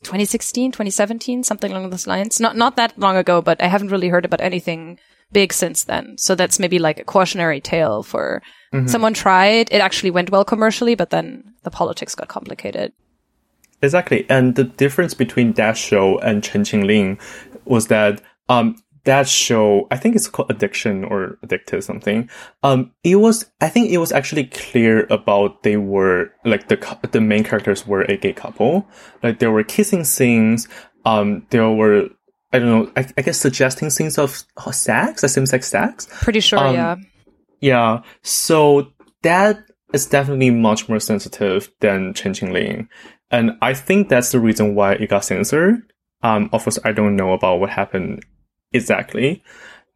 2016, 0.03 0.71
2017, 0.71 1.43
something 1.43 1.71
along 1.71 1.89
those 1.89 2.07
lines. 2.07 2.39
Not, 2.39 2.57
not 2.57 2.75
that 2.75 2.97
long 2.99 3.15
ago, 3.15 3.41
but 3.41 3.61
I 3.61 3.67
haven't 3.67 3.91
really 3.91 4.09
heard 4.09 4.25
about 4.25 4.41
anything 4.41 4.99
big 5.31 5.53
since 5.53 5.83
then. 5.83 6.17
So 6.17 6.35
that's 6.35 6.59
maybe 6.59 6.79
like 6.79 6.99
a 6.99 7.03
cautionary 7.03 7.61
tale 7.61 8.03
for 8.03 8.41
mm-hmm. 8.73 8.87
someone 8.87 9.13
tried. 9.13 9.69
It 9.71 9.81
actually 9.81 10.11
went 10.11 10.31
well 10.31 10.45
commercially, 10.45 10.95
but 10.95 11.09
then 11.09 11.53
the 11.63 11.71
politics 11.71 12.15
got 12.15 12.27
complicated. 12.27 12.93
Exactly. 13.81 14.25
And 14.29 14.55
the 14.55 14.65
difference 14.65 15.13
between 15.13 15.53
that 15.53 15.77
show 15.77 16.17
and 16.19 16.43
Chen 16.43 16.63
Qingling 16.63 17.21
was 17.65 17.87
that, 17.87 18.21
um, 18.49 18.75
that 19.05 19.29
show, 19.29 19.87
I 19.89 19.97
think 19.97 20.15
it's 20.15 20.27
called 20.27 20.51
Addiction 20.51 21.05
or 21.05 21.37
Addicted 21.41 21.83
something. 21.83 22.29
Um, 22.63 22.91
it 23.03 23.15
was, 23.15 23.49
I 23.61 23.69
think 23.69 23.91
it 23.91 23.97
was 23.97 24.11
actually 24.11 24.45
clear 24.45 25.07
about 25.09 25.63
they 25.63 25.77
were, 25.77 26.31
like 26.43 26.67
the, 26.67 26.97
the 27.11 27.21
main 27.21 27.45
characters 27.45 27.87
were 27.87 28.01
a 28.01 28.17
gay 28.17 28.33
couple. 28.33 28.85
Like 29.23 29.39
there 29.39 29.51
were 29.51 29.63
kissing 29.63 30.03
scenes. 30.03 30.67
Um, 31.05 31.47
there 31.49 31.69
were 31.69 32.09
I 32.51 32.59
don't 32.59 32.67
know, 32.67 32.91
I, 32.95 33.07
I 33.17 33.21
guess 33.21 33.37
suggesting 33.37 33.89
things 33.89 34.17
of 34.17 34.43
sex, 34.71 35.23
like 35.23 35.29
same-sex 35.29 35.67
sex. 35.67 36.07
Pretty 36.21 36.39
sure, 36.39 36.59
um, 36.59 36.73
yeah. 36.73 36.95
Yeah. 37.61 38.01
So 38.23 38.91
that 39.21 39.59
is 39.93 40.07
definitely 40.07 40.49
much 40.49 40.89
more 40.89 40.99
sensitive 40.99 41.71
than 41.79 42.13
Chen 42.13 42.33
Qingling. 42.33 42.87
And 43.31 43.51
I 43.61 43.73
think 43.73 44.09
that's 44.09 44.31
the 44.31 44.39
reason 44.39 44.75
why 44.75 44.93
it 44.93 45.09
got 45.09 45.25
censored. 45.25 45.75
Um, 46.23 46.49
of 46.51 46.63
course, 46.63 46.79
I 46.83 46.91
don't 46.91 47.15
know 47.15 47.33
about 47.33 47.59
what 47.59 47.69
happened 47.69 48.25
exactly. 48.71 49.43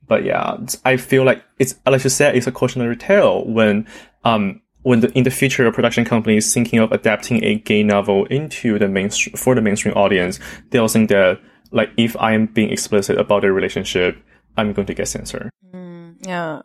But 0.07 0.23
yeah, 0.23 0.57
I 0.85 0.97
feel 0.97 1.23
like 1.23 1.43
it's, 1.57 1.75
like 1.85 2.03
you 2.03 2.09
said, 2.09 2.35
it's 2.35 2.47
a 2.47 2.51
cautionary 2.51 2.97
tale 2.97 3.45
when, 3.45 3.87
um, 4.23 4.61
when 4.81 4.99
the, 4.99 5.11
in 5.17 5.23
the 5.23 5.31
future, 5.31 5.65
a 5.65 5.71
production 5.71 6.03
company 6.03 6.37
is 6.37 6.53
thinking 6.53 6.79
of 6.79 6.91
adapting 6.91 7.43
a 7.43 7.55
gay 7.55 7.83
novel 7.83 8.25
into 8.25 8.77
the 8.77 8.89
mainstream, 8.89 9.35
for 9.37 9.55
the 9.55 9.61
mainstream 9.61 9.95
audience, 9.95 10.39
they'll 10.71 10.89
think 10.89 11.09
that 11.09 11.39
like 11.73 11.89
if 11.97 12.15
I 12.17 12.33
am 12.33 12.45
being 12.45 12.69
explicit 12.69 13.17
about 13.17 13.43
a 13.43 13.51
relationship, 13.51 14.15
I'm 14.55 14.71
going 14.71 14.85
to 14.87 14.93
get 14.93 15.07
censored. 15.07 15.49
Mm, 15.73 16.15
yeah. 16.25 16.61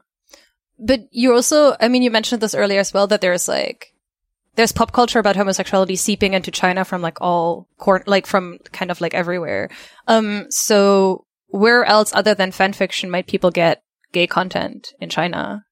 But 0.79 1.01
you 1.11 1.35
also, 1.35 1.75
I 1.81 1.89
mean, 1.89 2.03
you 2.03 2.11
mentioned 2.11 2.41
this 2.41 2.55
earlier 2.55 2.79
as 2.79 2.93
well 2.93 3.09
that 3.09 3.21
there's 3.21 3.49
like, 3.49 3.95
there's 4.55 4.73
pop 4.73 4.93
culture 4.93 5.19
about 5.19 5.37
homosexuality 5.37 5.97
seeping 5.97 6.35
into 6.35 6.51
China 6.51 6.85
from 6.85 7.01
like 7.01 7.21
all 7.21 7.67
cor- 7.79 8.05
like 8.07 8.27
from 8.27 8.59
kind 8.73 8.91
of 8.91 9.01
like 9.01 9.15
everywhere. 9.15 9.71
Um, 10.07 10.47
so 10.51 11.25
where 11.49 11.85
else 11.85 12.15
other 12.15 12.35
than 12.35 12.53
fan 12.53 12.73
fiction 12.73 13.11
might 13.11 13.27
people 13.27 13.51
get 13.51 13.83
gay 14.13 14.27
content 14.27 14.93
in 15.01 15.09
China? 15.09 15.65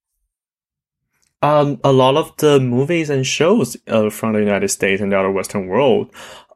Um, 1.42 1.78
a 1.84 1.92
lot 1.92 2.16
of 2.16 2.34
the 2.38 2.58
movies 2.58 3.10
and 3.10 3.26
shows 3.26 3.76
uh, 3.86 4.08
from 4.08 4.32
the 4.32 4.38
United 4.38 4.68
States 4.68 5.02
and 5.02 5.12
the 5.12 5.18
other 5.18 5.30
Western 5.30 5.66
world 5.66 6.10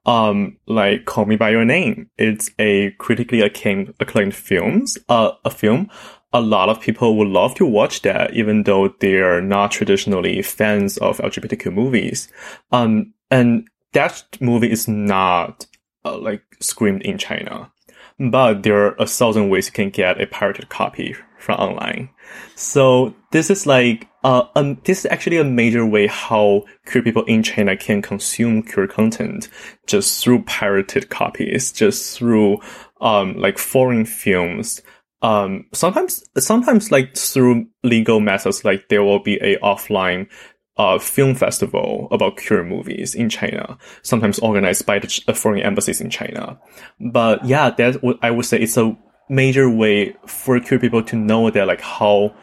um, 0.07 0.57
like 0.67 1.05
Call 1.05 1.27
Me 1.27 1.37
by 1.37 1.51
Your 1.51 1.65
Name. 1.65 2.11
It's 2.19 2.51
a 2.59 2.93
critically 2.93 3.41
acclaimed, 3.41 3.95
acclaimed 4.01 4.35
films, 4.35 4.99
uh, 5.09 5.33
a 5.45 5.51
film. 5.51 5.91
A 6.33 6.41
lot 6.41 6.69
of 6.69 6.81
people 6.81 7.17
would 7.19 7.29
love 7.29 7.55
to 7.57 7.67
watch 7.67 8.03
that, 8.03 8.33
even 8.35 8.63
though 8.63 8.95
they're 9.01 9.41
not 9.41 9.73
traditionally 9.73 10.41
fans 10.43 10.97
of 10.99 11.19
LGBTQ 11.19 11.73
movies. 11.73 12.29
Um, 12.71 13.15
and 13.31 13.69
that 13.93 14.25
movie 14.41 14.71
is 14.71 14.87
not 14.87 15.67
uh, 16.05 16.17
like 16.17 16.43
screamed 16.61 17.03
in 17.03 17.19
China, 17.19 17.71
but 18.21 18.63
there 18.63 18.77
are 18.77 18.95
a 18.99 19.07
thousand 19.07 19.49
ways 19.49 19.67
you 19.67 19.73
can 19.73 19.89
get 19.89 20.21
a 20.21 20.27
pirated 20.27 20.69
copy 20.69 21.17
from 21.39 21.59
online. 21.59 22.11
So 22.55 23.15
this 23.33 23.49
is 23.49 23.67
like, 23.67 24.07
uh, 24.23 24.43
um, 24.55 24.79
this 24.85 25.01
is 25.01 25.07
actually 25.07 25.39
a 25.39 25.45
major 25.45 25.87
way 25.87 26.07
how 26.07 26.65
queer 26.85 27.03
people 27.03 27.25
in 27.25 27.43
China 27.43 27.77
can 27.79 28.03
consume 28.03 28.63
queer 28.63 28.87
content 28.87 29.49
just 29.87 30.23
through 30.23 30.43
pirated 30.43 31.09
copies, 31.09 31.73
just 31.73 32.19
through, 32.19 32.59
um, 33.01 33.39
like 33.39 33.57
foreign 33.57 34.05
films. 34.05 34.83
Um, 35.23 35.67
sometimes, 35.73 36.23
sometimes 36.37 36.93
like 36.93 37.17
through 37.17 37.69
legal 37.83 38.21
methods, 38.21 38.65
like 38.65 38.89
there 38.91 39.03
will 39.03 39.23
be 39.23 39.37
a 39.37 39.57
offline 39.61 40.29
uh, 40.77 40.99
film 40.99 41.35
festival 41.35 42.09
about 42.11 42.37
queer 42.37 42.65
movies 42.65 43.15
in 43.15 43.29
China, 43.29 43.77
sometimes 44.03 44.39
organized 44.39 44.87
by 44.87 44.99
the 44.99 45.35
foreign 45.35 45.63
embassies 45.63 46.01
in 46.01 46.11
China. 46.11 46.59
But 47.01 47.45
yeah, 47.45 47.71
that 47.71 48.19
I 48.23 48.31
would 48.31 48.47
say 48.47 48.59
it's 48.59 48.77
a 48.77 48.97
major 49.29 49.71
way 49.71 50.17
for 50.27 50.59
queer 50.61 50.81
people 50.81 51.03
to 51.05 51.17
know 51.17 51.51
that 51.51 51.67
like 51.67 51.81
how 51.81 52.35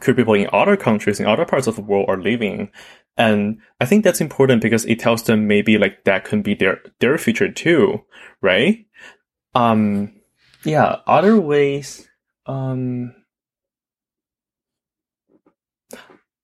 queer 0.00 0.14
people 0.14 0.34
in 0.34 0.48
other 0.52 0.76
countries 0.76 1.18
in 1.18 1.26
other 1.26 1.46
parts 1.46 1.66
of 1.66 1.76
the 1.76 1.82
world 1.82 2.04
are 2.08 2.20
living 2.20 2.70
and 3.16 3.58
i 3.80 3.86
think 3.86 4.04
that's 4.04 4.20
important 4.20 4.60
because 4.60 4.84
it 4.84 4.98
tells 4.98 5.22
them 5.22 5.46
maybe 5.48 5.78
like 5.78 6.04
that 6.04 6.24
can 6.24 6.42
be 6.42 6.54
their 6.54 6.82
their 7.00 7.16
future 7.16 7.50
too 7.50 7.98
right 8.42 8.86
um 9.54 10.12
yeah 10.64 10.96
other 11.06 11.40
ways 11.40 12.06
um 12.46 13.14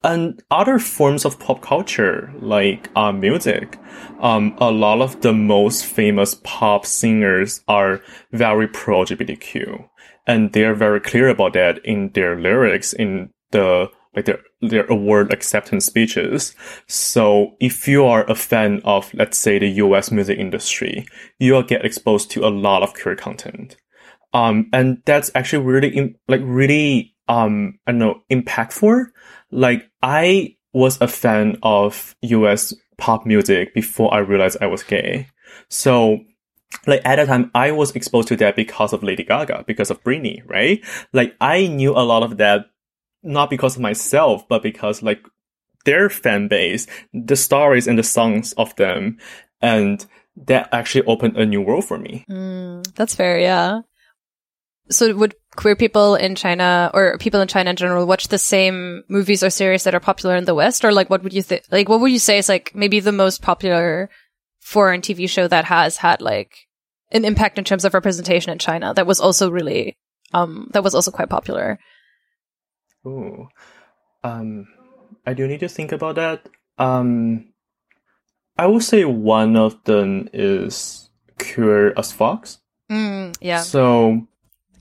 and 0.02 0.42
other 0.50 0.78
forms 0.78 1.24
of 1.24 1.38
pop 1.38 1.60
culture 1.60 2.32
like 2.40 2.88
uh, 2.96 3.12
music 3.12 3.78
um, 4.20 4.56
a 4.58 4.70
lot 4.70 5.00
of 5.00 5.20
the 5.20 5.32
most 5.32 5.84
famous 5.84 6.34
pop 6.42 6.86
singers 6.86 7.62
are 7.68 8.00
very 8.32 8.66
pro 8.66 9.04
lgbtq 9.04 9.88
and 10.26 10.52
they're 10.52 10.74
very 10.74 11.00
clear 11.00 11.28
about 11.28 11.52
that 11.52 11.78
in 11.84 12.10
their 12.14 12.38
lyrics 12.38 12.92
in 12.92 13.30
the 13.50 13.88
like 14.14 14.24
their 14.24 14.40
their 14.60 14.84
award 14.86 15.32
acceptance 15.32 15.86
speeches. 15.86 16.54
So 16.86 17.56
if 17.60 17.88
you 17.88 18.04
are 18.04 18.28
a 18.30 18.34
fan 18.34 18.80
of, 18.84 19.12
let's 19.14 19.38
say, 19.38 19.58
the 19.58 19.68
US 19.68 20.10
music 20.10 20.38
industry, 20.38 21.06
you'll 21.38 21.62
get 21.62 21.84
exposed 21.84 22.30
to 22.32 22.44
a 22.44 22.50
lot 22.50 22.82
of 22.82 22.94
queer 22.94 23.16
content. 23.16 23.76
Um, 24.32 24.68
and 24.72 25.02
that's 25.06 25.30
actually 25.34 25.64
really, 25.64 26.14
like, 26.28 26.40
really, 26.44 27.14
um, 27.26 27.78
I 27.86 27.92
don't 27.92 27.98
know, 27.98 28.22
impactful. 28.30 29.06
Like, 29.50 29.90
I 30.02 30.56
was 30.72 31.00
a 31.00 31.08
fan 31.08 31.58
of 31.62 32.14
US 32.22 32.74
pop 32.96 33.26
music 33.26 33.74
before 33.74 34.12
I 34.14 34.18
realized 34.18 34.58
I 34.60 34.66
was 34.66 34.82
gay. 34.82 35.28
So, 35.68 36.20
like 36.86 37.02
at 37.04 37.16
the 37.16 37.26
time, 37.26 37.50
I 37.54 37.72
was 37.72 37.96
exposed 37.96 38.28
to 38.28 38.36
that 38.36 38.56
because 38.56 38.92
of 38.92 39.02
Lady 39.02 39.24
Gaga, 39.24 39.64
because 39.66 39.90
of 39.90 40.02
Britney, 40.04 40.42
right? 40.46 40.84
Like 41.12 41.34
I 41.40 41.66
knew 41.66 41.92
a 41.92 42.06
lot 42.06 42.22
of 42.22 42.36
that 42.38 42.66
not 43.22 43.50
because 43.50 43.76
of 43.76 43.82
myself, 43.82 44.48
but 44.48 44.62
because 44.62 45.02
like 45.02 45.22
their 45.84 46.08
fan 46.08 46.48
base, 46.48 46.86
the 47.12 47.36
stories 47.36 47.88
and 47.88 47.98
the 47.98 48.02
songs 48.02 48.52
of 48.52 48.74
them, 48.76 49.18
and 49.60 50.06
that 50.36 50.68
actually 50.72 51.04
opened 51.06 51.36
a 51.36 51.44
new 51.44 51.60
world 51.60 51.84
for 51.84 51.98
me. 51.98 52.24
Mm, 52.30 52.94
that's 52.94 53.14
fair, 53.14 53.38
yeah. 53.38 53.80
So 54.90 55.14
would 55.16 55.34
queer 55.56 55.76
people 55.76 56.14
in 56.14 56.34
China 56.34 56.90
or 56.94 57.18
people 57.18 57.40
in 57.40 57.48
China 57.48 57.70
in 57.70 57.76
general 57.76 58.06
watch 58.06 58.28
the 58.28 58.38
same 58.38 59.02
movies 59.08 59.42
or 59.42 59.50
series 59.50 59.84
that 59.84 59.94
are 59.94 60.00
popular 60.00 60.36
in 60.36 60.44
the 60.44 60.54
West? 60.54 60.84
Or 60.84 60.92
like 60.92 61.10
what 61.10 61.22
would 61.22 61.32
you 61.32 61.42
think 61.42 61.64
like 61.70 61.88
what 61.88 62.00
would 62.00 62.12
you 62.12 62.18
say 62.18 62.38
is 62.38 62.48
like 62.48 62.74
maybe 62.74 63.00
the 63.00 63.12
most 63.12 63.42
popular 63.42 64.10
foreign 64.60 65.00
TV 65.00 65.28
show 65.28 65.48
that 65.48 65.64
has 65.64 65.96
had 65.96 66.20
like 66.20 66.68
an 67.12 67.24
impact 67.24 67.58
in 67.58 67.64
terms 67.64 67.84
of 67.84 67.94
representation 67.94 68.52
in 68.52 68.58
China 68.58 68.94
that 68.94 69.06
was 69.06 69.20
also 69.20 69.50
really 69.50 69.96
um 70.32 70.68
that 70.72 70.84
was 70.84 70.94
also 70.94 71.10
quite 71.10 71.28
popular? 71.28 71.78
Oh, 73.04 73.48
um, 74.22 74.68
I 75.26 75.34
do 75.34 75.46
need 75.46 75.60
to 75.60 75.68
think 75.68 75.92
about 75.92 76.16
that. 76.16 76.48
Um, 76.78 77.52
I 78.58 78.66
would 78.66 78.82
say 78.82 79.04
one 79.04 79.56
of 79.56 79.82
them 79.84 80.28
is 80.32 81.08
Queer 81.38 81.92
as 81.96 82.12
Folk. 82.12 82.46
Mm, 82.90 83.34
yeah. 83.40 83.60
So 83.62 84.26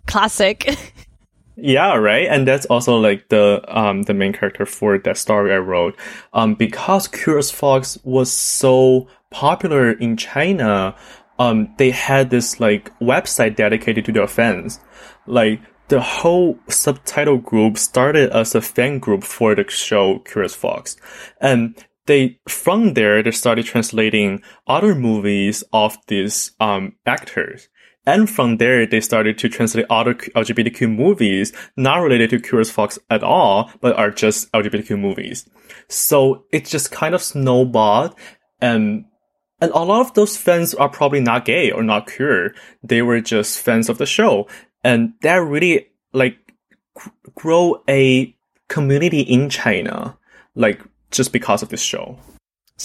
classic. 0.10 0.78
yeah, 1.56 1.96
right. 1.96 2.28
And 2.28 2.48
that's 2.48 2.66
also 2.66 2.98
like 2.98 3.30
the 3.30 3.64
um 3.68 4.04
the 4.04 4.14
main 4.14 4.34
character 4.34 4.66
for 4.66 4.98
that 4.98 5.18
story 5.18 5.54
I 5.54 5.58
wrote. 5.58 5.96
Um, 6.34 6.56
because 6.56 7.08
Queer 7.08 7.38
as 7.38 7.52
Folk 7.52 7.86
was 8.04 8.32
so 8.32 9.08
popular 9.30 9.92
in 9.92 10.18
China, 10.18 10.96
um, 11.38 11.74
they 11.78 11.92
had 11.92 12.30
this 12.30 12.60
like 12.60 12.98
website 13.00 13.56
dedicated 13.56 14.06
to 14.06 14.12
their 14.12 14.28
fans. 14.28 14.80
Like 15.28 15.62
the 15.90 16.02
whole 16.02 16.60
subtitle 16.70 17.38
group 17.38 17.78
started 17.78 18.30
as 18.32 18.56
a 18.56 18.62
fan 18.62 19.00
group 19.00 19.24
for 19.24 19.56
the 19.56 19.66
show 19.70 20.20
Queer 20.20 20.46
as 20.46 20.56
Folk. 20.56 20.90
And 21.42 21.76
they, 22.06 22.40
from 22.48 22.94
there, 22.94 23.22
they 23.22 23.32
started 23.32 23.66
translating 23.66 24.42
other 24.68 24.96
movies 24.96 25.64
of 25.74 25.98
these, 26.08 26.52
um, 26.60 26.96
actors. 27.06 27.70
And 28.10 28.28
from 28.28 28.58
there, 28.58 28.88
they 28.88 29.02
started 29.02 29.38
to 29.38 29.50
translate 29.50 29.86
other 29.88 30.16
LGBTQ 30.16 30.90
movies, 30.90 31.54
not 31.78 31.98
related 31.98 32.32
to 32.32 32.60
as 32.60 32.72
Folk 32.72 32.94
at 33.12 33.22
all, 33.22 33.72
but 33.82 33.96
are 33.98 34.10
just 34.10 34.52
LGBTQ 34.52 35.00
movies. 35.00 35.48
So 35.90 36.46
it 36.52 36.66
just 36.66 36.92
kind 36.92 37.14
of 37.14 37.22
snowballed 37.22 38.16
and 38.60 39.06
and 39.62 39.72
a 39.74 39.84
lot 39.84 40.02
of 40.02 40.14
those 40.16 40.38
fans 40.38 40.74
are 40.74 40.90
probably 40.90 41.20
not 41.20 41.46
gay 41.46 41.70
or 41.70 41.84
not 41.84 42.08
queer. 42.08 42.56
They 42.82 43.04
were 43.04 43.22
just 43.22 43.60
fans 43.60 43.90
of 43.90 44.00
the 44.00 44.08
show 44.08 44.48
and 44.84 45.14
that 45.22 45.36
really 45.36 45.90
like 46.12 46.38
grow 47.36 47.84
a 47.88 48.36
community 48.70 49.22
in 49.22 49.52
China, 49.52 50.18
like 50.56 50.82
just 51.12 51.32
because 51.32 51.62
of 51.62 51.70
this 51.70 51.82
show. 51.82 52.18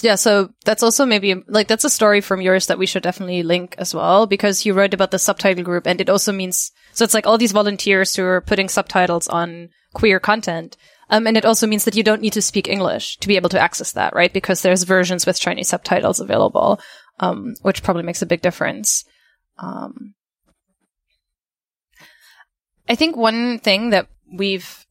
Yeah, 0.01 0.15
so 0.15 0.49
that's 0.65 0.83
also 0.83 1.05
maybe 1.05 1.35
like 1.47 1.67
that's 1.67 1.85
a 1.85 1.89
story 1.89 2.21
from 2.21 2.41
yours 2.41 2.67
that 2.67 2.77
we 2.77 2.85
should 2.85 3.03
definitely 3.03 3.43
link 3.43 3.75
as 3.77 3.95
well 3.95 4.27
because 4.27 4.65
you 4.65 4.73
wrote 4.73 4.93
about 4.93 5.11
the 5.11 5.19
subtitle 5.19 5.63
group 5.63 5.87
and 5.87 6.01
it 6.01 6.09
also 6.09 6.31
means 6.31 6.71
so 6.91 7.03
it's 7.03 7.13
like 7.13 7.25
all 7.25 7.37
these 7.37 7.51
volunteers 7.51 8.15
who 8.15 8.23
are 8.23 8.41
putting 8.41 8.69
subtitles 8.69 9.27
on 9.27 9.69
queer 9.93 10.19
content. 10.19 10.77
Um, 11.09 11.27
and 11.27 11.37
it 11.37 11.45
also 11.45 11.67
means 11.67 11.85
that 11.85 11.95
you 11.95 12.03
don't 12.03 12.21
need 12.21 12.33
to 12.33 12.41
speak 12.41 12.67
English 12.67 13.17
to 13.17 13.27
be 13.27 13.35
able 13.35 13.49
to 13.49 13.59
access 13.59 13.91
that, 13.93 14.15
right? 14.15 14.31
Because 14.31 14.61
there's 14.61 14.83
versions 14.83 15.25
with 15.25 15.39
Chinese 15.39 15.69
subtitles 15.69 16.19
available, 16.19 16.79
um, 17.19 17.55
which 17.61 17.83
probably 17.83 18.03
makes 18.03 18.21
a 18.21 18.25
big 18.27 18.41
difference. 18.41 19.03
Um, 19.57 20.15
I 22.87 22.95
think 22.95 23.15
one 23.15 23.59
thing 23.59 23.91
that 23.91 24.07
we've, 24.31 24.85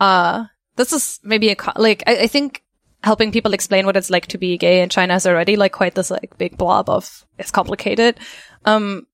uh, 0.00 0.44
this 0.76 0.92
is 0.92 1.20
maybe 1.22 1.50
a, 1.50 1.56
like, 1.76 2.02
I, 2.06 2.22
I, 2.22 2.26
think 2.26 2.61
helping 3.02 3.32
people 3.32 3.52
explain 3.52 3.86
what 3.86 3.96
it's 3.96 4.10
like 4.10 4.26
to 4.28 4.38
be 4.38 4.58
gay 4.58 4.82
in 4.82 4.88
China 4.88 5.14
is 5.14 5.26
already 5.26 5.56
like 5.56 5.72
quite 5.72 5.94
this 5.94 6.10
like 6.10 6.36
big 6.38 6.56
blob 6.56 6.88
of, 6.88 7.26
it's 7.38 7.50
complicated. 7.50 8.18
Um, 8.64 9.06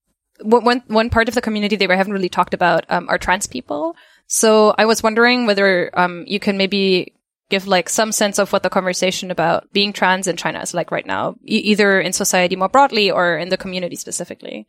one, 0.43 0.83
one 0.87 1.11
part 1.11 1.29
of 1.29 1.35
the 1.35 1.41
community 1.41 1.77
that 1.77 1.89
we 1.89 1.97
haven't 1.97 2.13
really 2.13 2.29
talked 2.29 2.55
about, 2.55 2.85
um, 2.91 3.09
are 3.09 3.19
trans 3.19 3.47
people. 3.47 3.97
So 4.27 4.75
I 4.77 4.85
was 4.85 5.03
wondering 5.03 5.47
whether, 5.47 5.91
um, 5.95 6.25
you 6.27 6.39
can 6.39 6.59
maybe 6.59 7.15
give 7.49 7.67
like 7.67 7.89
some 7.89 8.13
sense 8.13 8.39
of 8.39 8.53
what 8.53 8.63
the 8.63 8.71
conversation 8.71 9.31
about 9.31 9.73
being 9.73 9.93
trans 9.93 10.27
in 10.27 10.37
China 10.37 10.61
is 10.61 10.75
like 10.75 10.91
right 10.91 11.07
now, 11.07 11.37
e- 11.45 11.57
either 11.57 12.01
in 12.01 12.13
society 12.13 12.57
more 12.57 12.69
broadly 12.69 13.11
or 13.11 13.39
in 13.39 13.49
the 13.49 13.57
community 13.57 13.97
specifically. 13.97 14.67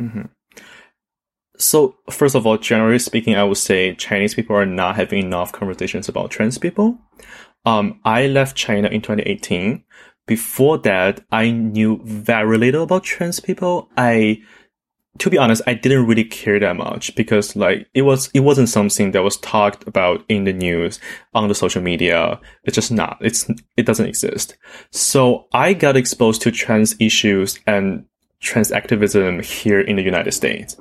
Mm-hmm. 0.00 0.26
So, 1.58 1.96
first 2.10 2.34
of 2.34 2.46
all, 2.46 2.56
generally 2.56 2.98
speaking, 2.98 3.36
I 3.36 3.44
would 3.44 3.56
say 3.56 3.94
Chinese 3.94 4.34
people 4.34 4.56
are 4.56 4.66
not 4.66 4.96
having 4.96 5.24
enough 5.24 5.52
conversations 5.52 6.08
about 6.08 6.30
trans 6.30 6.58
people. 6.58 6.98
Um, 7.64 8.00
I 8.04 8.26
left 8.26 8.56
China 8.56 8.88
in 8.88 9.02
2018. 9.02 9.84
Before 10.26 10.78
that, 10.78 11.24
I 11.30 11.50
knew 11.50 12.00
very 12.04 12.58
little 12.58 12.84
about 12.84 13.04
trans 13.04 13.40
people. 13.40 13.88
I, 13.96 14.40
to 15.18 15.30
be 15.30 15.38
honest, 15.38 15.62
I 15.66 15.74
didn't 15.74 16.06
really 16.06 16.24
care 16.24 16.58
that 16.60 16.76
much 16.76 17.14
because 17.14 17.54
like 17.56 17.88
it 17.92 18.02
was, 18.02 18.30
it 18.32 18.40
wasn't 18.40 18.68
something 18.68 19.10
that 19.12 19.22
was 19.22 19.36
talked 19.38 19.86
about 19.86 20.24
in 20.28 20.44
the 20.44 20.52
news, 20.52 21.00
on 21.34 21.48
the 21.48 21.54
social 21.54 21.82
media. 21.82 22.40
It's 22.64 22.76
just 22.76 22.92
not, 22.92 23.18
it's, 23.20 23.48
it 23.76 23.84
doesn't 23.86 24.06
exist. 24.06 24.56
So 24.90 25.46
I 25.52 25.74
got 25.74 25.96
exposed 25.96 26.42
to 26.42 26.50
trans 26.50 26.94
issues 27.00 27.58
and 27.66 28.06
trans 28.42 28.72
activism 28.72 29.40
here 29.40 29.80
in 29.80 29.96
the 29.96 30.02
United 30.02 30.32
States. 30.32 30.76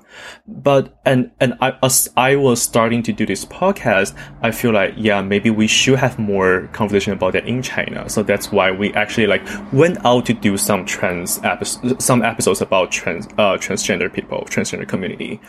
But 0.47 0.99
and 1.05 1.31
and 1.39 1.53
I, 1.61 1.77
as 1.83 2.09
I 2.17 2.35
was 2.35 2.61
starting 2.61 3.03
to 3.03 3.13
do 3.13 3.25
this 3.25 3.45
podcast, 3.45 4.17
I 4.41 4.51
feel 4.51 4.73
like 4.73 4.95
yeah, 4.97 5.21
maybe 5.21 5.49
we 5.49 5.67
should 5.67 5.99
have 5.99 6.17
more 6.19 6.67
conversation 6.73 7.13
about 7.13 7.33
that 7.33 7.47
in 7.47 7.61
China. 7.61 8.09
So 8.09 8.23
that's 8.23 8.51
why 8.51 8.71
we 8.71 8.91
actually 8.93 9.27
like 9.27 9.47
went 9.71 10.03
out 10.03 10.25
to 10.25 10.33
do 10.33 10.57
some 10.57 10.85
trans 10.85 11.39
episodes, 11.43 12.03
some 12.03 12.23
episodes 12.23 12.61
about 12.61 12.91
trans 12.91 13.27
uh, 13.37 13.57
transgender 13.57 14.11
people, 14.11 14.43
transgender 14.49 14.87
community. 14.87 15.39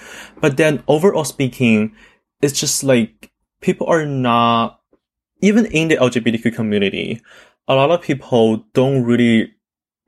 But 0.40 0.58
then 0.58 0.84
overall 0.86 1.24
speaking, 1.24 1.96
it's 2.42 2.60
just 2.60 2.84
like 2.84 3.32
people 3.62 3.86
are 3.86 4.04
not 4.04 4.80
even 5.40 5.64
in 5.66 5.88
the 5.88 5.96
LGBTQ 5.96 6.54
community. 6.54 7.22
A 7.68 7.74
lot 7.74 7.90
of 7.90 8.02
people 8.02 8.66
don't 8.74 9.02
really 9.02 9.54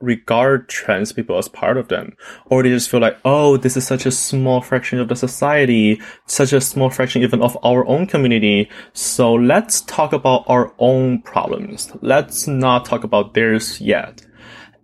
regard 0.00 0.68
trans 0.68 1.12
people 1.12 1.38
as 1.38 1.48
part 1.48 1.76
of 1.76 1.88
them. 1.88 2.16
Or 2.46 2.62
they 2.62 2.70
just 2.70 2.90
feel 2.90 3.00
like, 3.00 3.18
oh, 3.24 3.56
this 3.56 3.76
is 3.76 3.86
such 3.86 4.06
a 4.06 4.10
small 4.10 4.60
fraction 4.60 4.98
of 4.98 5.08
the 5.08 5.16
society, 5.16 6.00
such 6.26 6.52
a 6.52 6.60
small 6.60 6.90
fraction 6.90 7.22
even 7.22 7.42
of 7.42 7.56
our 7.64 7.86
own 7.86 8.06
community. 8.06 8.70
So 8.92 9.34
let's 9.34 9.80
talk 9.82 10.12
about 10.12 10.44
our 10.46 10.74
own 10.78 11.22
problems. 11.22 11.92
Let's 12.02 12.46
not 12.46 12.84
talk 12.84 13.04
about 13.04 13.34
theirs 13.34 13.80
yet. 13.80 14.24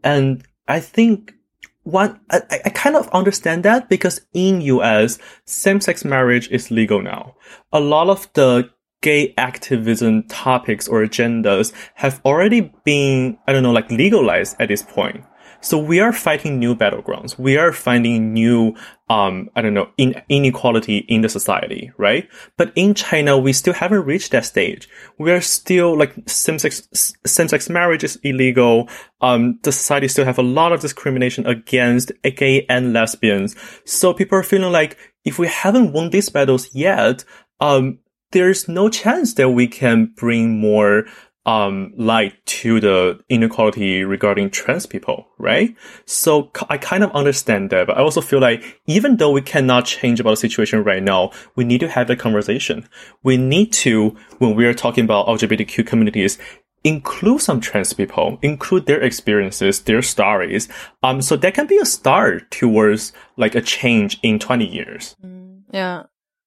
And 0.02 0.44
I 0.68 0.80
think 0.80 1.34
one, 1.82 2.20
I, 2.30 2.42
I 2.64 2.70
kind 2.70 2.96
of 2.96 3.08
understand 3.08 3.64
that 3.64 3.88
because 3.88 4.20
in 4.32 4.60
US, 4.60 5.18
same-sex 5.44 6.04
marriage 6.04 6.48
is 6.50 6.70
legal 6.70 7.02
now. 7.02 7.34
A 7.72 7.80
lot 7.80 8.08
of 8.08 8.28
the 8.34 8.70
gay 9.02 9.34
activism 9.36 10.24
topics 10.24 10.88
or 10.88 11.02
agendas 11.02 11.72
have 11.94 12.20
already 12.24 12.72
been, 12.84 13.38
I 13.46 13.52
don't 13.52 13.62
know, 13.62 13.72
like 13.72 13.90
legalized 13.90 14.56
at 14.58 14.68
this 14.68 14.82
point. 14.82 15.24
So 15.62 15.78
we 15.78 16.00
are 16.00 16.12
fighting 16.12 16.58
new 16.58 16.74
battlegrounds. 16.74 17.38
We 17.38 17.58
are 17.58 17.70
finding 17.70 18.32
new, 18.32 18.74
um, 19.10 19.50
I 19.54 19.60
don't 19.60 19.74
know, 19.74 19.90
in, 19.98 20.20
inequality 20.30 20.98
in 20.98 21.20
the 21.20 21.28
society, 21.28 21.92
right? 21.98 22.26
But 22.56 22.72
in 22.74 22.94
China, 22.94 23.36
we 23.36 23.52
still 23.52 23.74
haven't 23.74 24.06
reached 24.06 24.32
that 24.32 24.46
stage. 24.46 24.88
We 25.18 25.30
are 25.32 25.42
still 25.42 25.98
like 25.98 26.14
same-sex, 26.26 27.14
same-sex 27.26 27.68
marriage 27.68 28.04
is 28.04 28.16
illegal. 28.22 28.88
Um, 29.20 29.58
the 29.62 29.72
society 29.72 30.08
still 30.08 30.24
have 30.24 30.38
a 30.38 30.42
lot 30.42 30.72
of 30.72 30.80
discrimination 30.80 31.46
against 31.46 32.12
gay 32.22 32.64
and 32.70 32.94
lesbians. 32.94 33.54
So 33.84 34.14
people 34.14 34.38
are 34.38 34.42
feeling 34.42 34.72
like 34.72 34.96
if 35.26 35.38
we 35.38 35.48
haven't 35.48 35.92
won 35.92 36.08
these 36.08 36.30
battles 36.30 36.74
yet, 36.74 37.24
um, 37.60 37.98
there's 38.32 38.68
no 38.68 38.88
chance 38.88 39.34
that 39.34 39.50
we 39.50 39.66
can 39.66 40.06
bring 40.16 40.58
more 40.60 41.04
um, 41.46 41.92
light 41.96 42.34
to 42.44 42.80
the 42.80 43.18
inequality 43.28 44.04
regarding 44.04 44.50
trans 44.50 44.86
people, 44.86 45.26
right? 45.38 45.74
So 46.04 46.50
I 46.68 46.76
kind 46.76 47.02
of 47.02 47.10
understand 47.12 47.70
that, 47.70 47.86
but 47.86 47.96
I 47.96 48.00
also 48.00 48.20
feel 48.20 48.40
like 48.40 48.80
even 48.86 49.16
though 49.16 49.30
we 49.30 49.40
cannot 49.40 49.86
change 49.86 50.20
about 50.20 50.30
the 50.30 50.36
situation 50.36 50.84
right 50.84 51.02
now, 51.02 51.30
we 51.56 51.64
need 51.64 51.80
to 51.80 51.88
have 51.88 52.08
that 52.08 52.18
conversation. 52.18 52.88
We 53.22 53.36
need 53.36 53.72
to, 53.84 54.16
when 54.38 54.54
we 54.54 54.66
are 54.66 54.74
talking 54.74 55.04
about 55.04 55.26
LGBTQ 55.26 55.86
communities, 55.86 56.38
include 56.84 57.40
some 57.40 57.60
trans 57.60 57.92
people, 57.92 58.38
include 58.42 58.86
their 58.86 59.00
experiences, 59.00 59.80
their 59.80 60.02
stories. 60.02 60.68
Um, 61.02 61.22
so 61.22 61.36
that 61.36 61.54
can 61.54 61.66
be 61.66 61.78
a 61.78 61.86
start 61.86 62.50
towards 62.50 63.12
like 63.36 63.54
a 63.54 63.60
change 63.60 64.18
in 64.22 64.38
20 64.38 64.66
years. 64.66 65.16
Mm, 65.24 65.62
yeah. 65.72 66.04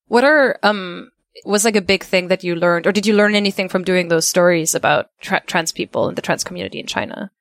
What 0.08 0.24
are, 0.24 0.60
um, 0.62 1.12
was 1.46 1.66
like 1.66 1.76
a 1.76 1.82
big 1.82 2.04
thing 2.04 2.28
that 2.28 2.44
you 2.44 2.56
learned, 2.56 2.88
or 2.88 2.92
did 2.92 3.06
you 3.06 3.14
learn 3.16 3.36
anything 3.36 3.70
from 3.70 3.84
doing 3.84 4.08
those 4.08 4.28
stories 4.28 4.76
about 4.76 5.10
tra- 5.22 5.44
trans 5.46 5.72
people 5.72 6.08
and 6.08 6.18
the 6.18 6.22
trans 6.22 6.44
community 6.44 6.80
in 6.80 6.88
China? 6.88 7.32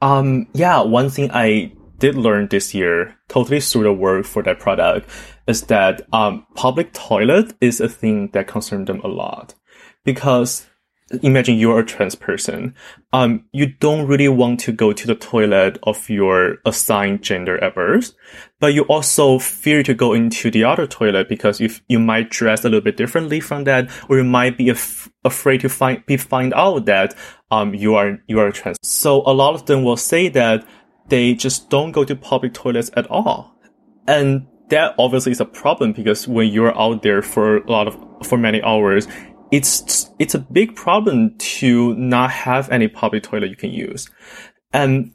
Um, 0.00 0.48
yeah, 0.52 0.80
one 0.82 1.10
thing 1.10 1.30
I 1.32 1.72
did 1.98 2.16
learn 2.16 2.48
this 2.48 2.74
year, 2.74 3.16
totally 3.28 3.60
through 3.60 3.84
the 3.84 3.92
work 3.92 4.26
for 4.26 4.42
that 4.42 4.58
product, 4.58 5.08
is 5.46 5.62
that 5.62 6.02
um, 6.12 6.46
public 6.54 6.92
toilet 6.92 7.54
is 7.60 7.80
a 7.80 7.88
thing 7.88 8.28
that 8.32 8.48
concerns 8.48 8.88
them 8.88 9.00
a 9.00 9.08
lot 9.08 9.54
because 10.04 10.66
imagine 11.22 11.58
you're 11.58 11.80
a 11.80 11.84
trans 11.84 12.14
person. 12.14 12.74
Um, 13.12 13.44
you 13.52 13.66
don't 13.66 14.06
really 14.06 14.28
want 14.28 14.60
to 14.60 14.72
go 14.72 14.92
to 14.92 15.06
the 15.06 15.14
toilet 15.14 15.78
of 15.82 16.08
your 16.08 16.58
assigned 16.64 17.22
gender 17.22 17.62
at 17.62 17.74
birth, 17.74 18.12
but 18.60 18.74
you 18.74 18.82
also 18.84 19.38
fear 19.38 19.82
to 19.82 19.94
go 19.94 20.12
into 20.12 20.50
the 20.50 20.64
other 20.64 20.86
toilet 20.86 21.28
because 21.28 21.60
you 21.60 21.70
you 21.88 21.98
might 21.98 22.30
dress 22.30 22.60
a 22.60 22.68
little 22.68 22.80
bit 22.80 22.96
differently 22.96 23.40
from 23.40 23.64
that, 23.64 23.90
or 24.08 24.16
you 24.16 24.24
might 24.24 24.56
be 24.56 24.70
af- 24.70 25.10
afraid 25.24 25.60
to 25.60 25.68
find 25.68 26.04
be 26.06 26.16
find 26.16 26.54
out 26.54 26.86
that 26.86 27.14
um 27.50 27.74
you 27.74 27.94
are 27.94 28.18
you 28.26 28.40
are 28.40 28.50
trans. 28.50 28.78
So 28.82 29.22
a 29.26 29.34
lot 29.34 29.54
of 29.54 29.66
them 29.66 29.84
will 29.84 29.98
say 29.98 30.28
that 30.30 30.66
they 31.08 31.34
just 31.34 31.68
don't 31.68 31.92
go 31.92 32.04
to 32.04 32.16
public 32.16 32.54
toilets 32.54 32.90
at 32.94 33.06
all, 33.10 33.54
and 34.06 34.46
that 34.70 34.94
obviously 34.98 35.32
is 35.32 35.40
a 35.40 35.44
problem 35.44 35.92
because 35.92 36.26
when 36.26 36.48
you're 36.48 36.76
out 36.78 37.02
there 37.02 37.20
for 37.20 37.58
a 37.58 37.70
lot 37.70 37.86
of 37.86 38.26
for 38.26 38.38
many 38.38 38.62
hours 38.62 39.06
it's 39.52 40.10
it's 40.18 40.34
a 40.34 40.38
big 40.38 40.74
problem 40.74 41.36
to 41.38 41.94
not 41.94 42.30
have 42.30 42.70
any 42.70 42.88
public 42.88 43.22
toilet 43.22 43.50
you 43.50 43.56
can 43.56 43.70
use. 43.70 44.10
And 44.72 45.12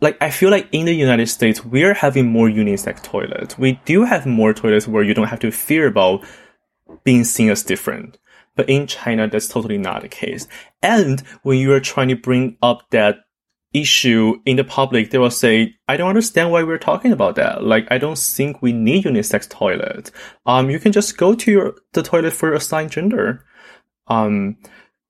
like 0.00 0.20
I 0.20 0.30
feel 0.30 0.50
like 0.50 0.68
in 0.72 0.86
the 0.86 0.92
United 0.92 1.28
States 1.28 1.64
we're 1.64 1.94
having 1.94 2.26
more 2.26 2.48
unisex 2.48 3.02
toilets. 3.02 3.56
We 3.56 3.80
do 3.84 4.04
have 4.04 4.26
more 4.26 4.52
toilets 4.52 4.88
where 4.88 5.04
you 5.04 5.14
don't 5.14 5.28
have 5.28 5.40
to 5.40 5.52
fear 5.52 5.86
about 5.86 6.26
being 7.04 7.24
seen 7.24 7.50
as 7.50 7.62
different. 7.62 8.18
But 8.56 8.68
in 8.68 8.88
China 8.88 9.28
that's 9.28 9.48
totally 9.48 9.78
not 9.78 10.02
the 10.02 10.08
case. 10.08 10.48
And 10.82 11.20
when 11.44 11.58
you 11.58 11.72
are 11.72 11.80
trying 11.80 12.08
to 12.08 12.16
bring 12.16 12.58
up 12.60 12.90
that 12.90 13.20
issue 13.72 14.40
in 14.44 14.56
the 14.56 14.64
public, 14.64 15.10
they 15.10 15.18
will 15.18 15.30
say, 15.30 15.74
I 15.86 15.96
don't 15.96 16.08
understand 16.08 16.50
why 16.50 16.62
we're 16.62 16.78
talking 16.78 17.12
about 17.12 17.36
that. 17.36 17.62
Like, 17.62 17.86
I 17.90 17.98
don't 17.98 18.18
think 18.18 18.62
we 18.62 18.72
need 18.72 19.04
unisex 19.04 19.48
toilet. 19.48 20.10
Um, 20.46 20.70
you 20.70 20.78
can 20.78 20.90
just 20.90 21.18
go 21.18 21.34
to 21.34 21.50
your, 21.50 21.74
the 21.92 22.02
toilet 22.02 22.32
for 22.32 22.54
assigned 22.54 22.92
gender. 22.92 23.44
Um, 24.08 24.56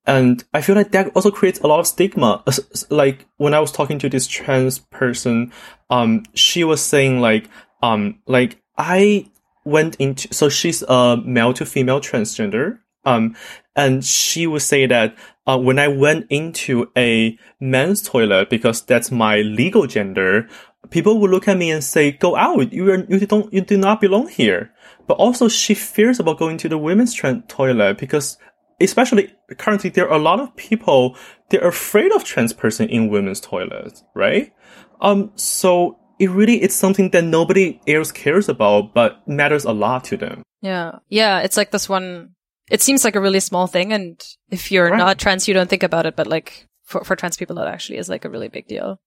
and 0.07 0.43
I 0.55 0.63
feel 0.63 0.75
like 0.75 0.93
that 0.93 1.13
also 1.15 1.31
creates 1.31 1.61
a 1.61 1.67
lot 1.67 1.81
of 1.81 1.87
stigma. 1.87 2.43
Like 2.89 3.27
when 3.37 3.53
I 3.53 3.61
was 3.61 3.71
talking 3.71 3.99
to 3.99 4.09
this 4.09 4.27
trans 4.27 4.79
person, 4.79 5.53
um, 5.91 6.25
she 6.35 6.65
was 6.65 6.81
saying 6.81 7.21
like, 7.21 7.49
um, 7.83 8.21
like 8.27 8.61
I 8.79 9.31
went 9.65 9.97
into, 9.97 10.33
so 10.33 10.49
she's 10.49 10.83
a 10.83 11.19
male 11.25 11.53
to 11.53 11.67
female 11.67 12.01
transgender. 12.01 12.79
Um, 13.05 13.37
and 13.77 14.05
she 14.05 14.47
would 14.47 14.63
say 14.63 14.87
that, 14.87 15.15
uh, 15.47 15.59
when 15.59 15.79
I 15.79 15.89
went 15.89 16.27
into 16.31 16.91
a 16.97 17.39
men's 17.61 18.03
toilet 18.03 18.51
because 18.51 18.83
that's 18.83 19.11
my 19.11 19.41
legal 19.41 19.87
gender, 19.87 20.49
people 20.91 21.21
would 21.21 21.31
look 21.31 21.49
at 21.49 21.57
me 21.57 21.71
and 21.71 21.85
say, 21.85 22.13
go 22.13 22.35
out. 22.35 22.73
You 22.73 22.91
are, 22.93 23.05
you 23.05 23.21
don't, 23.27 23.53
you 23.53 23.61
do 23.61 23.77
not 23.77 24.01
belong 24.01 24.29
here. 24.29 24.73
But 25.07 25.15
also 25.15 25.49
she 25.49 25.75
fears 25.75 26.19
about 26.19 26.39
going 26.39 26.59
to 26.59 26.69
the 26.69 26.79
women's 26.79 27.15
toilet 27.49 27.99
because 27.99 28.37
especially 28.81 29.33
currently, 29.57 29.91
there 29.91 30.09
are 30.09 30.17
a 30.17 30.23
lot 30.23 30.41
of 30.41 30.55
people 30.57 31.17
they're 31.51 31.67
afraid 31.67 32.13
of 32.13 32.25
trans 32.25 32.53
person 32.53 32.89
in 32.89 33.09
women's 33.09 33.41
toilets, 33.41 34.05
right? 34.15 34.53
Um, 35.01 35.33
so 35.37 35.99
it 36.19 36.31
really 36.31 36.63
it's 36.63 36.75
something 36.75 37.11
that 37.11 37.25
nobody 37.25 37.81
else 37.87 38.13
cares 38.13 38.49
about, 38.49 38.95
but 38.95 39.27
matters 39.27 39.65
a 39.65 39.73
lot 39.73 40.05
to 40.05 40.17
them. 40.17 40.43
Yeah, 40.61 40.99
yeah, 41.09 41.41
it's 41.41 41.57
like 41.57 41.71
this 41.71 41.89
one. 41.89 42.35
It 42.71 42.83
seems 42.83 43.05
like 43.05 43.17
a 43.17 43.21
really 43.21 43.41
small 43.41 43.67
thing, 43.67 43.93
and 43.93 44.23
if 44.51 44.71
you're 44.71 44.91
right. 44.91 44.99
not 44.99 45.19
trans, 45.19 45.49
you 45.49 45.55
don't 45.55 45.71
think 45.71 45.83
about 45.83 46.07
it. 46.07 46.17
But 46.17 46.27
like 46.27 46.67
for 46.85 47.05
for 47.05 47.17
trans 47.17 47.37
people, 47.37 47.57
that 47.57 47.69
actually 47.69 47.99
is 47.99 48.09
like 48.09 48.25
a 48.25 48.31
really 48.31 48.49
big 48.49 48.67
deal. 48.67 49.01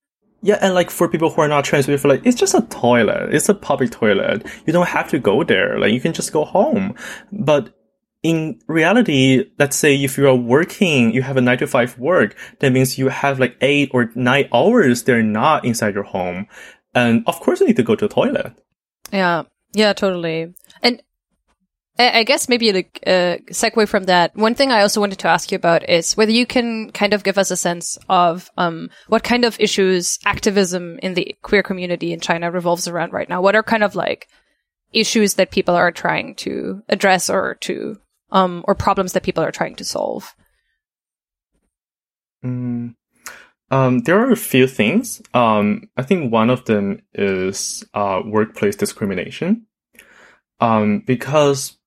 Yeah, 0.44 0.58
and 0.60 0.74
like 0.74 0.90
for 0.90 1.08
people 1.08 1.30
who 1.30 1.42
are 1.42 1.48
not 1.48 1.66
trans, 1.66 1.88
we 1.88 1.96
feel 1.98 2.10
like 2.10 2.26
it's 2.26 2.40
just 2.40 2.56
a 2.56 2.62
toilet. 2.62 3.34
It's 3.34 3.50
a 3.50 3.54
public 3.54 3.92
toilet. 3.92 4.48
You 4.66 4.74
don't 4.74 4.88
have 4.88 5.10
to 5.10 5.20
go 5.20 5.44
there. 5.44 5.78
Like 5.78 5.92
you 5.92 6.02
can 6.02 6.14
just 6.14 6.34
go 6.34 6.46
home. 6.46 6.96
But 7.32 7.76
in 8.24 8.60
reality, 8.68 9.50
let's 9.58 9.76
say 9.76 9.96
if 9.96 10.18
you 10.18 10.28
are 10.28 10.36
working, 10.36 11.12
you 11.12 11.22
have 11.24 11.38
a 11.38 11.42
nine 11.42 11.58
to 11.58 11.68
five 11.68 11.98
work, 11.98 12.36
that 12.60 12.72
means 12.72 12.98
you 12.98 13.10
have 13.10 13.40
like 13.40 13.58
eight 13.62 13.90
or 13.94 14.12
nine 14.16 14.48
hours 14.54 15.04
they're 15.04 15.24
not 15.24 15.66
inside 15.66 15.96
your 15.96 16.04
home. 16.04 16.48
And 16.94 17.24
of 17.26 17.40
course 17.40 17.62
you 17.62 17.68
need 17.68 17.78
to 17.78 17.84
go 17.84 17.96
to 17.96 18.08
the 18.08 18.14
toilet. 18.14 18.54
Yeah. 19.12 19.44
Yeah, 19.74 19.94
totally. 19.94 20.54
And 20.84 21.02
I 21.98 22.24
guess 22.24 22.50
maybe 22.50 22.72
like 22.72 23.00
uh, 23.06 23.38
segue 23.52 23.88
from 23.88 24.06
that. 24.06 24.36
One 24.36 24.56
thing 24.56 24.72
I 24.72 24.82
also 24.82 25.00
wanted 25.00 25.20
to 25.20 25.28
ask 25.28 25.52
you 25.52 25.56
about 25.56 25.88
is 25.88 26.16
whether 26.18 26.32
you 26.32 26.46
can 26.46 26.92
kind 26.92 27.14
of 27.14 27.24
give 27.24 27.38
us 27.38 27.52
a 27.52 27.58
sense 27.58 27.98
of 28.10 28.50
um, 28.58 28.90
what 29.08 29.24
kind 29.24 29.46
of 29.46 29.60
issues 29.60 30.18
activism 30.26 30.98
in 31.00 31.14
the 31.14 31.36
queer 31.42 31.62
community 31.62 32.12
in 32.12 32.20
China 32.20 32.50
revolves 32.50 32.88
around 32.88 33.14
right 33.14 33.30
now. 33.30 33.42
What 33.42 33.56
are 33.56 33.64
kind 33.64 33.84
of 33.84 33.96
like 33.96 34.28
issues 34.92 35.36
that 35.36 35.52
people 35.52 35.76
are 35.76 35.92
trying 35.92 36.36
to 36.36 36.82
address 36.90 37.30
or 37.30 37.56
to 37.62 37.98
um, 38.32 38.64
or 38.68 38.76
problems 38.76 39.14
that 39.14 39.24
people 39.24 39.44
are 39.44 39.52
trying 39.52 39.76
to 39.76 39.84
solve? 39.84 40.36
Mm, 42.44 42.96
um, 43.72 44.00
there 44.00 44.20
are 44.20 44.32
a 44.32 44.38
few 44.38 44.68
things. 44.68 45.22
Um, 45.34 45.90
I 45.96 46.04
think 46.04 46.32
one 46.32 46.50
of 46.50 46.66
them 46.66 47.02
is 47.14 47.84
uh, 47.94 48.22
workplace 48.26 48.76
discrimination, 48.76 49.66
um, 50.60 51.04
because 51.06 51.78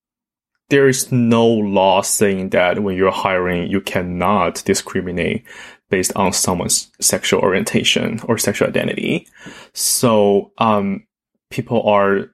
there 0.70 0.88
is 0.88 1.12
no 1.12 1.46
law 1.46 2.00
saying 2.00 2.50
that 2.50 2.82
when 2.82 2.96
you're 2.96 3.10
hiring, 3.10 3.70
you 3.70 3.80
cannot 3.80 4.62
discriminate 4.64 5.44
based 5.90 6.12
on 6.16 6.32
someone's 6.32 6.90
sexual 7.00 7.40
orientation 7.40 8.20
or 8.24 8.38
sexual 8.38 8.68
identity. 8.68 9.28
So, 9.74 10.52
um, 10.58 11.06
people 11.50 11.82
are 11.82 12.33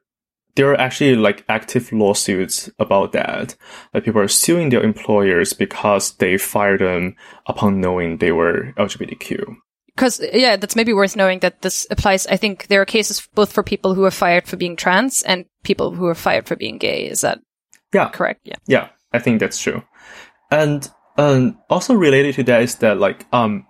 there 0.55 0.71
are 0.71 0.81
actually 0.81 1.15
like 1.17 1.45
active 1.49 1.93
lawsuits 1.93 2.71
about 2.79 3.13
that. 3.13 3.57
Like 3.95 4.05
people 4.05 4.21
are 4.21 4.29
suing 4.29 4.71
their 4.71 4.83
employers 4.83 5.53
because 5.53 6.13
they 6.15 6.37
fired 6.39 6.81
them 6.81 7.17
upon 7.47 7.81
knowing 7.81 8.19
they 8.19 8.33
were 8.33 8.73
LGBTQ. 8.77 9.57
Because 9.95 10.21
yeah, 10.33 10.57
that's 10.57 10.77
maybe 10.77 10.93
worth 10.93 11.17
knowing 11.17 11.41
that 11.41 11.63
this 11.63 11.87
applies. 11.91 12.27
I 12.27 12.37
think 12.37 12.69
there 12.69 12.81
are 12.81 12.87
cases 12.87 13.27
both 13.35 13.53
for 13.53 13.63
people 13.63 13.95
who 13.95 14.05
are 14.05 14.11
fired 14.11 14.47
for 14.47 14.57
being 14.57 14.77
trans 14.77 15.23
and 15.23 15.45
people 15.63 15.93
who 15.93 16.07
are 16.07 16.15
fired 16.15 16.47
for 16.47 16.57
being 16.57 16.79
gay. 16.79 17.07
Is 17.07 17.21
that 17.21 17.41
yeah 17.93 18.09
correct? 18.09 18.41
Yeah, 18.45 18.57
yeah, 18.67 18.89
I 19.13 19.19
think 19.19 19.41
that's 19.41 19.61
true. 19.61 19.83
And 20.51 20.89
um, 21.19 21.59
also 21.69 21.95
related 21.95 22.35
to 22.37 22.43
that 22.45 22.63
is 22.63 22.77
that 22.77 22.99
like 22.99 23.27
um, 23.33 23.67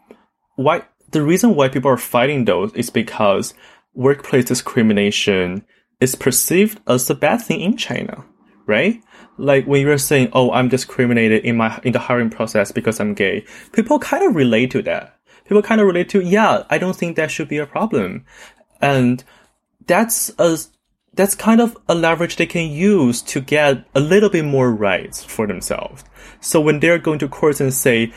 why 0.57 0.85
the 1.11 1.23
reason 1.23 1.55
why 1.57 1.69
people 1.69 1.91
are 1.91 1.97
fighting 1.97 2.45
those 2.45 2.73
is 2.75 2.91
because 2.91 3.55
workplace 3.95 4.45
discrimination 4.45 5.65
is 6.01 6.15
perceived 6.15 6.81
as 6.87 7.09
a 7.11 7.15
bad 7.15 7.43
thing 7.43 7.61
in 7.61 7.77
China, 7.77 8.25
right? 8.67 9.03
Like 9.37 9.67
when 9.67 9.83
you're 9.83 9.99
saying, 9.99 10.31
"Oh, 10.33 10.51
I'm 10.53 10.69
discriminated 10.69 11.45
in 11.45 11.57
my 11.57 11.81
in 11.85 11.93
the 11.93 11.99
hiring 11.99 12.31
process 12.31 12.73
because 12.73 13.01
I'm 13.01 13.15
gay," 13.15 13.45
people 13.73 13.99
kind 13.99 14.25
of 14.25 14.35
relate 14.35 14.71
to 14.73 14.83
that. 14.83 15.17
People 15.45 15.63
kind 15.63 15.81
of 15.81 15.87
relate 15.87 16.09
to, 16.11 16.21
"Yeah, 16.21 16.65
I 16.71 16.79
don't 16.79 16.97
think 16.97 17.17
that 17.17 17.31
should 17.31 17.49
be 17.49 17.59
a 17.59 17.67
problem," 17.67 18.25
and 18.81 19.25
that's 19.87 20.31
a 20.39 20.59
that's 21.15 21.35
kind 21.35 21.61
of 21.61 21.77
a 21.89 21.95
leverage 21.95 22.37
they 22.37 22.47
can 22.47 22.71
use 22.71 23.21
to 23.23 23.41
get 23.41 23.85
a 23.95 24.01
little 24.01 24.31
bit 24.31 24.45
more 24.45 24.73
rights 24.73 25.25
for 25.25 25.47
themselves. 25.47 26.05
So 26.41 26.61
when 26.61 26.81
they're 26.81 26.99
going 26.99 27.19
to 27.19 27.29
court 27.29 27.61
and 27.61 27.75
say, 27.75 28.13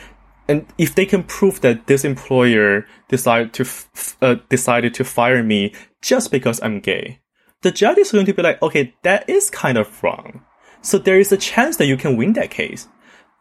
and 0.46 0.66
if 0.78 0.94
they 0.94 1.06
can 1.06 1.24
prove 1.24 1.60
that 1.62 1.86
this 1.86 2.04
employer 2.04 2.86
decided 3.08 3.52
to 3.54 3.62
f- 3.64 4.16
uh, 4.20 4.36
decided 4.48 4.94
to 4.94 5.04
fire 5.04 5.42
me 5.42 5.72
just 6.02 6.30
because 6.30 6.62
I'm 6.62 6.80
gay, 6.80 7.20
the 7.64 7.72
judge 7.72 7.98
is 7.98 8.12
going 8.12 8.26
to 8.26 8.34
be 8.34 8.42
like, 8.42 8.60
okay, 8.62 8.94
that 9.02 9.28
is 9.28 9.48
kind 9.48 9.78
of 9.78 10.02
wrong. 10.02 10.44
So 10.82 10.98
there 10.98 11.18
is 11.18 11.32
a 11.32 11.38
chance 11.38 11.78
that 11.78 11.86
you 11.86 11.96
can 11.96 12.16
win 12.16 12.34
that 12.34 12.50
case. 12.50 12.86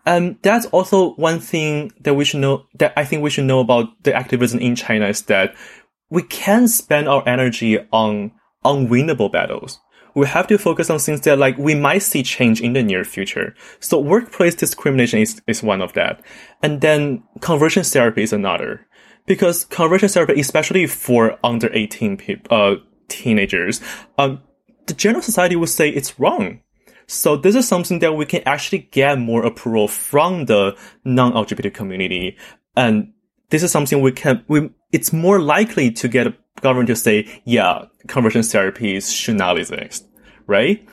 And 0.06 0.38
that's 0.42 0.66
also 0.68 1.14
one 1.16 1.40
thing 1.40 1.92
that 2.00 2.14
we 2.14 2.24
should 2.24 2.40
know, 2.40 2.66
that 2.80 2.94
I 2.96 3.04
think 3.04 3.22
we 3.22 3.30
should 3.30 3.46
know 3.46 3.60
about 3.60 4.02
the 4.04 4.14
activism 4.14 4.60
in 4.60 4.76
China 4.76 5.08
is 5.08 5.24
that 5.24 5.56
we 6.10 6.24
can't 6.24 6.70
spend 6.70 7.10
our 7.10 7.28
energy 7.28 7.80
on 7.92 8.32
unwinnable 8.64 9.32
battles. 9.32 9.80
we 10.16 10.28
have 10.28 10.46
to 10.46 10.58
focus 10.60 10.90
on 10.90 11.00
things 11.00 11.22
that 11.22 11.40
like 11.40 11.58
we 11.58 11.74
might 11.74 12.04
see 12.04 12.22
change 12.24 12.62
in 12.62 12.74
the 12.74 12.84
near 12.84 13.04
future. 13.04 13.56
So 13.80 14.00
workplace 14.00 14.56
discrimination 14.56 15.20
is, 15.20 15.42
is 15.48 15.64
one 15.64 15.82
of 15.82 15.94
that. 15.94 16.22
And 16.62 16.82
then 16.82 17.24
conversion 17.42 17.84
therapy 17.84 18.24
is 18.24 18.32
another. 18.32 18.86
Because 19.26 19.66
conversion 19.66 20.10
therapy, 20.10 20.40
especially 20.40 20.86
for 20.86 21.40
under 21.44 21.70
18 21.74 22.18
people, 22.18 22.56
uh, 22.56 22.76
teenagers, 23.08 23.82
um, 24.18 24.42
the 24.88 24.94
general 24.94 25.22
society 25.22 25.56
would 25.56 25.70
say 25.70 25.90
it's 25.90 26.20
wrong. 26.20 26.60
So 27.08 27.36
this 27.36 27.56
is 27.56 27.68
something 27.68 28.00
that 28.00 28.16
we 28.16 28.26
can 28.26 28.42
actually 28.46 28.90
get 28.92 29.20
more 29.20 29.46
approval 29.46 29.88
from 29.88 30.46
the 30.46 30.78
non-LGBT 31.04 31.74
community. 31.74 32.38
And 32.76 33.14
this 33.50 33.64
is 33.64 33.72
something 33.72 34.02
we 34.02 34.12
can, 34.12 34.44
we, 34.48 34.70
it's 34.92 35.14
more 35.14 35.40
likely 35.40 35.92
to 35.92 36.08
get 36.08 36.28
a 36.28 36.36
government 36.62 36.88
to 36.88 36.96
say, 36.96 37.42
yeah, 37.46 37.86
conversion 38.08 38.42
therapies 38.42 39.14
should 39.14 39.36
not 39.36 39.58
exist, 39.58 40.08
right? 40.48 40.88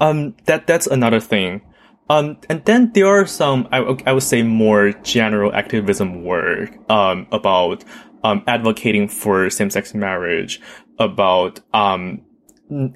Um, 0.00 0.34
that, 0.46 0.66
that's 0.66 0.86
another 0.86 1.20
thing. 1.20 1.62
Um, 2.08 2.38
and 2.48 2.64
then 2.64 2.92
there 2.92 3.06
are 3.06 3.26
some, 3.26 3.68
I, 3.72 3.78
I 4.06 4.12
would 4.12 4.22
say 4.22 4.42
more 4.42 4.92
general 5.02 5.52
activism 5.52 6.24
work, 6.24 6.70
um, 6.90 7.26
about, 7.32 7.84
um, 8.24 8.42
advocating 8.46 9.08
for 9.08 9.50
same-sex 9.50 9.94
marriage, 9.94 10.60
about, 10.98 11.60
um, 11.74 12.22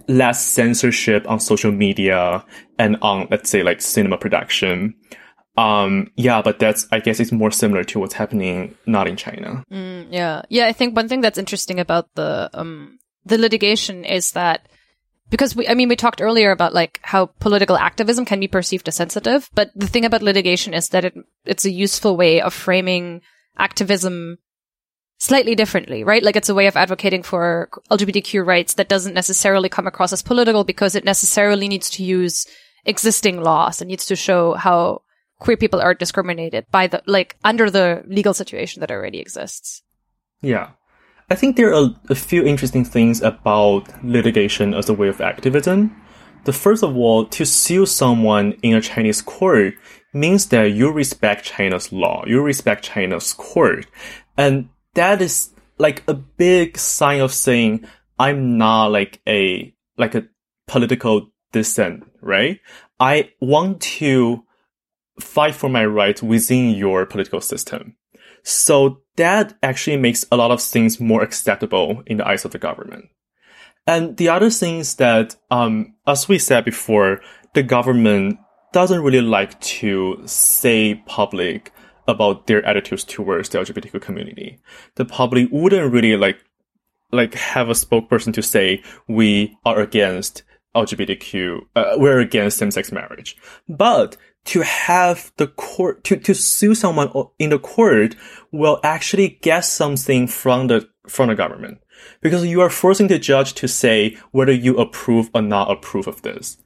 less 0.09 0.45
censorship 0.45 1.29
on 1.29 1.39
social 1.39 1.71
media 1.71 2.45
and 2.79 2.97
on, 3.03 3.29
let's 3.31 3.51
say, 3.51 3.63
like 3.63 3.83
cinema 3.83 4.17
production. 4.17 4.95
Um, 5.59 6.11
yeah, 6.17 6.43
but 6.43 6.59
that's, 6.59 6.87
I 6.93 7.01
guess 7.01 7.21
it's 7.21 7.33
more 7.33 7.51
similar 7.51 7.85
to 7.85 7.99
what's 7.99 8.15
happening 8.15 8.75
not 8.87 9.07
in 9.09 9.17
China. 9.17 9.65
Mm, 9.73 10.09
yeah. 10.11 10.43
Yeah. 10.49 10.67
I 10.67 10.73
think 10.73 10.95
one 10.95 11.09
thing 11.09 11.21
that's 11.21 11.39
interesting 11.39 11.81
about 11.81 12.09
the, 12.15 12.51
um, 12.55 12.99
the 13.25 13.39
litigation 13.39 14.05
is 14.05 14.33
that 14.33 14.69
because 15.29 15.57
we, 15.57 15.67
I 15.67 15.75
mean, 15.75 15.89
we 15.89 15.97
talked 15.97 16.23
earlier 16.23 16.53
about 16.53 16.73
like 16.73 17.01
how 17.03 17.27
political 17.27 17.77
activism 17.77 18.25
can 18.25 18.39
be 18.39 18.49
perceived 18.49 18.89
as 18.89 18.95
sensitive, 18.95 19.51
but 19.55 19.71
the 19.75 19.89
thing 19.89 20.05
about 20.05 20.23
litigation 20.23 20.73
is 20.73 20.91
that 20.91 21.05
it, 21.05 21.15
it's 21.45 21.65
a 21.65 21.71
useful 21.71 22.17
way 22.17 22.41
of 22.41 22.55
framing 22.55 23.23
activism 23.59 24.39
slightly 25.19 25.55
differently, 25.55 26.05
right? 26.05 26.23
Like 26.23 26.37
it's 26.37 26.49
a 26.49 26.55
way 26.55 26.67
of 26.67 26.77
advocating 26.77 27.23
for 27.23 27.69
LGBTQ 27.91 28.45
rights 28.45 28.75
that 28.75 28.89
doesn't 28.89 29.15
necessarily 29.15 29.69
come 29.69 29.87
across 29.87 30.13
as 30.13 30.23
political 30.23 30.65
because 30.65 30.95
it 30.95 31.05
necessarily 31.05 31.69
needs 31.69 31.91
to 31.91 32.05
use 32.05 32.47
existing 32.85 33.43
laws 33.43 33.81
and 33.81 33.89
needs 33.89 34.07
to 34.07 34.17
show 34.17 34.55
how 34.55 35.03
queer 35.39 35.57
people 35.57 35.81
are 35.81 35.95
discriminated 35.95 36.65
by 36.71 36.87
the, 36.87 37.03
like, 37.07 37.37
under 37.45 37.71
the 37.71 38.03
legal 38.07 38.33
situation 38.33 38.81
that 38.81 38.91
already 38.91 39.19
exists. 39.19 39.83
Yeah. 40.41 40.71
I 41.29 41.35
think 41.35 41.57
there 41.57 41.75
are 41.75 41.91
a, 42.09 42.15
few 42.15 42.45
interesting 42.45 42.85
things 42.85 43.21
about 43.21 44.05
litigation 44.05 44.75
as 44.75 44.89
a 44.89 44.95
way 44.95 45.09
of 45.09 45.21
activism. 45.21 45.95
The 46.45 46.53
first 46.53 46.85
of 46.85 46.97
all, 46.97 47.27
to 47.27 47.45
sue 47.45 47.85
someone 47.87 48.53
in 48.63 48.77
a 48.77 48.81
Chinese 48.81 49.21
court 49.23 49.75
means 50.15 50.47
that 50.47 50.71
you 50.71 50.93
respect 50.93 51.45
China's 51.45 51.93
law, 51.93 52.25
you 52.27 52.41
respect 52.41 52.85
China's 52.85 53.33
court. 53.33 53.87
And 54.37 54.69
that 54.97 55.23
is 55.23 55.51
like 55.79 56.03
a 56.09 56.15
big 56.15 56.77
sign 56.77 57.21
of 57.21 57.33
saying 57.33 57.87
I'm 58.19 58.59
not 58.59 58.87
like 58.87 59.21
a 59.27 59.75
like 59.97 60.15
a 60.15 60.25
political 60.67 61.31
dissent, 61.53 62.05
right? 62.21 62.61
I 62.99 63.31
want 63.41 63.81
to 63.99 64.43
fight 65.21 65.55
for 65.55 65.71
my 65.71 65.87
rights 65.87 66.23
within 66.23 66.75
your 66.75 67.07
political 67.07 67.41
system. 67.41 67.97
So 68.43 69.03
that 69.17 69.57
actually 69.63 69.97
makes 69.97 70.25
a 70.31 70.37
lot 70.37 70.51
of 70.51 70.63
things 70.63 71.01
more 71.01 71.23
acceptable 71.23 72.03
in 72.07 72.19
the 72.19 72.27
eyes 72.27 72.45
of 72.45 72.51
the 72.51 72.59
government. 72.59 73.07
And 73.87 74.17
the 74.17 74.29
other 74.29 74.51
thing 74.51 74.79
is 74.79 74.97
that, 74.97 75.37
um, 75.51 75.95
as 76.07 76.29
we 76.29 76.39
said 76.39 76.65
before, 76.65 77.21
the 77.55 77.63
government 77.63 78.39
doesn't 78.73 79.03
really 79.03 79.23
like 79.23 79.59
to 79.61 80.21
say 80.27 81.03
public 81.07 81.73
about 82.09 82.47
their 82.47 82.65
attitudes 82.65 83.05
towards 83.05 83.49
the 83.49 83.59
LGBTQ 83.59 84.01
community. 84.01 84.59
The 84.95 85.05
public 85.05 85.49
wouldn't 85.51 85.93
really 85.93 86.17
like 86.17 86.39
like 87.13 87.35
have 87.35 87.69
a 87.69 87.73
spokesperson 87.73 88.35
to 88.35 88.43
say 88.43 88.83
we 89.07 89.57
are 89.65 89.81
against 89.81 90.43
LGBTQ, 90.75 91.61
uh, 91.75 91.95
we're 91.97 92.19
against 92.19 92.59
same-sex 92.59 92.93
marriage. 92.93 93.37
But 93.69 94.17
to 94.47 94.61
have 94.63 95.33
the 95.37 95.49
court 95.49 96.05
to, 96.05 96.17
to 96.17 96.35
sue 96.35 96.75
someone 96.75 97.11
in 97.39 97.51
the 97.51 97.59
court 97.59 98.15
will 98.53 98.79
actually 98.85 99.39
get 99.43 99.61
something 99.61 100.27
from 100.27 100.69
the 100.69 100.89
from 101.09 101.29
the 101.29 101.35
government 101.35 101.79
because 102.21 102.45
you 102.45 102.61
are 102.61 102.71
forcing 102.71 103.09
the 103.09 103.19
judge 103.19 103.55
to 103.55 103.69
say 103.69 104.17
whether 104.33 104.53
you 104.53 104.77
approve 104.77 105.31
or 105.35 105.43
not 105.43 105.71
approve 105.71 106.07
of 106.07 106.23
this. 106.23 106.59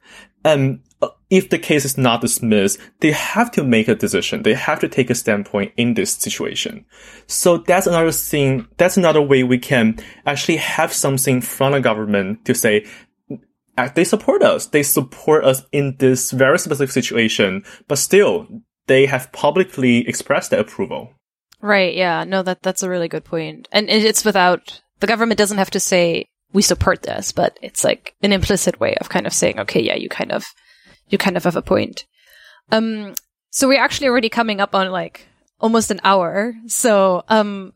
And 0.43 0.81
uh, 1.01 1.09
if 1.29 1.49
the 1.49 1.59
case 1.59 1.85
is 1.85 1.97
not 1.97 2.21
dismissed, 2.21 2.79
they 2.99 3.11
have 3.11 3.51
to 3.51 3.63
make 3.63 3.87
a 3.87 3.95
decision. 3.95 4.43
They 4.43 4.53
have 4.53 4.79
to 4.79 4.89
take 4.89 5.09
a 5.09 5.15
standpoint 5.15 5.73
in 5.77 5.93
this 5.93 6.13
situation. 6.13 6.85
So 7.27 7.57
that's 7.57 7.87
another 7.87 8.11
thing. 8.11 8.67
That's 8.77 8.97
another 8.97 9.21
way 9.21 9.43
we 9.43 9.57
can 9.57 9.99
actually 10.25 10.57
have 10.57 10.93
something 10.93 11.41
from 11.41 11.73
the 11.73 11.81
government 11.81 12.45
to 12.45 12.55
say, 12.55 12.85
uh, 13.77 13.89
they 13.95 14.03
support 14.03 14.43
us. 14.43 14.67
They 14.67 14.83
support 14.83 15.45
us 15.45 15.63
in 15.71 15.95
this 15.97 16.31
very 16.31 16.59
specific 16.59 16.91
situation, 16.91 17.63
but 17.87 17.97
still 17.97 18.47
they 18.87 19.05
have 19.05 19.31
publicly 19.31 20.07
expressed 20.07 20.51
their 20.51 20.59
approval. 20.59 21.13
Right. 21.61 21.95
Yeah. 21.95 22.23
No, 22.23 22.43
that, 22.43 22.63
that's 22.63 22.83
a 22.83 22.89
really 22.89 23.07
good 23.07 23.23
point. 23.23 23.67
And 23.71 23.89
it's 23.89 24.25
without, 24.25 24.81
the 24.99 25.07
government 25.07 25.37
doesn't 25.37 25.59
have 25.59 25.71
to 25.71 25.79
say, 25.79 26.25
we 26.53 26.61
support 26.61 27.03
this, 27.03 27.31
but 27.31 27.57
it's 27.61 27.83
like 27.83 28.15
an 28.21 28.33
implicit 28.33 28.79
way 28.79 28.95
of 28.95 29.09
kind 29.09 29.25
of 29.25 29.33
saying, 29.33 29.59
okay, 29.59 29.81
yeah, 29.81 29.95
you 29.95 30.09
kind 30.09 30.31
of, 30.31 30.45
you 31.09 31.17
kind 31.17 31.37
of 31.37 31.43
have 31.43 31.55
a 31.55 31.61
point. 31.61 32.05
Um, 32.71 33.15
so 33.49 33.67
we're 33.67 33.81
actually 33.81 34.07
already 34.07 34.29
coming 34.29 34.61
up 34.61 34.75
on 34.75 34.91
like 34.91 35.27
almost 35.59 35.91
an 35.91 36.01
hour. 36.03 36.53
So, 36.67 37.23
um, 37.27 37.73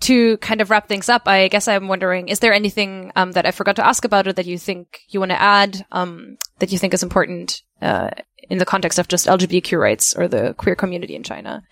to 0.00 0.36
kind 0.38 0.60
of 0.60 0.70
wrap 0.70 0.88
things 0.88 1.08
up, 1.08 1.26
I 1.26 1.48
guess 1.48 1.68
I'm 1.68 1.88
wondering, 1.88 2.28
is 2.28 2.40
there 2.40 2.52
anything, 2.52 3.12
um, 3.16 3.32
that 3.32 3.46
I 3.46 3.50
forgot 3.50 3.76
to 3.76 3.86
ask 3.86 4.04
about 4.04 4.28
or 4.28 4.32
that 4.34 4.44
you 4.44 4.58
think 4.58 5.00
you 5.08 5.20
want 5.20 5.30
to 5.30 5.40
add, 5.40 5.86
um, 5.90 6.36
that 6.58 6.70
you 6.70 6.78
think 6.78 6.92
is 6.92 7.02
important, 7.02 7.62
uh, 7.80 8.10
in 8.50 8.58
the 8.58 8.66
context 8.66 8.98
of 8.98 9.08
just 9.08 9.26
LGBTQ 9.26 9.78
rights 9.78 10.14
or 10.14 10.28
the 10.28 10.54
queer 10.54 10.76
community 10.76 11.16
in 11.16 11.22
China? 11.22 11.62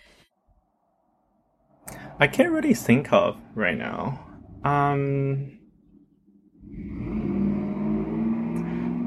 I 2.19 2.27
can't 2.27 2.51
really 2.51 2.75
think 2.75 3.13
of 3.13 3.37
right 3.55 3.77
now. 3.77 4.25
Um, 4.65 5.59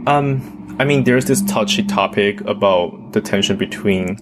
Um, 0.08 0.76
I 0.80 0.86
mean, 0.86 1.04
there's 1.04 1.26
this 1.26 1.42
touchy 1.44 1.84
topic 1.84 2.40
about 2.42 3.12
the 3.12 3.20
tension 3.20 3.58
between 3.58 4.18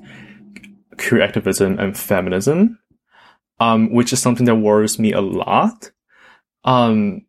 queer 0.98 1.22
activism 1.22 1.78
and 1.78 1.96
feminism, 1.96 2.80
um, 3.60 3.94
which 3.94 4.12
is 4.12 4.20
something 4.20 4.46
that 4.48 4.56
worries 4.56 4.98
me 4.98 5.12
a 5.12 5.22
lot. 5.22 5.92
Um, 6.64 7.26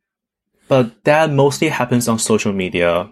but 0.68 1.04
that 1.04 1.30
mostly 1.30 1.68
happens 1.68 2.08
on 2.08 2.18
social 2.18 2.52
media, 2.52 3.10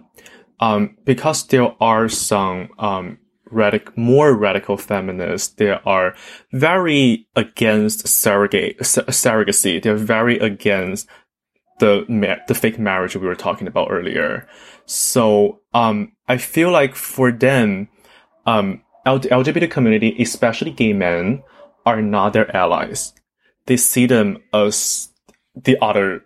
um, 0.59 0.97
because 1.03 1.45
there 1.47 1.71
are 1.79 2.09
some, 2.09 2.69
um, 2.79 3.19
radic- 3.51 3.95
more 3.95 4.33
radical 4.35 4.77
feminists. 4.77 5.53
They 5.53 5.69
are 5.69 6.15
very 6.51 7.27
against 7.35 8.07
surrogate, 8.07 8.79
surrogacy. 8.79 9.81
They're 9.81 9.95
very 9.95 10.39
against 10.39 11.07
the 11.79 12.05
ma- 12.07 12.37
the 12.47 12.55
fake 12.55 12.79
marriage 12.79 13.15
we 13.15 13.27
were 13.27 13.35
talking 13.35 13.67
about 13.67 13.89
earlier. 13.91 14.47
So 14.85 15.61
um, 15.73 16.13
I 16.27 16.37
feel 16.37 16.71
like 16.71 16.95
for 16.95 17.31
them, 17.31 17.89
um, 18.45 18.81
LGBT 19.05 19.69
community, 19.69 20.15
especially 20.19 20.71
gay 20.71 20.93
men, 20.93 21.43
are 21.85 22.01
not 22.01 22.33
their 22.33 22.55
allies. 22.55 23.13
They 23.65 23.77
see 23.77 24.05
them 24.05 24.37
as 24.53 25.09
the 25.55 25.77
other 25.81 26.25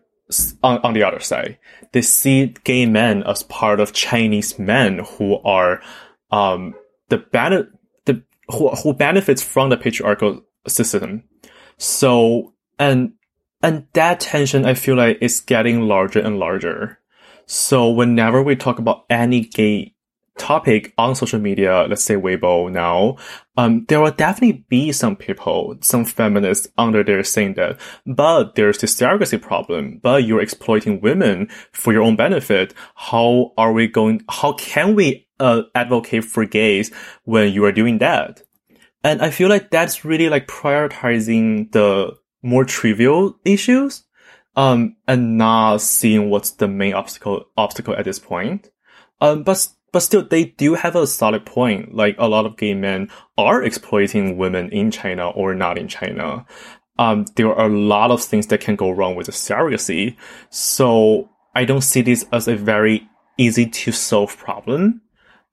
on, 0.63 0.79
on 0.79 0.93
the 0.93 1.03
other 1.03 1.19
side. 1.19 1.57
They 1.91 2.01
see 2.01 2.53
gay 2.63 2.85
men 2.85 3.23
as 3.23 3.43
part 3.43 3.79
of 3.79 3.93
Chinese 3.93 4.59
men 4.59 4.99
who 4.99 5.37
are 5.39 5.81
um, 6.31 6.75
the 7.09 7.17
ben- 7.17 7.71
the 8.05 8.23
who, 8.49 8.69
who 8.69 8.93
benefits 8.93 9.41
from 9.41 9.69
the 9.69 9.77
patriarchal 9.77 10.41
system. 10.67 11.23
So 11.77 12.53
and 12.77 13.13
and 13.61 13.87
that 13.93 14.19
tension, 14.19 14.65
I 14.65 14.73
feel 14.73 14.95
like, 14.95 15.17
is 15.21 15.41
getting 15.41 15.81
larger 15.81 16.19
and 16.19 16.39
larger. 16.39 16.99
So 17.45 17.89
whenever 17.89 18.41
we 18.43 18.55
talk 18.55 18.79
about 18.79 19.05
any 19.09 19.41
gay 19.41 19.95
topic 20.37 20.93
on 20.97 21.15
social 21.15 21.39
media, 21.39 21.85
let's 21.89 22.03
say 22.03 22.15
Weibo 22.15 22.71
now, 22.71 23.17
um, 23.57 23.85
there 23.89 23.99
will 23.99 24.11
definitely 24.11 24.65
be 24.69 24.91
some 24.91 25.15
people, 25.15 25.77
some 25.81 26.05
feminists 26.05 26.67
under 26.77 27.03
there 27.03 27.23
saying 27.23 27.55
that, 27.55 27.77
but 28.05 28.55
there's 28.55 28.77
this 28.77 28.95
surrogacy 28.95 29.39
problem, 29.41 29.99
but 30.01 30.23
you're 30.23 30.41
exploiting 30.41 31.01
women 31.01 31.49
for 31.73 31.91
your 31.91 32.03
own 32.03 32.15
benefit. 32.15 32.73
How 32.95 33.51
are 33.57 33.73
we 33.73 33.87
going, 33.87 34.21
how 34.29 34.53
can 34.53 34.95
we 34.95 35.27
uh, 35.39 35.63
advocate 35.75 36.23
for 36.23 36.45
gays 36.45 36.91
when 37.25 37.51
you 37.51 37.65
are 37.65 37.73
doing 37.73 37.97
that? 37.97 38.41
And 39.03 39.21
I 39.21 39.29
feel 39.29 39.49
like 39.49 39.69
that's 39.69 40.05
really 40.05 40.29
like 40.29 40.47
prioritizing 40.47 41.71
the 41.71 42.15
more 42.41 42.65
trivial 42.65 43.37
issues. 43.45 44.03
um, 44.55 44.95
and 45.07 45.37
not 45.37 45.81
seeing 45.81 46.29
what's 46.29 46.51
the 46.51 46.67
main 46.67 46.93
obstacle 46.93 47.45
obstacle 47.55 47.95
at 47.95 48.05
this 48.05 48.19
point. 48.19 48.69
Um, 49.21 49.43
but 49.43 49.67
but 49.91 50.01
still, 50.01 50.23
they 50.23 50.45
do 50.45 50.75
have 50.75 50.95
a 50.95 51.07
solid 51.07 51.45
point. 51.45 51.95
Like 51.95 52.15
a 52.19 52.27
lot 52.27 52.45
of 52.45 52.57
gay 52.57 52.73
men 52.73 53.09
are 53.37 53.63
exploiting 53.63 54.37
women 54.37 54.69
in 54.69 54.91
China 54.91 55.29
or 55.29 55.55
not 55.55 55.77
in 55.77 55.87
China. 55.87 56.45
Um, 56.97 57.25
there 57.35 57.53
are 57.55 57.67
a 57.67 57.73
lot 57.73 58.11
of 58.11 58.21
things 58.21 58.47
that 58.47 58.59
can 58.59 58.75
go 58.75 58.91
wrong 58.91 59.15
with 59.15 59.27
the 59.27 59.31
surrogacy. 59.31 60.17
So 60.49 61.29
I 61.55 61.63
don't 61.63 61.81
see 61.81 62.01
this 62.01 62.25
as 62.31 62.47
a 62.47 62.55
very 62.55 63.07
easy 63.37 63.65
to 63.65 63.91
solve 63.93 64.37
problem, 64.37 65.01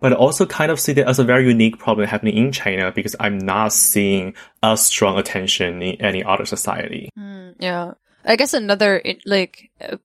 but 0.00 0.12
also 0.12 0.44
kind 0.46 0.70
of 0.70 0.78
see 0.78 0.92
that 0.92 1.08
as 1.08 1.18
a 1.18 1.24
very 1.24 1.46
unique 1.46 1.78
problem 1.78 2.06
happening 2.06 2.36
in 2.36 2.52
China 2.52 2.92
because 2.92 3.16
I'm 3.18 3.38
not 3.38 3.72
seeing 3.72 4.34
a 4.62 4.76
strong 4.76 5.18
attention 5.18 5.82
in 5.82 6.00
any 6.00 6.22
other 6.22 6.44
society. 6.44 7.10
Mm, 7.18 7.54
yeah. 7.58 7.92
I 8.24 8.36
guess 8.36 8.54
another, 8.54 9.02
like, 9.24 9.70
uh, 9.80 9.96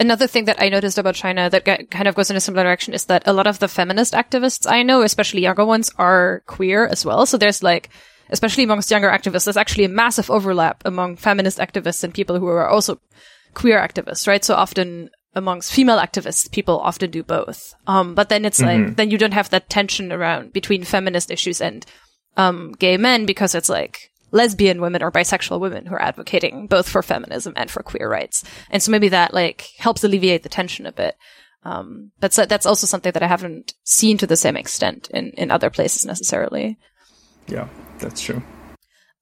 another 0.00 0.26
thing 0.26 0.46
that 0.46 0.62
I 0.62 0.68
noticed 0.68 0.98
about 0.98 1.14
China 1.14 1.50
that 1.50 1.64
kind 1.90 2.08
of 2.08 2.14
goes 2.14 2.30
in 2.30 2.36
a 2.36 2.40
similar 2.40 2.64
direction 2.64 2.94
is 2.94 3.04
that 3.06 3.26
a 3.26 3.32
lot 3.32 3.46
of 3.46 3.58
the 3.58 3.68
feminist 3.68 4.14
activists 4.14 4.70
I 4.70 4.82
know, 4.82 5.02
especially 5.02 5.42
younger 5.42 5.64
ones, 5.64 5.90
are 5.98 6.42
queer 6.46 6.86
as 6.86 7.04
well. 7.04 7.26
So 7.26 7.36
there's 7.36 7.62
like, 7.62 7.90
especially 8.30 8.64
amongst 8.64 8.90
younger 8.90 9.10
activists, 9.10 9.44
there's 9.44 9.56
actually 9.56 9.84
a 9.84 9.90
massive 9.90 10.30
overlap 10.30 10.82
among 10.84 11.16
feminist 11.16 11.58
activists 11.58 12.02
and 12.02 12.14
people 12.14 12.38
who 12.38 12.46
are 12.46 12.68
also 12.68 13.00
queer 13.52 13.78
activists, 13.78 14.26
right? 14.26 14.44
So 14.44 14.54
often 14.54 15.10
amongst 15.34 15.72
female 15.72 15.98
activists, 15.98 16.50
people 16.50 16.78
often 16.80 17.10
do 17.10 17.22
both. 17.22 17.74
Um, 17.86 18.14
but 18.14 18.28
then 18.28 18.44
it's 18.44 18.60
mm-hmm. 18.60 18.86
like, 18.86 18.96
then 18.96 19.10
you 19.10 19.18
don't 19.18 19.34
have 19.34 19.50
that 19.50 19.68
tension 19.68 20.12
around 20.12 20.52
between 20.52 20.84
feminist 20.84 21.30
issues 21.30 21.60
and, 21.60 21.84
um, 22.36 22.72
gay 22.72 22.96
men 22.96 23.26
because 23.26 23.54
it's 23.54 23.68
like, 23.68 24.10
lesbian 24.30 24.80
women 24.80 25.00
or 25.00 25.12
bisexual 25.12 25.60
women 25.60 25.86
who 25.86 25.94
are 25.94 26.02
advocating 26.02 26.66
both 26.66 26.88
for 26.88 27.02
feminism 27.02 27.52
and 27.56 27.70
for 27.70 27.84
queer 27.84 28.10
rights. 28.10 28.42
And 28.68 28.82
so 28.82 28.90
maybe 28.90 29.10
that 29.10 29.32
like 29.32 29.68
helps 29.78 30.02
alleviate 30.02 30.42
the 30.42 30.48
tension 30.48 30.86
a 30.86 30.92
bit. 30.92 31.16
Um, 31.62 32.10
but 32.18 32.34
so 32.34 32.44
that's 32.44 32.66
also 32.66 32.86
something 32.86 33.12
that 33.12 33.22
I 33.22 33.28
haven't 33.28 33.74
seen 33.84 34.18
to 34.18 34.26
the 34.26 34.36
same 34.36 34.56
extent 34.56 35.08
in, 35.14 35.30
in 35.30 35.52
other 35.52 35.70
places 35.70 36.04
necessarily. 36.04 36.78
Yeah, 37.46 37.68
that's 38.00 38.20
true. 38.20 38.42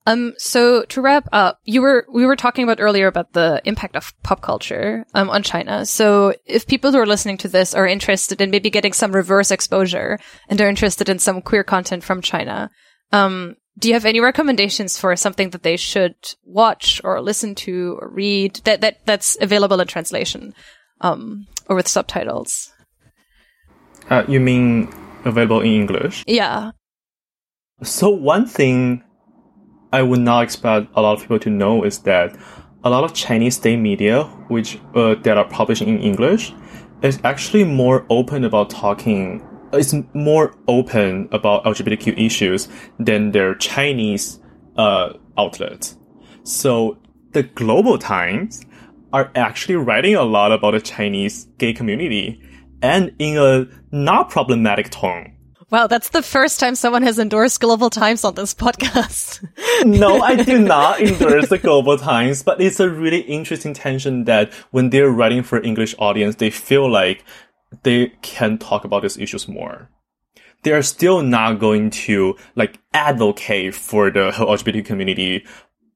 Um, 0.05 0.33
so 0.37 0.83
to 0.83 1.01
wrap 1.01 1.29
up, 1.31 1.59
you 1.63 1.81
were, 1.81 2.05
we 2.11 2.25
were 2.25 2.35
talking 2.35 2.63
about 2.63 2.81
earlier 2.81 3.07
about 3.07 3.31
the 3.33 3.61
impact 3.63 3.95
of 3.95 4.13
pop 4.21 4.41
culture, 4.41 5.05
um, 5.13 5.29
on 5.29 5.43
China. 5.43 5.85
So 5.85 6.33
if 6.45 6.67
people 6.67 6.91
who 6.91 6.99
are 6.99 7.05
listening 7.05 7.37
to 7.37 7.47
this 7.47 7.73
are 7.73 7.87
interested 7.87 8.41
in 8.41 8.51
maybe 8.51 8.69
getting 8.69 8.91
some 8.93 9.13
reverse 9.13 9.49
exposure 9.49 10.19
and 10.49 10.59
are 10.59 10.67
interested 10.67 11.07
in 11.07 11.19
some 11.19 11.41
queer 11.41 11.63
content 11.63 12.03
from 12.03 12.21
China, 12.21 12.69
um, 13.13 13.55
do 13.79 13.87
you 13.87 13.93
have 13.93 14.05
any 14.05 14.19
recommendations 14.19 14.99
for 14.99 15.15
something 15.15 15.49
that 15.51 15.63
they 15.63 15.77
should 15.77 16.15
watch 16.43 17.01
or 17.03 17.21
listen 17.21 17.55
to 17.55 17.97
or 17.99 18.09
read 18.09 18.55
that, 18.65 18.81
that 18.81 19.05
that's 19.05 19.37
available 19.41 19.79
in 19.79 19.87
translation, 19.87 20.53
um, 21.01 21.47
or 21.67 21.75
with 21.75 21.87
subtitles? 21.87 22.71
Uh, 24.09 24.23
you 24.27 24.39
mean 24.39 24.93
available 25.25 25.61
in 25.61 25.71
English? 25.71 26.23
Yeah. 26.27 26.71
So 27.81 28.09
one 28.09 28.45
thing 28.45 29.03
I 29.93 30.01
would 30.01 30.21
not 30.21 30.41
expect 30.41 30.87
a 30.95 31.01
lot 31.03 31.13
of 31.13 31.21
people 31.21 31.37
to 31.37 31.51
know 31.51 31.83
is 31.83 31.99
that 31.99 32.35
a 32.83 32.89
lot 32.89 33.03
of 33.03 33.13
Chinese 33.13 33.57
state 33.57 33.77
media, 33.77 34.23
which 34.47 34.79
uh, 34.95 35.13
that 35.21 35.37
are 35.37 35.47
publishing 35.47 35.87
in 35.87 35.99
English, 35.99 36.51
is 37.03 37.19
actually 37.23 37.63
more 37.63 38.03
open 38.09 38.43
about 38.43 38.71
talking. 38.71 39.47
It's 39.71 39.93
more 40.15 40.55
open 40.67 41.29
about 41.31 41.63
LGBTQ 41.65 42.17
issues 42.17 42.67
than 42.97 43.33
their 43.33 43.53
Chinese 43.53 44.39
uh, 44.77 45.13
outlets. 45.37 45.95
So 46.41 46.97
the 47.33 47.43
Global 47.43 47.99
Times 47.99 48.65
are 49.13 49.31
actually 49.35 49.75
writing 49.75 50.15
a 50.15 50.23
lot 50.23 50.51
about 50.51 50.71
the 50.71 50.81
Chinese 50.81 51.45
gay 51.59 51.71
community 51.71 52.41
and 52.81 53.13
in 53.19 53.37
a 53.37 53.67
not 53.91 54.31
problematic 54.31 54.89
tone. 54.89 55.32
Wow, 55.73 55.87
that's 55.87 56.09
the 56.09 56.21
first 56.21 56.59
time 56.59 56.75
someone 56.75 57.01
has 57.01 57.17
endorsed 57.17 57.59
Global 57.59 57.89
Times 57.89 58.23
on 58.23 58.35
this 58.35 58.53
podcast. 58.53 59.43
no, 59.83 60.21
I 60.21 60.35
do 60.35 60.59
not 60.75 61.01
endorse 61.01 61.49
the 61.49 61.57
Global 61.57 61.97
Times, 61.97 62.43
but 62.43 62.61
it's 62.61 62.79
a 62.79 62.87
really 62.87 63.21
interesting 63.21 63.73
tension 63.73 64.25
that 64.25 64.53
when 64.69 64.91
they're 64.91 65.09
writing 65.09 65.41
for 65.41 65.59
English 65.63 65.95
audience, 65.97 66.35
they 66.35 66.51
feel 66.51 66.87
like 66.87 67.25
they 67.81 68.09
can 68.21 68.59
talk 68.59 68.85
about 68.85 69.01
these 69.01 69.17
issues 69.17 69.47
more. 69.47 69.89
They 70.61 70.73
are 70.73 70.83
still 70.83 71.23
not 71.23 71.57
going 71.57 71.89
to 72.05 72.37
like 72.55 72.79
advocate 72.93 73.73
for 73.73 74.11
the 74.11 74.29
LGBT 74.29 74.85
community, 74.85 75.43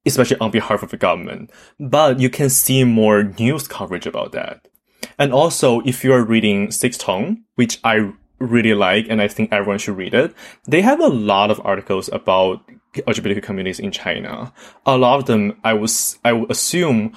especially 0.08 0.40
on 0.40 0.50
behalf 0.50 0.82
of 0.82 0.90
the 0.90 0.98
government, 0.98 1.52
but 1.80 2.20
you 2.20 2.32
can 2.32 2.50
see 2.50 2.84
more 2.84 3.26
news 3.26 3.68
coverage 3.68 4.08
about 4.08 4.32
that. 4.32 4.68
And 5.20 5.32
also, 5.32 5.82
if 5.82 6.04
you're 6.04 6.26
reading 6.26 6.72
Sixth 6.72 7.00
Tone, 7.00 7.44
which 7.54 7.80
I 7.84 8.14
really 8.40 8.74
like, 8.74 9.08
and 9.10 9.22
I 9.22 9.28
think 9.28 9.52
everyone 9.52 9.80
should 9.80 9.98
read 9.98 10.14
it. 10.14 10.34
They 10.68 10.82
have 10.82 11.00
a 11.00 11.08
lot 11.08 11.52
of 11.52 11.62
articles 11.66 12.10
about 12.12 12.62
LGBTQ 12.94 13.44
communities 13.44 13.80
in 13.80 13.92
China. 13.92 14.54
A 14.86 14.98
lot 14.98 15.20
of 15.20 15.26
them, 15.26 15.58
I 15.64 15.74
was, 15.74 16.18
I 16.24 16.34
would 16.34 16.52
assume, 16.52 17.14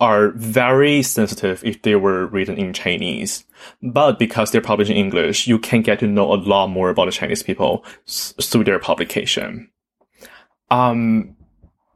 are 0.00 0.30
very 0.32 1.02
sensitive 1.02 1.64
if 1.64 1.82
they 1.82 1.96
were 1.96 2.26
written 2.26 2.56
in 2.56 2.72
Chinese. 2.72 3.44
But 3.82 4.18
because 4.18 4.50
they're 4.50 4.60
published 4.60 4.90
in 4.90 4.96
English, 4.96 5.46
you 5.46 5.58
can 5.58 5.82
get 5.82 6.00
to 6.00 6.06
know 6.06 6.32
a 6.32 6.36
lot 6.36 6.68
more 6.68 6.90
about 6.90 7.06
the 7.06 7.12
Chinese 7.12 7.42
people 7.42 7.84
through 8.06 8.64
their 8.64 8.78
publication. 8.78 9.70
Um, 10.70 11.36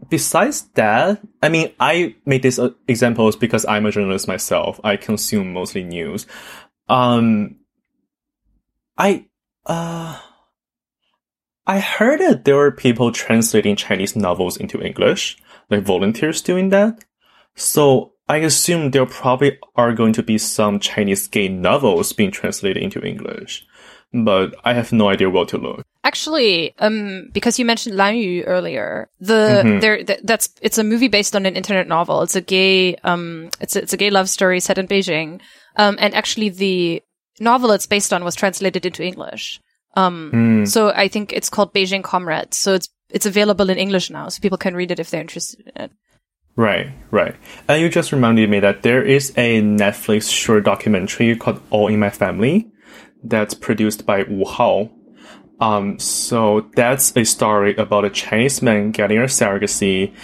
besides 0.08 0.62
that, 0.74 1.20
I 1.42 1.48
mean, 1.48 1.72
I 1.78 2.14
made 2.24 2.42
these 2.42 2.58
uh, 2.58 2.70
examples 2.88 3.36
because 3.36 3.66
I'm 3.66 3.84
a 3.84 3.90
journalist 3.90 4.28
myself. 4.28 4.80
I 4.82 4.96
consume 4.96 5.52
mostly 5.52 5.84
news. 5.84 6.26
Um, 6.88 7.56
I 9.00 9.24
uh 9.64 10.20
I 11.66 11.80
heard 11.80 12.20
that 12.20 12.44
there 12.44 12.56
were 12.56 12.70
people 12.70 13.12
translating 13.12 13.76
Chinese 13.76 14.14
novels 14.14 14.56
into 14.56 14.82
English, 14.82 15.38
like 15.70 15.84
volunteers 15.84 16.42
doing 16.42 16.68
that. 16.70 17.04
So 17.56 18.12
I 18.28 18.38
assume 18.38 18.90
there 18.90 19.06
probably 19.06 19.58
are 19.74 19.92
going 19.94 20.12
to 20.14 20.22
be 20.22 20.36
some 20.36 20.80
Chinese 20.80 21.28
gay 21.28 21.48
novels 21.48 22.12
being 22.12 22.30
translated 22.30 22.82
into 22.82 23.00
English, 23.00 23.64
but 24.12 24.54
I 24.64 24.74
have 24.74 24.92
no 24.92 25.08
idea 25.08 25.30
where 25.30 25.46
to 25.46 25.58
look. 25.58 25.82
Actually, 26.04 26.74
um, 26.78 27.30
because 27.32 27.58
you 27.58 27.64
mentioned 27.64 27.96
Lan 27.96 28.16
Yu 28.16 28.42
earlier, 28.44 29.08
the 29.18 29.62
mm-hmm. 29.64 29.80
there 29.80 30.04
th- 30.04 30.20
that's 30.24 30.50
it's 30.60 30.78
a 30.78 30.84
movie 30.84 31.08
based 31.08 31.34
on 31.34 31.46
an 31.46 31.56
internet 31.56 31.88
novel. 31.88 32.22
It's 32.22 32.36
a 32.36 32.40
gay 32.42 32.96
um, 32.96 33.48
it's 33.60 33.76
a, 33.76 33.82
it's 33.82 33.94
a 33.94 33.96
gay 33.96 34.10
love 34.10 34.28
story 34.28 34.60
set 34.60 34.78
in 34.78 34.86
Beijing. 34.86 35.40
Um, 35.76 35.96
and 36.00 36.14
actually 36.14 36.50
the 36.50 37.02
novel 37.40 37.72
it's 37.72 37.86
based 37.86 38.12
on 38.12 38.24
was 38.24 38.34
translated 38.34 38.86
into 38.86 39.02
English. 39.02 39.60
Um, 39.94 40.30
mm. 40.32 40.68
so 40.68 40.90
I 40.90 41.08
think 41.08 41.32
it's 41.32 41.48
called 41.48 41.74
Beijing 41.74 42.04
Comrades. 42.04 42.56
So 42.56 42.74
it's, 42.74 42.88
it's 43.08 43.26
available 43.26 43.70
in 43.70 43.78
English 43.78 44.10
now, 44.10 44.28
so 44.28 44.40
people 44.40 44.58
can 44.58 44.76
read 44.76 44.92
it 44.92 45.00
if 45.00 45.10
they're 45.10 45.20
interested 45.20 45.72
in 45.74 45.82
it. 45.82 45.90
Right, 46.56 46.92
right. 47.10 47.34
And 47.68 47.80
you 47.80 47.88
just 47.88 48.12
reminded 48.12 48.50
me 48.50 48.60
that 48.60 48.82
there 48.82 49.02
is 49.02 49.32
a 49.36 49.62
Netflix 49.62 50.30
short 50.30 50.64
documentary 50.64 51.34
called 51.36 51.60
All 51.70 51.88
in 51.88 51.98
My 51.98 52.10
Family 52.10 52.70
that's 53.24 53.54
produced 53.54 54.06
by 54.06 54.24
Wu 54.24 54.44
Hao. 54.44 54.90
Um, 55.60 55.98
so 55.98 56.70
that's 56.74 57.16
a 57.16 57.24
story 57.24 57.76
about 57.76 58.04
a 58.04 58.10
Chinese 58.10 58.62
man 58.62 58.92
getting 58.92 59.18
a 59.18 59.22
surrogacy 59.22 60.14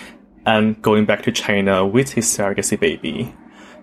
and 0.47 0.81
going 0.81 1.05
back 1.05 1.23
to 1.23 1.33
China 1.33 1.87
with 1.87 2.13
his 2.13 2.27
surrogacy 2.27 2.79
baby. 2.79 3.35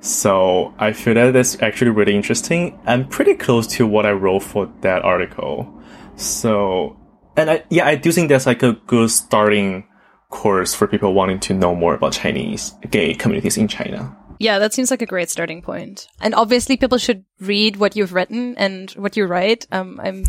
So 0.04 0.74
I 0.78 0.92
feel 0.92 1.14
that 1.14 1.32
that's 1.32 1.62
actually 1.62 1.92
really 1.92 2.14
interesting 2.14 2.78
and 2.86 3.10
pretty 3.10 3.36
close 3.36 3.66
to 3.68 3.88
what 3.88 4.06
I 4.06 4.12
wrote 4.12 4.44
for 4.44 4.70
that 4.82 5.02
article. 5.02 5.82
So, 6.18 6.98
and 7.38 7.50
I, 7.50 7.64
yeah, 7.70 7.88
I 7.88 7.96
do 7.96 8.12
think 8.12 8.28
that's 8.28 8.46
like 8.46 8.64
a 8.64 8.74
good 8.74 9.10
starting 9.10 9.88
course 10.30 10.74
for 10.74 10.88
people 10.88 11.14
wanting 11.14 11.40
to 11.40 11.54
know 11.54 11.74
more 11.74 11.96
about 11.96 12.12
Chinese 12.12 12.74
gay 12.92 13.14
communities 13.14 13.56
in 13.56 13.70
China. 13.70 14.14
Yeah, 14.40 14.60
that 14.60 14.74
seems 14.74 14.92
like 14.92 15.02
a 15.02 15.06
great 15.06 15.30
starting 15.30 15.62
point. 15.62 16.10
And 16.20 16.36
obviously 16.36 16.76
people 16.76 16.98
should 16.98 17.24
read 17.40 17.78
what 17.78 17.96
you've 17.96 18.12
written 18.12 18.58
and 18.58 18.92
what 18.92 19.16
you 19.16 19.26
write. 19.26 19.68
Um, 19.72 20.02
I'm 20.04 20.26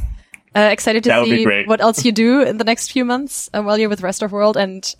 uh, 0.54 0.68
excited 0.70 1.02
to 1.02 1.24
see 1.24 1.64
what 1.64 1.80
else 1.80 2.04
you 2.04 2.12
do 2.12 2.42
in 2.42 2.58
the 2.58 2.64
next 2.64 2.92
few 2.92 3.04
months 3.04 3.50
uh, 3.52 3.60
while 3.60 3.76
you're 3.76 3.88
with 3.88 4.02
Rest 4.02 4.22
of 4.22 4.30
World 4.30 4.56
and 4.56 4.94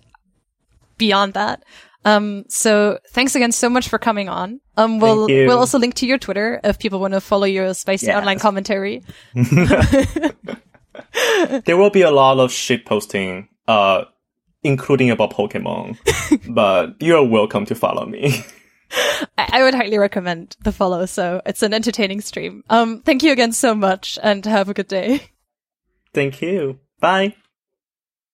beyond 0.97 1.33
that. 1.33 1.63
Um, 2.05 2.45
so 2.47 2.99
thanks 3.09 3.35
again 3.35 3.51
so 3.51 3.67
much 3.67 3.89
for 3.89 3.97
coming 3.97 4.29
on. 4.29 4.61
Um, 4.77 4.99
we'll, 4.99 5.25
we'll 5.25 5.57
also 5.57 5.79
link 5.79 5.95
to 5.95 6.05
your 6.05 6.19
Twitter 6.19 6.61
if 6.63 6.77
people 6.77 6.99
want 6.99 7.15
to 7.15 7.21
follow 7.21 7.45
your 7.45 7.73
spicy 7.73 8.07
yes. 8.07 8.17
online 8.17 8.37
commentary. 8.39 9.03
there 11.65 11.77
will 11.77 11.89
be 11.89 12.03
a 12.03 12.11
lot 12.11 12.39
of 12.39 12.51
shit 12.51 12.85
posting, 12.85 13.49
uh, 13.67 14.05
including 14.63 15.09
about 15.09 15.33
Pokemon, 15.33 15.97
but 16.53 16.95
you're 17.01 17.23
welcome 17.23 17.65
to 17.65 17.75
follow 17.75 18.05
me. 18.05 18.45
I, 19.37 19.49
I 19.53 19.63
would 19.63 19.73
highly 19.73 19.97
recommend 19.97 20.55
the 20.63 20.71
follow. 20.71 21.07
So 21.07 21.41
it's 21.45 21.63
an 21.63 21.73
entertaining 21.73 22.21
stream. 22.21 22.63
Um, 22.69 23.01
thank 23.01 23.23
you 23.23 23.31
again 23.31 23.51
so 23.51 23.73
much 23.73 24.19
and 24.21 24.45
have 24.45 24.69
a 24.69 24.75
good 24.75 24.87
day. 24.87 25.21
Thank 26.13 26.41
you. 26.41 26.79
Bye. 26.99 27.35